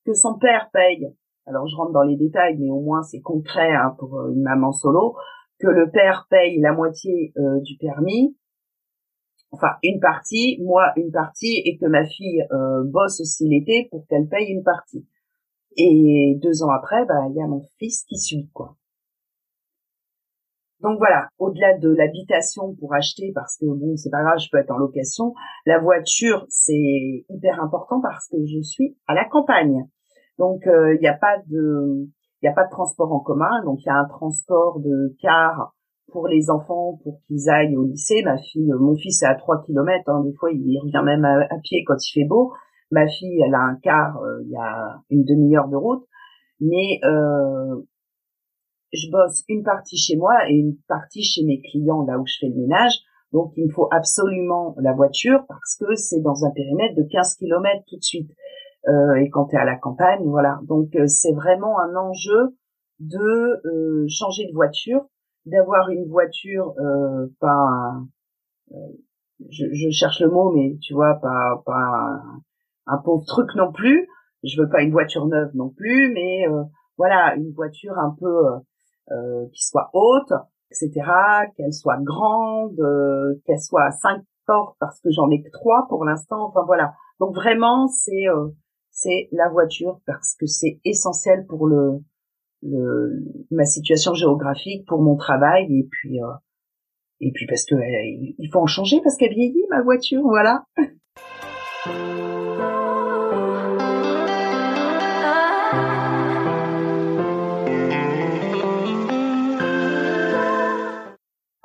que 0.05 0.15
son 0.15 0.39
père 0.39 0.71
paye. 0.73 1.15
Alors 1.47 1.67
je 1.67 1.77
rentre 1.77 1.93
dans 1.93 2.03
les 2.03 2.17
détails, 2.17 2.57
mais 2.59 2.71
au 2.71 2.81
moins 2.81 3.03
c'est 3.03 3.21
concret 3.21 3.73
hein, 3.73 3.95
pour 3.99 4.19
euh, 4.19 4.33
une 4.33 4.43
maman 4.43 4.73
solo, 4.73 5.17
que 5.59 5.69
le 5.69 5.91
père 5.91 6.27
paye 6.31 6.59
la 6.61 6.73
moitié 6.73 7.33
euh, 7.37 7.61
du 7.61 7.77
permis, 7.77 8.37
enfin 9.51 9.73
une 9.83 10.01
partie, 10.01 10.59
moi 10.63 10.93
une 10.97 11.13
partie, 11.13 11.63
et 11.65 11.77
que 11.77 11.87
ma 11.87 12.05
fille 12.07 12.43
euh, 12.51 12.83
bosse 12.85 13.21
aussi 13.21 13.49
l'été 13.49 13.89
pour 13.91 14.07
qu'elle 14.09 14.29
paye 14.29 14.51
une 14.51 14.65
partie. 14.65 15.07
Et 15.77 16.39
deux 16.41 16.63
ans 16.63 16.71
après, 16.71 17.05
bah 17.05 17.27
il 17.31 17.37
y 17.37 17.43
a 17.43 17.47
mon 17.47 17.63
fils 17.79 18.05
qui 18.05 18.19
suit 18.19 18.49
quoi. 18.53 18.77
Donc 20.85 20.99
voilà, 20.99 21.29
au-delà 21.39 21.79
de 21.79 21.89
l'habitation 21.89 22.75
pour 22.79 22.93
acheter, 22.93 23.33
parce 23.35 23.57
que 23.57 23.65
bon, 23.65 23.97
c'est 23.97 24.11
pas 24.11 24.23
grave, 24.23 24.39
je 24.39 24.51
peux 24.53 24.59
être 24.59 24.71
en 24.71 24.77
location, 24.77 25.33
la 25.65 25.79
voiture, 25.79 26.45
c'est 26.51 27.25
hyper 27.31 27.63
important 27.63 28.03
parce 28.03 28.29
que 28.29 28.37
je 28.45 28.61
suis 28.61 28.95
à 29.07 29.15
la 29.15 29.25
campagne. 29.25 29.89
Donc 30.39 30.61
il 30.67 30.71
euh, 30.71 30.99
n'y 31.01 31.09
a 31.09 31.15
pas 31.15 31.39
de 31.49 32.07
il 32.43 32.49
a 32.49 32.53
pas 32.53 32.67
de 32.67 32.71
transport 32.71 33.11
en 33.11 33.21
commun, 33.21 33.65
donc 33.65 33.79
il 33.81 33.87
y 33.87 33.91
a 33.91 33.97
un 33.97 34.05
transport 34.05 34.79
de 34.81 35.17
car 35.23 35.75
pour 36.13 36.29
les 36.29 36.51
enfants 36.51 37.01
pour 37.03 37.19
qu'ils 37.27 37.49
aillent 37.49 37.79
au 37.79 37.85
lycée. 37.85 38.23
Ma 38.23 38.37
fille, 38.37 38.71
mon 38.79 38.95
fils 38.95 39.23
est 39.23 39.27
à 39.27 39.37
3 39.37 39.63
kilomètres, 39.63 40.11
hein, 40.11 40.23
des 40.23 40.35
fois 40.35 40.51
il 40.53 40.79
revient 40.83 41.03
même 41.03 41.25
à, 41.25 41.49
pied 41.63 41.83
quand 41.87 41.97
il 41.97 42.13
fait 42.13 42.29
beau. 42.29 42.53
Ma 42.91 43.07
fille, 43.07 43.41
elle 43.41 43.55
a 43.55 43.61
un 43.61 43.77
car, 43.83 44.19
euh, 44.19 44.43
il 44.43 44.51
y 44.51 44.57
a 44.57 45.01
une 45.09 45.25
demi-heure 45.25 45.69
de 45.69 45.77
route, 45.77 46.05
mais 46.61 47.01
euh, 47.05 47.81
je 48.95 49.11
bosse 49.11 49.45
une 49.49 49.63
partie 49.63 49.97
chez 49.97 50.17
moi 50.17 50.49
et 50.49 50.55
une 50.55 50.77
partie 50.89 51.23
chez 51.23 51.45
mes 51.45 51.61
clients 51.61 52.03
là 52.03 52.19
où 52.19 52.27
je 52.27 52.37
fais 52.41 52.49
le 52.49 52.55
ménage. 52.55 52.95
Donc 53.33 53.53
il 53.57 53.67
me 53.67 53.73
faut 53.73 53.89
absolument 53.91 54.77
la 54.79 54.93
voiture 54.93 55.45
parce 55.49 55.77
que 55.81 55.95
c'est 55.97 56.21
dans 56.21 56.45
un 56.45 56.51
périmètre 56.51 56.95
de 56.95 57.03
15 57.03 57.37
km 57.37 57.83
tout 57.89 57.97
de 57.97 58.03
suite. 58.03 58.31
Euh, 58.87 59.15
et 59.17 59.31
quand 59.31 59.47
tu 59.47 59.57
es 59.57 59.59
à 59.59 59.65
la 59.65 59.77
campagne, 59.77 60.23
voilà. 60.25 60.61
Donc 60.69 60.95
euh, 60.95 61.07
c'est 61.07 61.33
vraiment 61.33 61.79
un 61.81 61.97
enjeu 61.97 62.57
de 63.01 63.61
euh, 63.67 64.07
changer 64.09 64.47
de 64.47 64.53
voiture, 64.53 65.05
d'avoir 65.47 65.89
une 65.91 66.07
voiture 66.07 66.75
euh, 66.79 67.27
pas 67.41 67.95
je, 69.51 69.67
je, 69.73 69.91
cherche 69.91 70.21
le 70.21 70.31
mot 70.31 70.53
mais 70.53 70.79
tu 70.81 70.95
vois 70.95 71.15
pas 71.21 71.63
pas 71.67 71.73
un, 71.75 72.41
un, 72.87 72.99
pauvre 72.99 73.25
truc 73.27 73.49
non 73.57 73.73
plus. 73.73 74.09
Je 74.45 74.61
veux 74.61 74.69
pas 74.69 74.83
une 74.83 74.93
voiture 74.93 75.27
neuve 75.27 75.51
non 75.55 75.71
plus, 75.71 76.13
mais 76.13 76.47
voilà 76.97 77.35
une 77.37 77.53
voiture 77.53 77.99
un 77.99 78.15
peu 78.19 78.47
euh, 78.47 78.59
qui 79.53 79.63
soit 79.63 79.91
haute, 79.93 80.33
etc., 80.71 80.91
qu'elle 81.57 81.73
soit 81.73 81.99
grande, 82.01 82.79
euh, 82.81 83.41
qu'elle 83.47 83.61
soit 83.61 83.85
à 83.85 83.91
cinq 83.91 84.23
portes 84.47 84.77
parce 84.79 85.01
que 85.01 85.11
j'en 85.11 85.31
ai 85.31 85.43
que 85.43 85.51
trois 85.51 85.87
pour 85.89 86.05
l'instant. 86.05 86.49
Enfin 86.49 86.63
voilà. 86.67 86.95
Donc 87.21 87.35
vraiment, 87.35 87.87
c'est 87.87 88.29
euh, 88.29 88.49
c'est 88.91 89.29
la 89.33 89.49
voiture 89.49 90.01
parce 90.07 90.35
que 90.39 90.47
c'est 90.47 90.81
essentiel 90.85 91.47
pour 91.47 91.67
le, 91.67 92.01
le 92.63 93.25
ma 93.51 93.65
situation 93.65 94.15
géographique, 94.15 94.87
pour 94.87 95.03
mon 95.03 95.17
travail 95.17 95.65
et 95.65 95.89
puis 95.91 96.19
et 97.21 97.33
puis 97.33 97.47
parce 97.47 97.65
que 97.65 97.75
il 97.75 98.49
faut 98.53 98.61
en 98.61 98.67
changer 98.67 99.01
parce 99.03 99.17
qu'elle 99.17 99.35
vieillit 99.35 99.67
ma 99.71 99.83
voiture. 99.83 100.23
Voilà. 100.23 100.65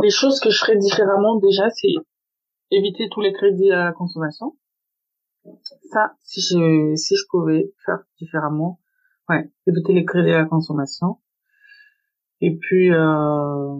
les 0.01 0.09
choses 0.09 0.39
que 0.39 0.49
je 0.49 0.59
ferais 0.59 0.77
différemment 0.77 1.37
déjà, 1.37 1.69
c'est 1.69 1.93
éviter 2.71 3.09
tous 3.09 3.21
les 3.21 3.33
crédits 3.33 3.71
à 3.71 3.85
la 3.85 3.91
consommation. 3.93 4.57
Ça, 5.91 6.13
si 6.23 6.41
je, 6.41 6.95
si 6.95 7.15
je 7.15 7.23
pouvais 7.29 7.73
faire 7.85 7.99
différemment, 8.19 8.79
Ouais, 9.29 9.47
éviter 9.67 9.93
les 9.93 10.05
crédits 10.05 10.31
à 10.31 10.39
la 10.39 10.45
consommation. 10.45 11.19
Et 12.41 12.57
puis, 12.57 12.91
euh, 12.91 13.79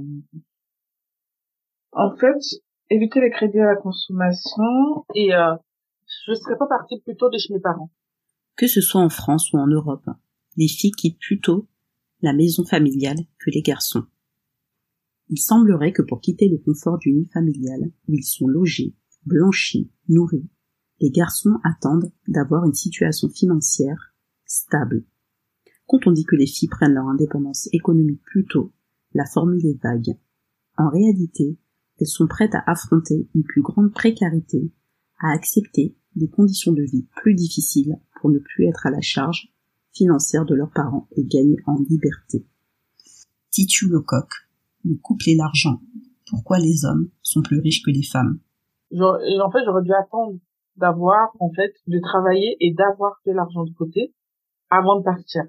en 1.91 2.15
fait, 2.17 2.38
éviter 2.91 3.20
les 3.20 3.32
crédits 3.32 3.59
à 3.59 3.65
la 3.65 3.76
consommation 3.76 5.05
et 5.15 5.34
euh, 5.34 5.55
je 6.28 6.36
serais 6.36 6.57
pas 6.57 6.67
partie 6.67 7.01
plutôt 7.01 7.30
de 7.30 7.38
chez 7.39 7.51
mes 7.51 7.59
parents. 7.59 7.89
Que 8.57 8.67
ce 8.67 8.80
soit 8.80 9.01
en 9.01 9.09
France 9.09 9.51
ou 9.53 9.57
en 9.57 9.65
Europe, 9.65 10.05
les 10.55 10.67
filles 10.67 10.91
quittent 10.91 11.20
plutôt 11.20 11.67
la 12.22 12.34
maison 12.34 12.63
familiale 12.63 13.17
que 13.39 13.49
les 13.49 13.63
garçons. 13.63 14.03
Il 15.30 15.40
semblerait 15.40 15.94
que 15.94 16.02
pour 16.02 16.22
quitter 16.22 16.50
le 16.50 16.58
confort 16.58 16.98
du 16.98 17.12
nid 17.14 17.30
familial, 17.32 17.92
où 18.08 18.14
ils 18.14 18.24
sont 18.24 18.48
logés, 18.48 18.96
blanchis, 19.26 19.92
nourris, 20.08 20.50
les 21.00 21.12
garçons 21.12 21.60
attendent 21.64 22.12
d'avoir 22.28 22.66
une 22.66 22.74
situation 22.74 23.30
financière 23.30 24.16
stable. 24.46 25.06
Quand 25.88 26.08
on 26.08 26.12
dit 26.12 26.26
que 26.26 26.36
les 26.36 26.48
filles 26.48 26.70
prennent 26.70 26.94
leur 26.94 27.08
indépendance 27.08 27.70
économique 27.72 28.22
plus 28.24 28.46
tôt, 28.46 28.74
la 29.14 29.26
formule 29.26 29.66
est 29.66 29.82
vague. 29.82 30.18
En 30.78 30.90
réalité, 30.90 31.58
elles 32.00 32.08
sont 32.08 32.28
prêtes 32.28 32.56
à 32.56 32.64
affronter 32.66 33.30
une 33.36 33.44
plus 33.44 33.62
grande 33.62 33.94
précarité, 33.94 34.72
à 35.20 35.32
accepter 35.32 35.96
des 36.16 36.30
conditions 36.30 36.74
de 36.74 36.84
vie 36.84 37.08
plus 37.16 37.36
difficiles 37.36 38.00
pour 38.20 38.30
ne 38.30 38.40
plus 38.40 38.66
être 38.66 38.88
à 38.88 38.92
la 38.92 39.02
charge 39.02 39.54
financière 39.94 40.46
de 40.46 40.56
leurs 40.56 40.72
parents 40.72 41.08
et 41.16 41.24
gagner 41.24 41.58
en 41.66 41.80
liberté. 41.90 42.46
Titu 43.50 43.90
Lecoq, 43.90 44.30
le 44.84 44.96
couple 45.02 45.30
et 45.30 45.36
l'argent. 45.36 45.80
Pourquoi 46.30 46.60
les 46.60 46.86
hommes 46.86 47.10
sont 47.22 47.42
plus 47.42 47.60
riches 47.60 47.84
que 47.84 47.92
les 47.92 48.04
femmes? 48.04 48.40
En 48.92 49.52
fait, 49.52 49.60
j'aurais 49.66 49.84
dû 49.84 49.94
attendre 49.94 50.40
d'avoir, 50.76 51.30
en 51.40 51.52
fait, 51.52 51.74
de 51.88 52.00
travailler 52.00 52.56
et 52.60 52.74
d'avoir 52.74 53.18
de 53.26 53.32
l'argent 53.32 53.64
de 53.64 53.74
côté 53.74 54.14
avant 54.70 55.00
de 55.00 55.04
partir. 55.04 55.44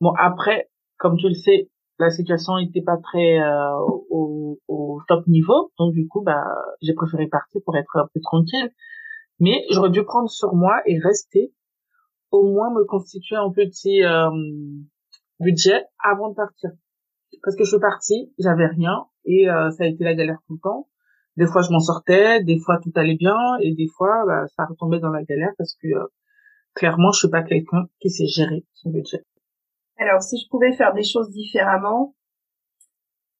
Bon, 0.00 0.12
après, 0.18 0.70
comme 0.98 1.16
tu 1.16 1.28
le 1.28 1.34
sais, 1.34 1.70
la 1.98 2.10
situation 2.10 2.58
n'était 2.58 2.82
pas 2.82 2.98
très 2.98 3.40
euh, 3.40 3.76
au, 4.10 4.58
au, 4.68 5.00
top 5.08 5.26
niveau, 5.26 5.72
donc 5.78 5.94
du 5.94 6.06
coup, 6.08 6.22
bah, 6.22 6.44
j'ai 6.82 6.94
préféré 6.94 7.26
partir 7.26 7.60
pour 7.64 7.76
être 7.76 7.96
un 7.96 8.08
peu 8.12 8.20
tranquille. 8.20 8.70
Mais 9.38 9.64
j'aurais 9.70 9.90
dû 9.90 10.02
prendre 10.04 10.30
sur 10.30 10.54
moi 10.54 10.80
et 10.86 10.98
rester, 10.98 11.52
au 12.30 12.44
moins 12.44 12.70
me 12.70 12.84
constituer 12.84 13.36
un 13.36 13.50
petit 13.50 14.02
euh, 14.02 14.30
budget 15.40 15.84
avant 16.02 16.30
de 16.30 16.34
partir. 16.34 16.70
Parce 17.46 17.54
que 17.54 17.62
je 17.62 17.70
suis 17.70 17.78
partie, 17.78 18.34
j'avais 18.40 18.66
rien 18.66 19.06
et 19.24 19.48
euh, 19.48 19.70
ça 19.70 19.84
a 19.84 19.86
été 19.86 20.02
la 20.02 20.16
galère 20.16 20.40
tout 20.48 20.54
le 20.54 20.58
temps. 20.58 20.88
Des 21.36 21.46
fois, 21.46 21.62
je 21.62 21.70
m'en 21.70 21.78
sortais, 21.78 22.42
des 22.42 22.58
fois 22.58 22.80
tout 22.82 22.90
allait 22.96 23.14
bien 23.14 23.38
et 23.60 23.72
des 23.72 23.86
fois, 23.86 24.24
bah, 24.26 24.48
ça 24.56 24.64
retombait 24.64 24.98
dans 24.98 25.10
la 25.10 25.22
galère 25.22 25.52
parce 25.56 25.76
que 25.76 25.86
euh, 25.86 26.06
clairement, 26.74 27.12
je 27.12 27.20
suis 27.20 27.30
pas 27.30 27.44
quelqu'un 27.44 27.84
qui 28.00 28.10
sait 28.10 28.26
gérer 28.26 28.66
son 28.72 28.90
budget. 28.90 29.24
Alors, 29.96 30.22
si 30.22 30.38
je 30.38 30.48
pouvais 30.50 30.72
faire 30.72 30.92
des 30.92 31.04
choses 31.04 31.30
différemment, 31.30 32.16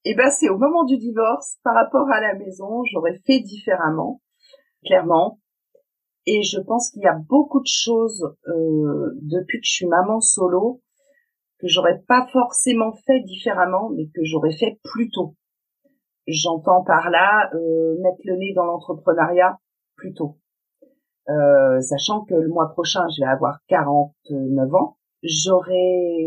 eh 0.05 0.15
ben, 0.15 0.31
c'est 0.31 0.51
au 0.51 0.57
moment 0.57 0.85
du 0.85 0.99
divorce, 0.99 1.57
par 1.65 1.75
rapport 1.75 2.09
à 2.09 2.21
la 2.21 2.35
maison, 2.35 2.85
j'aurais 2.85 3.19
fait 3.27 3.41
différemment, 3.41 4.23
clairement. 4.85 5.41
Et 6.27 6.45
je 6.45 6.61
pense 6.61 6.93
qu'il 6.93 7.03
y 7.03 7.09
a 7.09 7.19
beaucoup 7.29 7.59
de 7.59 7.67
choses 7.67 8.25
euh, 8.47 9.19
depuis 9.23 9.59
que 9.59 9.67
je 9.67 9.73
suis 9.73 9.87
maman 9.87 10.21
solo 10.21 10.81
que 11.59 11.69
j'aurais 11.69 12.03
pas 12.07 12.27
forcément 12.33 12.93
fait 13.07 13.21
différemment, 13.21 13.91
mais 13.91 14.07
que 14.07 14.25
j'aurais 14.25 14.57
fait 14.57 14.79
plus 14.85 15.11
tôt. 15.11 15.35
J'entends 16.27 16.83
par 16.83 17.11
là 17.11 17.51
euh, 17.55 17.97
mettre 18.03 18.21
le 18.25 18.37
nez 18.37 18.53
dans 18.55 18.65
l'entrepreneuriat 18.65 19.59
plus 19.97 20.13
tôt. 20.13 20.37
Euh, 21.29 21.81
sachant 21.81 22.25
que 22.25 22.35
le 22.35 22.49
mois 22.49 22.71
prochain, 22.71 23.07
je 23.09 23.23
vais 23.23 23.31
avoir 23.31 23.59
49 23.69 24.75
ans 24.75 24.97
j'aurais 25.27 26.27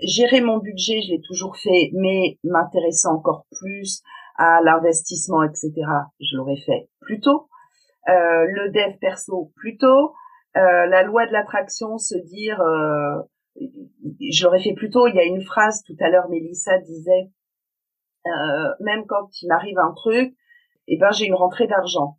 géré 0.00 0.40
mon 0.40 0.58
budget, 0.58 1.00
je 1.02 1.12
l'ai 1.12 1.20
toujours 1.20 1.56
fait, 1.56 1.90
mais 1.94 2.38
m'intéressant 2.44 3.14
encore 3.14 3.46
plus 3.50 4.02
à 4.36 4.60
l'investissement, 4.62 5.42
etc., 5.42 5.72
je 6.20 6.36
l'aurais 6.36 6.60
fait 6.66 6.88
plus 7.00 7.20
tôt. 7.20 7.48
Euh, 8.08 8.46
le 8.46 8.70
dev 8.70 8.98
perso 9.00 9.52
plus 9.56 9.78
tôt. 9.78 10.12
Euh, 10.56 10.86
la 10.86 11.02
loi 11.02 11.26
de 11.26 11.32
l'attraction, 11.32 11.98
se 11.98 12.16
dire, 12.16 12.62
je 13.60 14.44
l'aurais 14.44 14.62
fait 14.62 14.74
plus 14.74 14.90
tôt. 14.90 15.06
Il 15.06 15.14
y 15.14 15.20
a 15.20 15.24
une 15.24 15.42
phrase 15.42 15.82
tout 15.84 15.96
à 16.00 16.08
l'heure, 16.08 16.28
Mélissa 16.28 16.78
disait, 16.78 17.30
euh, 18.26 18.74
même 18.80 19.06
quand 19.06 19.28
il 19.42 19.48
m'arrive 19.48 19.78
un 19.78 19.92
truc, 19.92 20.34
eh 20.88 20.96
ben 20.98 21.10
j'ai 21.10 21.26
une 21.26 21.34
rentrée 21.34 21.66
d'argent. 21.66 22.18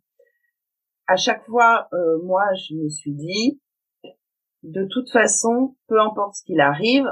À 1.06 1.16
chaque 1.16 1.44
fois, 1.46 1.88
euh, 1.92 2.18
moi, 2.22 2.42
je 2.54 2.74
me 2.74 2.88
suis 2.88 3.14
dit, 3.14 3.60
de 4.62 4.86
toute 4.90 5.10
façon, 5.10 5.76
peu 5.86 6.00
importe 6.00 6.34
ce 6.34 6.44
qu'il 6.44 6.60
arrive, 6.60 7.06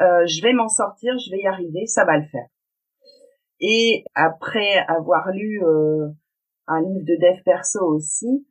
euh, 0.00 0.26
je 0.26 0.42
vais 0.42 0.52
m'en 0.52 0.68
sortir, 0.68 1.14
je 1.18 1.30
vais 1.30 1.42
y 1.42 1.46
arriver, 1.46 1.86
ça 1.86 2.04
va 2.04 2.18
le 2.18 2.26
faire. 2.26 2.46
Et 3.60 4.04
après 4.14 4.78
avoir 4.88 5.30
lu 5.32 5.62
un 6.66 6.80
livre 6.80 7.04
de 7.04 7.16
dev 7.20 7.42
perso 7.44 7.84
aussi, 7.84 8.46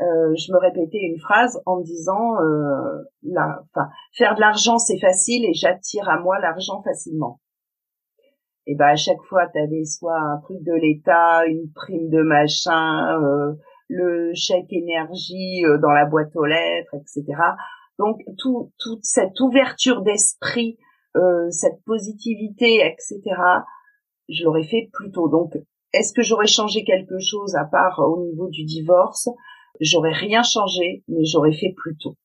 euh, 0.00 0.34
je 0.36 0.52
me 0.52 0.58
répétais 0.58 0.98
une 0.98 1.18
phrase 1.18 1.60
en 1.66 1.80
disant, 1.80 2.34
la, 3.22 3.62
enfin, 3.74 3.88
faire 4.16 4.34
de 4.34 4.40
l'argent 4.40 4.78
c'est 4.78 4.98
facile 4.98 5.44
et 5.44 5.54
j'attire 5.54 6.08
à 6.08 6.18
moi 6.18 6.38
l'argent 6.38 6.82
facilement. 6.82 7.40
Et 8.66 8.76
ben 8.76 8.88
à 8.88 8.96
chaque 8.96 9.22
fois, 9.28 9.48
tu 9.48 9.58
avais 9.58 9.84
soit 9.84 10.18
un 10.18 10.38
truc 10.42 10.62
de 10.62 10.72
l'État, 10.72 11.44
une 11.46 11.72
prime 11.74 12.08
de 12.08 12.22
machin, 12.22 13.18
le 13.88 14.32
chèque 14.34 14.72
énergie 14.72 15.62
dans 15.82 15.90
la 15.90 16.04
boîte 16.04 16.34
aux 16.36 16.46
lettres, 16.46 16.94
etc. 16.94 17.36
Donc 18.00 18.22
tout, 18.38 18.72
toute 18.78 19.04
cette 19.04 19.38
ouverture 19.40 20.00
d'esprit, 20.00 20.78
euh, 21.16 21.50
cette 21.50 21.84
positivité, 21.84 22.76
etc. 22.86 23.20
Je 24.30 24.42
l'aurais 24.44 24.64
fait 24.64 24.88
plus 24.90 25.10
tôt. 25.10 25.28
Donc 25.28 25.52
est-ce 25.92 26.14
que 26.14 26.22
j'aurais 26.22 26.46
changé 26.46 26.82
quelque 26.82 27.18
chose 27.18 27.56
à 27.56 27.64
part 27.66 27.98
au 27.98 28.24
niveau 28.24 28.48
du 28.48 28.64
divorce? 28.64 29.28
J'aurais 29.78 30.12
rien 30.12 30.42
changé, 30.42 31.02
mais 31.08 31.24
j'aurais 31.24 31.52
fait 31.52 31.72
plus 31.76 31.96
tôt. 31.96 32.16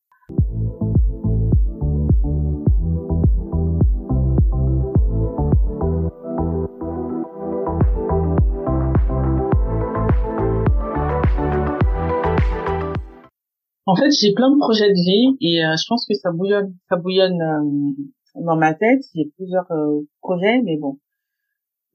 En 13.88 13.94
fait, 13.94 14.10
j'ai 14.20 14.34
plein 14.34 14.50
de 14.50 14.58
projets 14.58 14.88
de 14.88 14.94
vie 14.94 15.36
et 15.40 15.64
euh, 15.64 15.76
je 15.76 15.84
pense 15.88 16.06
que 16.06 16.14
ça 16.14 16.32
bouillonne, 16.32 16.74
ça 16.88 16.96
bouillonne 16.96 17.40
euh, 17.40 18.42
dans 18.44 18.56
ma 18.56 18.74
tête. 18.74 19.02
J'ai 19.14 19.30
plusieurs 19.36 19.70
euh, 19.70 20.00
projets, 20.20 20.60
mais 20.62 20.76
bon, 20.76 20.98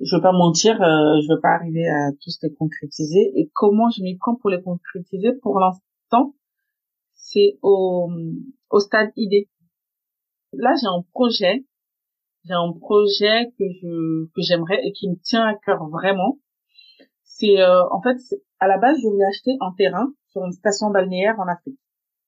je 0.04 0.16
veux 0.16 0.22
pas 0.22 0.32
mentir, 0.32 0.76
je 0.78 1.34
veux 1.34 1.40
pas 1.42 1.50
arriver 1.50 1.88
à 1.88 2.12
tous 2.22 2.40
les 2.44 2.54
concrétiser. 2.54 3.32
Et 3.36 3.50
comment 3.54 3.90
je 3.90 4.02
m'y 4.02 4.18
prends 4.18 4.36
pour 4.36 4.50
les 4.50 4.62
concrétiser? 4.62 5.34
Pour 5.42 5.60
l'instant, 5.60 6.36
c'est 7.14 7.58
au, 7.62 8.10
au 8.70 8.80
stade 8.80 9.12
idée. 9.16 9.50
Là, 10.54 10.74
j'ai 10.80 10.88
un 10.88 11.04
projet, 11.14 11.66
j'ai 12.46 12.54
un 12.54 12.74
projet 12.74 13.52
que 13.58 13.64
je 13.82 14.26
que 14.34 14.42
j'aimerais 14.42 14.82
et 14.86 14.92
qui 14.92 15.10
me 15.10 15.16
tient 15.24 15.46
à 15.46 15.56
cœur 15.56 15.88
vraiment. 15.90 16.40
C'est 17.24 17.64
en 17.64 18.02
fait, 18.02 18.18
à 18.60 18.68
la 18.68 18.78
base, 18.78 18.98
je 19.02 19.08
voulais 19.08 19.26
acheter 19.26 19.52
un 19.62 19.74
terrain 19.78 20.08
sur 20.30 20.44
une 20.44 20.52
station 20.52 20.90
balnéaire 20.90 21.40
en 21.40 21.48
Afrique 21.48 21.80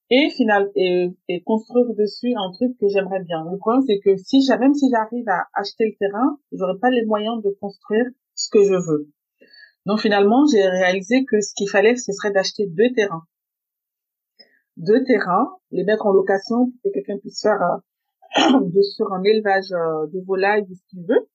et 0.09 0.29
final 0.29 0.69
et, 0.75 1.09
et, 1.27 1.41
construire 1.43 1.93
dessus 1.95 2.33
un 2.35 2.51
truc 2.51 2.77
que 2.79 2.87
j'aimerais 2.87 3.23
bien. 3.23 3.43
Le 3.49 3.57
problème 3.57 3.83
c'est 3.87 3.99
que 3.99 4.15
si 4.17 4.45
même 4.59 4.73
si 4.73 4.89
j'arrive 4.91 5.27
à 5.29 5.47
acheter 5.53 5.85
le 5.85 5.95
terrain, 5.97 6.37
j'aurais 6.51 6.77
pas 6.79 6.89
les 6.89 7.05
moyens 7.05 7.41
de 7.41 7.49
construire 7.59 8.05
ce 8.35 8.49
que 8.49 8.63
je 8.63 8.75
veux. 8.75 9.09
Donc 9.85 9.99
finalement, 9.99 10.45
j'ai 10.45 10.65
réalisé 10.65 11.25
que 11.25 11.41
ce 11.41 11.53
qu'il 11.55 11.69
fallait 11.69 11.95
ce 11.95 12.11
serait 12.11 12.31
d'acheter 12.31 12.67
deux 12.67 12.91
terrains. 12.93 13.23
Deux 14.77 15.03
terrains, 15.03 15.49
les 15.71 15.83
mettre 15.83 16.05
en 16.05 16.11
location 16.11 16.71
pour 16.71 16.81
que 16.83 16.89
quelqu'un 16.93 17.17
puisse 17.19 17.41
faire 17.41 17.61
euh, 17.61 18.81
sur 18.95 19.13
un 19.13 19.23
élevage 19.23 19.71
euh, 19.71 20.07
de 20.07 20.19
volailles 20.25 20.65
ou 20.69 20.73
ce 20.73 20.81
qu'il 20.89 21.05
veut. 21.05 21.29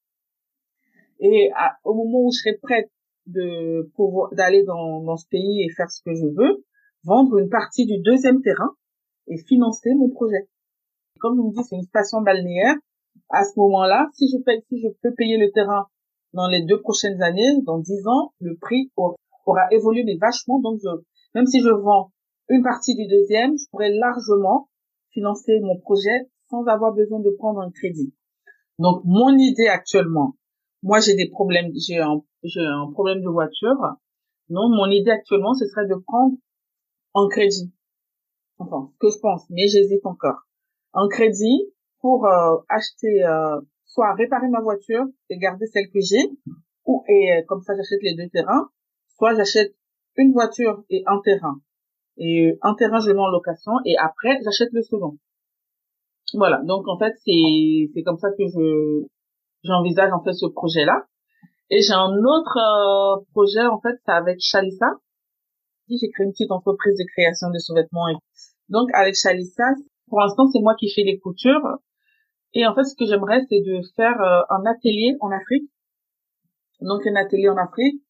Et 1.21 1.51
au 1.85 1.95
moment 1.95 2.27
où 2.27 2.33
je 2.33 2.39
serai 2.39 2.59
prête 2.63 2.91
de 3.27 3.91
pouvoir 3.97 4.33
d'aller 4.35 4.63
dans, 4.63 5.03
dans 5.03 5.17
ce 5.17 5.27
pays 5.29 5.63
et 5.63 5.69
faire 5.71 5.91
ce 5.91 6.01
que 6.03 6.15
je 6.15 6.27
veux, 6.27 6.65
vendre 7.05 7.39
une 7.39 7.49
partie 7.49 7.87
du 7.87 7.99
deuxième 7.99 8.43
terrain 8.43 8.75
et 9.29 9.39
financer 9.39 9.95
mon 9.95 10.09
projet. 10.11 10.49
Comme 11.21 11.37
vous 11.37 11.49
me 11.49 11.55
dites, 11.55 11.65
c'est 11.69 11.77
une 11.77 11.83
station 11.83 12.21
balnéaire. 12.23 12.75
À 13.31 13.45
ce 13.45 13.59
moment-là, 13.59 14.09
si 14.15 14.29
je 14.31 14.43
paye, 14.43 14.63
si 14.69 14.81
je 14.81 14.89
peux 15.03 15.15
payer 15.15 15.37
le 15.37 15.51
terrain 15.51 15.87
dans 16.33 16.49
les 16.49 16.63
deux 16.63 16.81
prochaines 16.81 17.21
années, 17.23 17.61
dans 17.67 17.79
dix 17.79 18.07
ans, 18.07 18.33
le 18.41 18.57
prix 18.57 18.91
aura 18.97 19.67
évolué 19.71 20.05
mais 20.05 20.17
vachement. 20.17 20.61
Donc, 20.61 20.79
je, 20.83 20.89
même 21.35 21.47
si 21.47 21.61
je 21.61 21.69
vends 21.69 22.13
une 22.49 22.63
partie 22.63 22.95
du 22.95 23.07
deuxième, 23.07 23.57
je 23.59 23.65
pourrais 23.71 23.91
largement 23.91 24.69
financer 25.11 25.61
mon 25.61 25.79
projet 25.79 26.29
sans 26.51 26.65
avoir 26.65 26.95
besoin 26.95 27.21
de 27.21 27.31
prendre 27.31 27.61
un 27.61 27.71
crédit. 27.71 28.15
Donc, 28.79 29.03
mon 29.05 29.37
idée 29.37 29.67
actuellement, 29.67 30.35
moi, 30.83 31.01
j'ai 31.01 31.17
des 31.17 31.29
problèmes, 31.29 31.73
j'ai 31.75 31.99
un, 31.99 32.23
j'ai 32.45 32.65
un 32.65 32.91
problème 32.93 33.21
de 33.23 33.29
voiture. 33.29 33.77
Non, 34.49 34.69
mon 34.69 34.87
idée 34.91 35.11
actuellement, 35.11 35.55
ce 35.55 35.67
serait 35.67 35.87
de 35.87 35.97
prendre 36.07 36.37
en 37.15 37.29
crédit. 37.29 37.73
Enfin, 38.59 38.91
ce 38.93 38.99
que 38.99 39.11
je 39.11 39.19
pense, 39.21 39.45
mais 39.51 39.69
j'hésite 39.69 40.05
encore. 40.05 40.47
En 40.93 41.09
crédit, 41.09 41.73
pour 42.01 42.27
acheter 42.69 43.23
soit 43.85 44.15
réparer 44.15 44.49
ma 44.49 44.61
voiture 44.61 45.05
et 45.31 45.39
garder 45.39 45.67
celle 45.67 45.91
que 45.91 46.01
j'ai 46.01 46.31
ou 46.87 47.05
et 47.09 47.45
comme 47.49 47.63
ça 47.63 47.75
j'achète 47.75 48.03
les 48.03 48.15
deux 48.15 48.29
terrains 48.29 48.69
soit 49.17 49.35
j'achète 49.35 49.75
une 50.17 50.33
voiture 50.33 50.85
et 50.91 51.03
un 51.07 51.21
terrain. 51.25 51.61
Et 52.17 52.59
un 52.63 52.75
terrain 52.75 53.01
je 53.01 53.09
le 53.09 53.15
mets 53.15 53.21
en 53.21 53.29
location 53.29 53.73
et 53.85 53.97
après 53.99 54.41
j'achète 54.43 54.71
le 54.73 54.83
second. 54.83 55.19
Voilà. 56.35 56.61
Donc 56.65 56.87
en 56.89 56.99
fait 56.99 57.15
c'est 57.25 57.91
c'est 57.95 58.03
comme 58.03 58.19
ça 58.19 58.31
que 58.31 58.47
je 58.47 59.07
j'envisage 59.65 60.13
en 60.13 60.23
fait 60.23 60.33
ce 60.33 60.47
projet 60.47 60.85
là 60.85 61.07
et 61.71 61.83
j'ai 61.83 61.95
un 61.95 62.13
autre 62.25 62.59
euh, 62.59 63.25
projet 63.33 63.67
en 63.67 63.81
fait 63.81 63.97
c'est 64.05 64.13
avec 64.13 64.39
Chalissa 64.41 64.91
j'ai 65.97 66.11
créé 66.11 66.27
une 66.27 66.33
petite 66.33 66.51
entreprise 66.51 66.97
de 66.97 67.05
création 67.05 67.51
de 67.51 67.59
sous-vêtements 67.59 68.07
donc 68.69 68.91
avec 68.93 69.15
Chalissa 69.15 69.75
pour 70.09 70.21
l'instant 70.21 70.49
c'est 70.53 70.61
moi 70.61 70.75
qui 70.79 70.91
fais 70.91 71.03
les 71.03 71.19
coutures. 71.19 71.79
Et 72.55 72.67
en 72.67 72.75
fait 72.75 72.85
ce 72.85 72.95
que 72.95 73.07
j'aimerais 73.07 73.41
c'est 73.49 73.61
de 73.61 73.81
faire 73.97 74.21
euh, 74.21 74.43
un 74.51 74.65
atelier 74.67 75.17
en 75.21 75.31
Afrique. 75.31 75.71
Donc 76.81 77.07
un 77.07 77.17
atelier 77.17 77.49
en 77.49 77.57
Afrique 77.57 78.03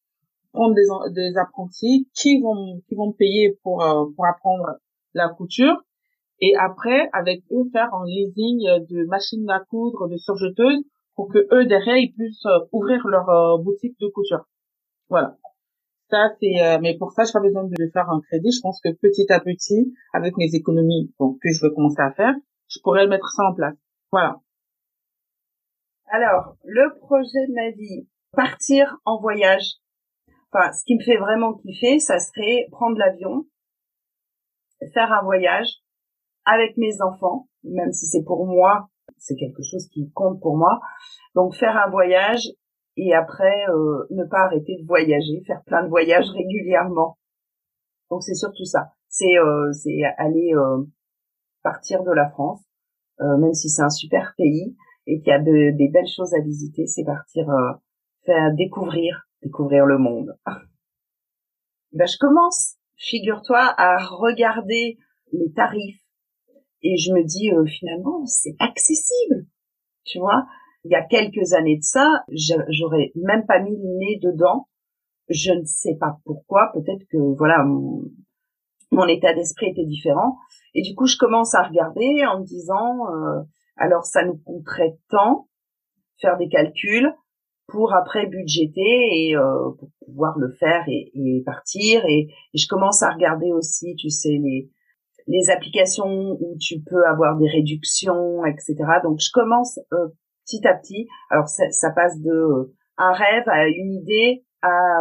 prendre 0.52 0.74
des, 0.74 0.86
des 1.12 1.36
apprentis 1.36 2.08
qui 2.14 2.40
vont 2.40 2.80
qui 2.88 2.94
vont 2.94 3.12
payer 3.12 3.58
pour 3.62 3.82
euh, 3.82 4.06
pour 4.14 4.26
apprendre 4.26 4.78
la 5.14 5.28
couture. 5.28 5.76
Et 6.40 6.54
après 6.56 7.08
avec 7.12 7.42
eux 7.52 7.68
faire 7.72 7.92
un 7.94 8.04
leasing 8.06 8.86
de 8.88 9.04
machines 9.06 9.48
à 9.50 9.60
coudre 9.60 10.08
de 10.08 10.16
surjeteuses 10.16 10.84
pour 11.14 11.28
que 11.28 11.46
eux 11.52 11.66
derrière 11.66 11.96
ils 11.96 12.12
puissent 12.12 12.46
euh, 12.46 12.60
ouvrir 12.72 13.06
leur 13.06 13.58
boutique 13.58 13.98
de 14.00 14.08
couture. 14.08 14.44
Voilà 15.08 15.36
ça 16.10 16.30
c'est 16.40 16.78
mais 16.80 16.96
pour 16.98 17.12
ça 17.12 17.24
j'ai 17.24 17.32
pas 17.32 17.40
besoin 17.40 17.64
de 17.64 17.90
faire 17.92 18.08
un 18.10 18.20
crédit. 18.20 18.50
Je 18.52 18.60
pense 18.60 18.80
que 18.80 18.90
petit 18.90 19.30
à 19.30 19.40
petit 19.40 19.94
avec 20.12 20.36
mes 20.36 20.54
économies 20.54 21.12
donc 21.18 21.38
que 21.42 21.50
je 21.50 21.64
veux 21.64 21.70
commencer 21.70 22.00
à 22.00 22.12
faire 22.12 22.34
je 22.68 22.78
pourrais 22.82 23.06
mettre 23.06 23.28
ça 23.30 23.44
en 23.44 23.54
place. 23.54 23.76
Voilà. 24.12 24.36
Alors 26.10 26.56
le 26.64 26.98
projet 26.98 27.46
de 27.46 27.54
ma 27.54 27.70
vie 27.70 28.08
partir 28.32 28.98
en 29.04 29.20
voyage. 29.20 29.74
Enfin, 30.52 30.72
ce 30.72 30.84
qui 30.84 30.94
me 30.94 31.02
fait 31.02 31.18
vraiment 31.18 31.54
kiffer, 31.54 31.98
ça 31.98 32.18
serait 32.18 32.68
prendre 32.70 32.96
l'avion, 32.96 33.46
faire 34.94 35.12
un 35.12 35.22
voyage 35.22 35.68
avec 36.44 36.76
mes 36.78 37.02
enfants, 37.02 37.48
même 37.64 37.92
si 37.92 38.06
c'est 38.06 38.24
pour 38.24 38.46
moi, 38.46 38.88
c'est 39.18 39.36
quelque 39.36 39.62
chose 39.62 39.88
qui 39.88 40.10
compte 40.12 40.40
pour 40.40 40.56
moi. 40.56 40.80
Donc 41.34 41.54
faire 41.54 41.76
un 41.76 41.90
voyage 41.90 42.48
et 42.98 43.14
après 43.14 43.68
euh, 43.68 44.06
ne 44.10 44.24
pas 44.24 44.44
arrêter 44.46 44.76
de 44.80 44.86
voyager, 44.86 45.42
faire 45.46 45.62
plein 45.64 45.82
de 45.84 45.88
voyages 45.88 46.28
régulièrement. 46.30 47.16
Donc 48.10 48.22
c'est 48.22 48.34
surtout 48.34 48.64
ça. 48.64 48.92
C'est 49.08 49.38
euh, 49.38 49.72
c'est 49.72 50.02
aller 50.18 50.52
euh, 50.54 50.84
partir 51.62 52.02
de 52.02 52.12
la 52.12 52.28
France, 52.30 52.62
même 53.20 53.54
si 53.54 53.68
c'est 53.68 53.82
un 53.82 53.90
super 53.90 54.34
pays 54.36 54.76
et 55.06 55.18
qu'il 55.18 55.28
y 55.28 55.32
a 55.32 55.40
de, 55.40 55.76
des 55.76 55.88
belles 55.88 56.06
choses 56.06 56.34
à 56.34 56.40
visiter, 56.40 56.86
c'est 56.86 57.04
partir 57.04 57.46
faire 58.24 58.54
découvrir 58.54 59.28
découvrir 59.42 59.86
le 59.86 59.98
monde. 59.98 60.36
ben, 61.92 62.06
je 62.06 62.18
commence, 62.18 62.76
figure-toi, 62.96 63.74
à 63.76 63.98
regarder 63.98 64.98
les 65.32 65.52
tarifs 65.52 66.00
et 66.82 66.96
je 66.96 67.12
me 67.12 67.24
dis 67.24 67.52
euh, 67.52 67.64
finalement 67.66 68.24
c'est 68.26 68.54
accessible, 68.58 69.46
tu 70.04 70.18
vois. 70.18 70.46
Il 70.88 70.92
y 70.92 70.94
a 70.94 71.04
quelques 71.04 71.52
années 71.52 71.76
de 71.76 71.82
ça, 71.82 72.24
j'aurais 72.70 73.12
même 73.14 73.44
pas 73.44 73.60
mis 73.60 73.76
le 73.76 73.98
nez 73.98 74.18
dedans. 74.22 74.68
Je 75.28 75.52
ne 75.52 75.64
sais 75.66 75.96
pas 76.00 76.18
pourquoi, 76.24 76.70
peut-être 76.72 77.06
que 77.10 77.18
voilà 77.36 77.62
mon, 77.62 79.06
état 79.06 79.34
d'esprit 79.34 79.66
était 79.66 79.84
différent. 79.84 80.38
Et 80.74 80.80
du 80.80 80.94
coup, 80.94 81.04
je 81.04 81.18
commence 81.18 81.54
à 81.54 81.62
regarder 81.62 82.24
en 82.24 82.40
me 82.40 82.46
disant, 82.46 83.06
euh, 83.12 83.42
alors 83.76 84.06
ça 84.06 84.24
nous 84.24 84.38
coûterait 84.38 84.96
tant, 85.10 85.48
faire 86.22 86.38
des 86.38 86.48
calculs, 86.48 87.12
pour 87.66 87.92
après 87.92 88.24
budgéter 88.24 88.80
et 88.80 89.36
euh, 89.36 89.72
pour 89.78 89.90
pouvoir 90.06 90.38
le 90.38 90.50
faire 90.52 90.88
et, 90.88 91.12
et 91.12 91.42
partir 91.44 92.02
et, 92.06 92.28
je 92.54 92.66
commence 92.66 93.02
à 93.02 93.10
regarder 93.10 93.52
aussi 93.52 93.94
tu 93.96 94.08
sais 94.08 94.40
les 94.42 94.70
les 95.26 95.50
applications 95.50 96.38
où 96.40 96.56
tu 96.58 96.80
peux 96.80 97.04
avoir 97.06 97.36
des 97.36 97.46
réductions 97.46 98.46
etc 98.46 98.76
donc 99.04 99.18
je 99.20 99.30
commence 99.30 99.78
euh, 99.92 100.08
petit 100.48 100.66
à 100.66 100.74
petit. 100.74 101.06
Alors 101.30 101.48
ça, 101.48 101.90
passe 101.90 102.18
de 102.20 102.30
euh, 102.30 102.74
un 102.96 103.12
rêve 103.12 103.48
à 103.48 103.68
une 103.68 103.92
idée 103.92 104.44
à 104.62 105.00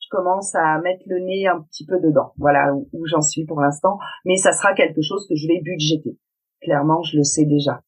je 0.00 0.08
commence 0.10 0.54
à 0.54 0.78
mettre 0.80 1.02
le 1.06 1.18
nez 1.20 1.46
un 1.46 1.62
petit 1.62 1.86
peu 1.86 1.98
dedans. 1.98 2.32
Voilà 2.36 2.74
où, 2.74 2.88
où 2.92 3.06
j'en 3.06 3.22
suis 3.22 3.46
pour 3.46 3.60
l'instant. 3.60 3.98
Mais 4.24 4.36
ça 4.36 4.52
sera 4.52 4.74
quelque 4.74 5.00
chose 5.02 5.26
que 5.28 5.34
je 5.34 5.48
vais 5.48 5.60
budgéter. 5.62 6.18
Clairement 6.60 7.02
je 7.02 7.16
le 7.16 7.24
sais 7.24 7.46
déjà. 7.46 7.80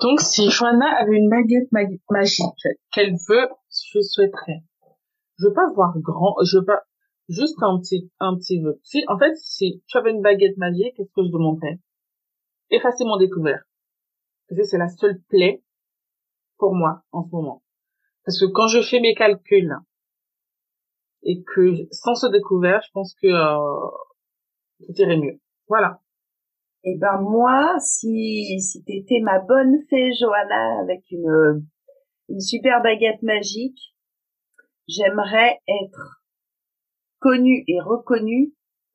Donc, 0.00 0.20
si 0.20 0.48
Joanna 0.48 0.86
avait 1.00 1.16
une 1.16 1.28
baguette 1.28 1.70
magique 1.72 2.46
qu'elle 2.92 3.16
veut, 3.28 3.48
je 3.92 4.00
souhaiterais. 4.00 4.62
Je 5.38 5.46
veux 5.46 5.54
pas 5.54 5.70
voir 5.74 5.92
grand, 5.98 6.34
je 6.44 6.58
veux 6.58 6.64
pas, 6.64 6.82
juste 7.28 7.56
un 7.62 7.78
petit, 7.78 8.10
un 8.18 8.36
petit 8.36 8.60
en 9.08 9.18
fait, 9.18 9.36
si 9.36 9.82
tu 9.86 9.98
avais 9.98 10.10
une 10.10 10.22
baguette 10.22 10.56
magique, 10.56 10.94
qu'est-ce 10.96 11.12
que 11.12 11.24
je 11.24 11.32
demanderais? 11.32 11.78
Effacer 12.70 13.04
mon 13.04 13.16
découvert. 13.16 13.62
Parce 14.48 14.60
que 14.60 14.66
c'est 14.66 14.78
la 14.78 14.88
seule 14.88 15.20
plaie 15.28 15.62
pour 16.58 16.74
moi, 16.74 17.02
en 17.12 17.22
ce 17.24 17.30
moment. 17.30 17.62
Parce 18.24 18.40
que 18.40 18.46
quand 18.46 18.66
je 18.66 18.82
fais 18.82 19.00
mes 19.00 19.14
calculs, 19.14 19.76
et 21.22 21.42
que, 21.42 21.86
sans 21.90 22.14
ce 22.14 22.26
découvert, 22.26 22.80
je 22.82 22.90
pense 22.92 23.14
que, 23.14 23.26
euh, 23.26 23.88
tout 24.86 24.92
irait 24.96 25.16
mieux. 25.16 25.40
Voilà. 25.68 26.00
Eh 26.84 26.96
ben 26.96 27.20
moi, 27.20 27.74
si 27.80 28.60
si 28.60 28.82
t'étais 28.84 29.20
ma 29.20 29.40
bonne 29.40 29.82
fée 29.90 30.12
Johanna 30.12 30.80
avec 30.80 31.02
une 31.10 31.66
une 32.28 32.40
super 32.40 32.82
baguette 32.82 33.22
magique, 33.22 33.96
j'aimerais 34.88 35.60
être 35.68 36.22
connue 37.20 37.64
et 37.68 37.80
reconnue 37.80 38.52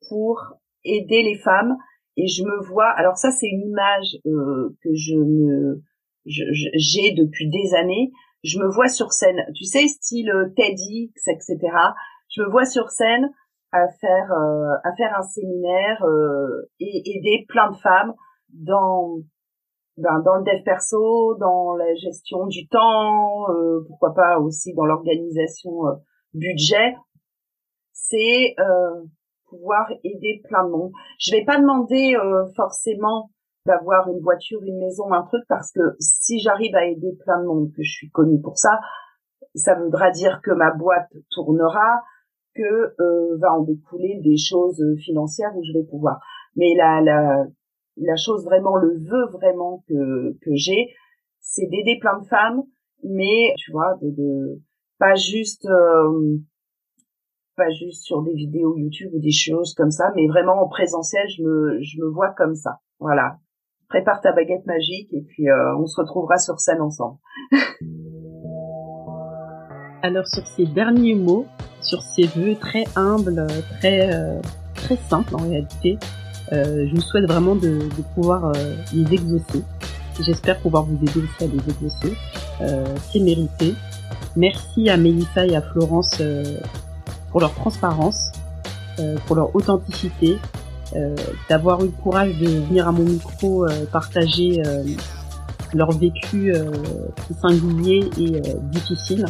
pour 0.08 0.40
aider 0.84 1.22
les 1.22 1.38
femmes. 1.38 1.76
Et 2.16 2.28
je 2.28 2.44
me 2.44 2.62
vois 2.66 2.90
alors 2.90 3.16
ça 3.16 3.30
c'est 3.30 3.48
une 3.48 3.68
image 3.68 4.16
euh, 4.26 4.76
que 4.82 4.90
je 4.94 5.16
me 5.16 5.82
j'ai 6.26 7.12
depuis 7.12 7.48
des 7.48 7.74
années. 7.74 8.12
Je 8.42 8.58
me 8.58 8.68
vois 8.68 8.88
sur 8.88 9.12
scène 9.12 9.40
tu 9.54 9.64
sais 9.64 9.88
style 9.88 10.30
TEDx 10.56 11.28
etc 11.28 11.58
je 12.34 12.42
me 12.42 12.50
vois 12.50 12.64
sur 12.64 12.90
scène 12.90 13.30
à 13.72 13.88
faire 14.00 14.32
euh, 14.32 14.74
à 14.84 14.94
faire 14.96 15.16
un 15.16 15.22
séminaire 15.22 16.04
euh, 16.04 16.70
et 16.80 17.16
aider 17.16 17.44
plein 17.48 17.70
de 17.70 17.76
femmes 17.76 18.14
dans 18.50 19.18
ben, 19.96 20.20
dans 20.20 20.36
le 20.36 20.42
dev 20.42 20.62
perso, 20.64 21.34
dans 21.36 21.74
la 21.76 21.94
gestion 21.94 22.46
du 22.46 22.66
temps, 22.68 23.50
euh, 23.50 23.84
pourquoi 23.86 24.14
pas 24.14 24.38
aussi 24.38 24.74
dans 24.74 24.86
l'organisation 24.86 25.70
budget, 26.32 26.96
c'est 27.92 28.56
pouvoir 29.48 29.88
aider 30.02 30.42
plein 30.48 30.64
de 30.64 30.70
monde. 30.70 30.92
Je 31.18 31.30
vais 31.30 31.44
pas 31.44 31.58
demander 31.58 32.16
forcément 32.56 33.30
d'avoir 33.66 34.08
une 34.08 34.20
voiture, 34.20 34.62
une 34.62 34.78
maison, 34.78 35.12
un 35.12 35.22
truc, 35.22 35.44
parce 35.48 35.72
que 35.72 35.96
si 35.98 36.40
j'arrive 36.40 36.74
à 36.74 36.84
aider 36.84 37.16
plein 37.24 37.40
de 37.40 37.46
monde, 37.46 37.72
que 37.72 37.82
je 37.82 37.92
suis 37.92 38.10
connue 38.10 38.40
pour 38.40 38.58
ça, 38.58 38.80
ça 39.54 39.74
voudra 39.74 40.10
dire 40.10 40.40
que 40.42 40.50
ma 40.50 40.70
boîte 40.72 41.10
tournera, 41.30 42.02
que 42.54 42.94
euh, 43.00 43.36
va 43.38 43.52
en 43.52 43.62
découler 43.62 44.20
des 44.22 44.36
choses 44.36 44.82
financières 44.98 45.56
où 45.56 45.62
je 45.64 45.72
vais 45.72 45.84
pouvoir. 45.84 46.20
Mais 46.56 46.74
la, 46.76 47.00
la, 47.00 47.44
la 47.96 48.16
chose 48.16 48.44
vraiment, 48.44 48.76
le 48.76 48.98
vœu 48.98 49.26
vraiment 49.32 49.84
que, 49.88 50.36
que 50.42 50.54
j'ai, 50.54 50.94
c'est 51.40 51.66
d'aider 51.66 51.98
plein 52.00 52.18
de 52.18 52.26
femmes, 52.26 52.62
mais 53.02 53.54
tu 53.58 53.72
vois, 53.72 53.94
de, 54.02 54.10
de 54.10 54.60
pas 54.98 55.14
juste 55.14 55.66
euh, 55.66 56.38
pas 57.56 57.70
juste 57.70 58.02
sur 58.04 58.22
des 58.22 58.34
vidéos 58.34 58.76
YouTube 58.76 59.10
ou 59.14 59.20
des 59.20 59.30
choses 59.30 59.74
comme 59.74 59.90
ça, 59.90 60.12
mais 60.16 60.26
vraiment 60.26 60.62
en 60.62 60.68
présentiel, 60.68 61.26
je 61.28 61.42
me 61.42 61.80
je 61.82 62.00
me 62.00 62.08
vois 62.10 62.30
comme 62.30 62.54
ça. 62.54 62.80
Voilà. 62.98 63.38
Prépare 63.88 64.20
ta 64.20 64.32
baguette 64.32 64.66
magique 64.66 65.12
et 65.12 65.22
puis 65.22 65.48
euh, 65.48 65.76
on 65.76 65.86
se 65.86 66.00
retrouvera 66.00 66.38
sur 66.38 66.58
scène 66.58 66.80
ensemble. 66.80 67.18
Alors 70.02 70.26
sur 70.26 70.46
ces 70.46 70.66
derniers 70.66 71.14
mots, 71.14 71.46
sur 71.80 72.02
ces 72.02 72.26
vœux 72.26 72.56
très 72.56 72.84
humbles, 72.96 73.46
très 73.78 74.12
euh, 74.12 74.40
très 74.74 74.96
simples 74.96 75.34
en 75.34 75.48
réalité, 75.48 75.98
je 76.52 76.94
vous 76.94 77.00
souhaite 77.00 77.26
vraiment 77.26 77.54
de, 77.54 77.78
de 77.78 78.02
pouvoir 78.14 78.46
euh, 78.46 78.52
les 78.92 79.14
exaucer. 79.14 79.62
J'espère 80.20 80.58
pouvoir 80.60 80.84
vous 80.84 80.96
aider 80.96 81.20
aussi 81.20 81.44
à 81.44 81.46
les 81.46 81.58
exaucer. 81.58 82.16
Euh, 82.60 82.84
C'est 83.10 83.20
mérité. 83.20 83.74
Merci 84.36 84.88
à 84.88 84.96
Mélissa 84.96 85.46
et 85.46 85.56
à 85.56 85.62
Florence 85.62 86.20
pour 87.30 87.40
leur 87.40 87.54
transparence, 87.54 88.30
pour 89.26 89.36
leur 89.36 89.54
authenticité, 89.54 90.38
d'avoir 91.48 91.82
eu 91.82 91.86
le 91.86 92.02
courage 92.02 92.36
de 92.38 92.46
venir 92.46 92.88
à 92.88 92.92
mon 92.92 93.04
micro 93.04 93.66
partager 93.92 94.60
leur 95.72 95.92
vécu 95.92 96.52
singulier 97.40 98.10
et 98.18 98.40
difficile. 98.72 99.26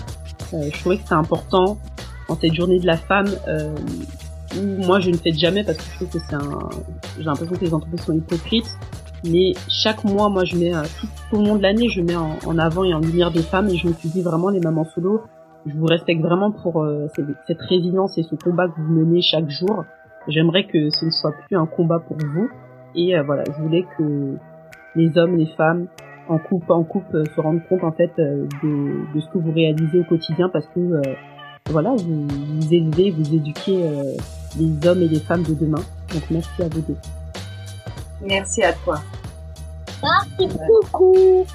Euh, 0.54 0.70
je 0.72 0.80
trouvais 0.80 0.96
que 0.96 1.02
c'était 1.02 1.14
important 1.14 1.78
en 2.28 2.36
cette 2.36 2.54
journée 2.54 2.78
de 2.78 2.86
la 2.86 2.96
femme 2.96 3.30
euh, 3.48 3.74
où 4.58 4.84
moi 4.84 5.00
je 5.00 5.10
ne 5.10 5.16
fête 5.16 5.38
jamais 5.38 5.64
parce 5.64 5.78
que 5.78 5.84
je 5.84 5.94
trouve 5.96 6.08
que 6.08 6.18
c'est 6.18 6.34
un 6.34 6.68
j'ai 7.18 7.24
l'impression 7.24 7.54
que 7.54 7.60
les 7.60 7.74
entreprises 7.74 8.00
sont 8.00 8.12
hypocrites. 8.12 8.70
Mais 9.24 9.54
chaque 9.68 10.04
mois 10.04 10.28
moi 10.28 10.44
je 10.44 10.56
mets 10.56 10.72
tout, 11.00 11.06
tout, 11.30 11.36
au 11.36 11.42
long 11.42 11.56
de 11.56 11.62
l'année 11.62 11.88
je 11.88 12.00
mets 12.00 12.16
en, 12.16 12.58
avant 12.58 12.84
et 12.84 12.92
en 12.92 13.00
lumière 13.00 13.30
des 13.30 13.42
femmes 13.42 13.68
et 13.68 13.76
je 13.76 13.88
me 13.88 13.92
suis 13.94 14.10
dit 14.10 14.22
vraiment 14.22 14.50
les 14.50 14.60
mamans 14.60 14.84
solo 14.94 15.22
je 15.66 15.74
vous 15.74 15.86
respecte 15.86 16.20
vraiment 16.20 16.50
pour 16.50 16.86
cette 17.46 17.60
résilience 17.62 18.18
et 18.18 18.22
ce 18.22 18.34
combat 18.34 18.68
que 18.68 18.78
vous 18.80 18.92
menez 18.92 19.22
chaque 19.22 19.48
jour. 19.48 19.84
J'aimerais 20.28 20.66
que 20.66 20.90
ce 20.90 21.06
ne 21.06 21.10
soit 21.10 21.32
plus 21.46 21.56
un 21.56 21.64
combat 21.64 22.00
pour 22.00 22.18
vous. 22.18 22.50
Et 22.94 23.18
voilà 23.20 23.44
je 23.46 23.62
voulais 23.62 23.86
que 23.96 24.36
les 24.94 25.16
hommes 25.16 25.36
les 25.36 25.46
femmes 25.46 25.86
en 26.28 26.38
couple 26.38 26.72
en 26.72 26.84
couple 26.84 27.16
euh, 27.16 27.24
se 27.34 27.40
rendre 27.40 27.60
compte 27.68 27.84
en 27.84 27.92
fait 27.92 28.12
euh, 28.18 28.46
de, 28.62 29.14
de, 29.14 29.20
ce 29.20 29.28
que 29.28 29.38
vous 29.38 29.52
réalisez 29.52 30.00
au 30.00 30.04
quotidien 30.04 30.48
parce 30.48 30.66
que 30.68 30.80
euh, 30.80 31.02
voilà 31.70 31.90
vous, 31.96 32.28
vous 32.28 32.74
élevez 32.74 33.10
vous 33.10 33.34
éduquez 33.34 33.90
les 34.58 34.88
hommes 34.88 35.02
et 35.02 35.08
les 35.08 35.20
femmes 35.20 35.42
de 35.42 35.54
demain. 35.54 35.82
Donc 36.12 36.22
merci 36.30 36.62
à 36.62 36.68
vous 36.68 36.80
deux. 36.82 36.96
Merci 38.22 38.62
à 38.62 38.72
toi. 38.72 39.00
Merci 40.02 40.54
beaucoup. 40.68 41.46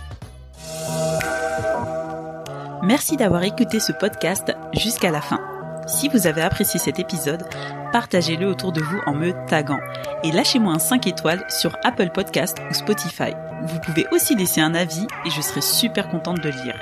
Merci 2.84 3.18
d'avoir 3.18 3.43
écouté 3.43 3.80
ce 3.80 3.91
podcast 3.91 4.51
jusqu'à 4.74 5.12
la 5.12 5.22
fin. 5.22 5.39
Si 5.86 6.07
vous 6.10 6.28
avez 6.28 6.41
apprécié 6.41 6.80
cet 6.80 6.99
épisode 6.99 7.43
partagez-le 7.91 8.47
autour 8.47 8.72
de 8.72 8.82
vous 8.82 8.99
en 9.05 9.14
me 9.14 9.32
taguant. 9.47 9.80
Et 10.24 10.32
lâchez-moi 10.32 10.74
un 10.74 10.80
5 10.80 11.07
étoiles 11.07 11.43
sur 11.49 11.76
Apple 11.84 12.10
Podcast 12.14 12.57
ou 12.70 12.74
Spotify. 12.74 13.34
Vous 13.64 13.80
pouvez 13.80 14.05
aussi 14.12 14.36
laisser 14.36 14.62
un 14.62 14.76
avis 14.76 15.07
et 15.26 15.30
je 15.30 15.41
serai 15.41 15.62
super 15.62 16.10
contente 16.10 16.39
de 16.39 16.49
lire. 16.49 16.80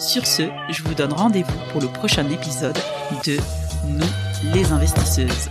Sur 0.00 0.26
ce, 0.26 0.44
je 0.70 0.82
vous 0.82 0.94
donne 0.94 1.12
rendez-vous 1.12 1.58
pour 1.70 1.82
le 1.82 1.86
prochain 1.88 2.26
épisode 2.30 2.78
de 3.26 3.36
Nous 3.86 4.54
les 4.54 4.72
investisseuses. 4.72 5.50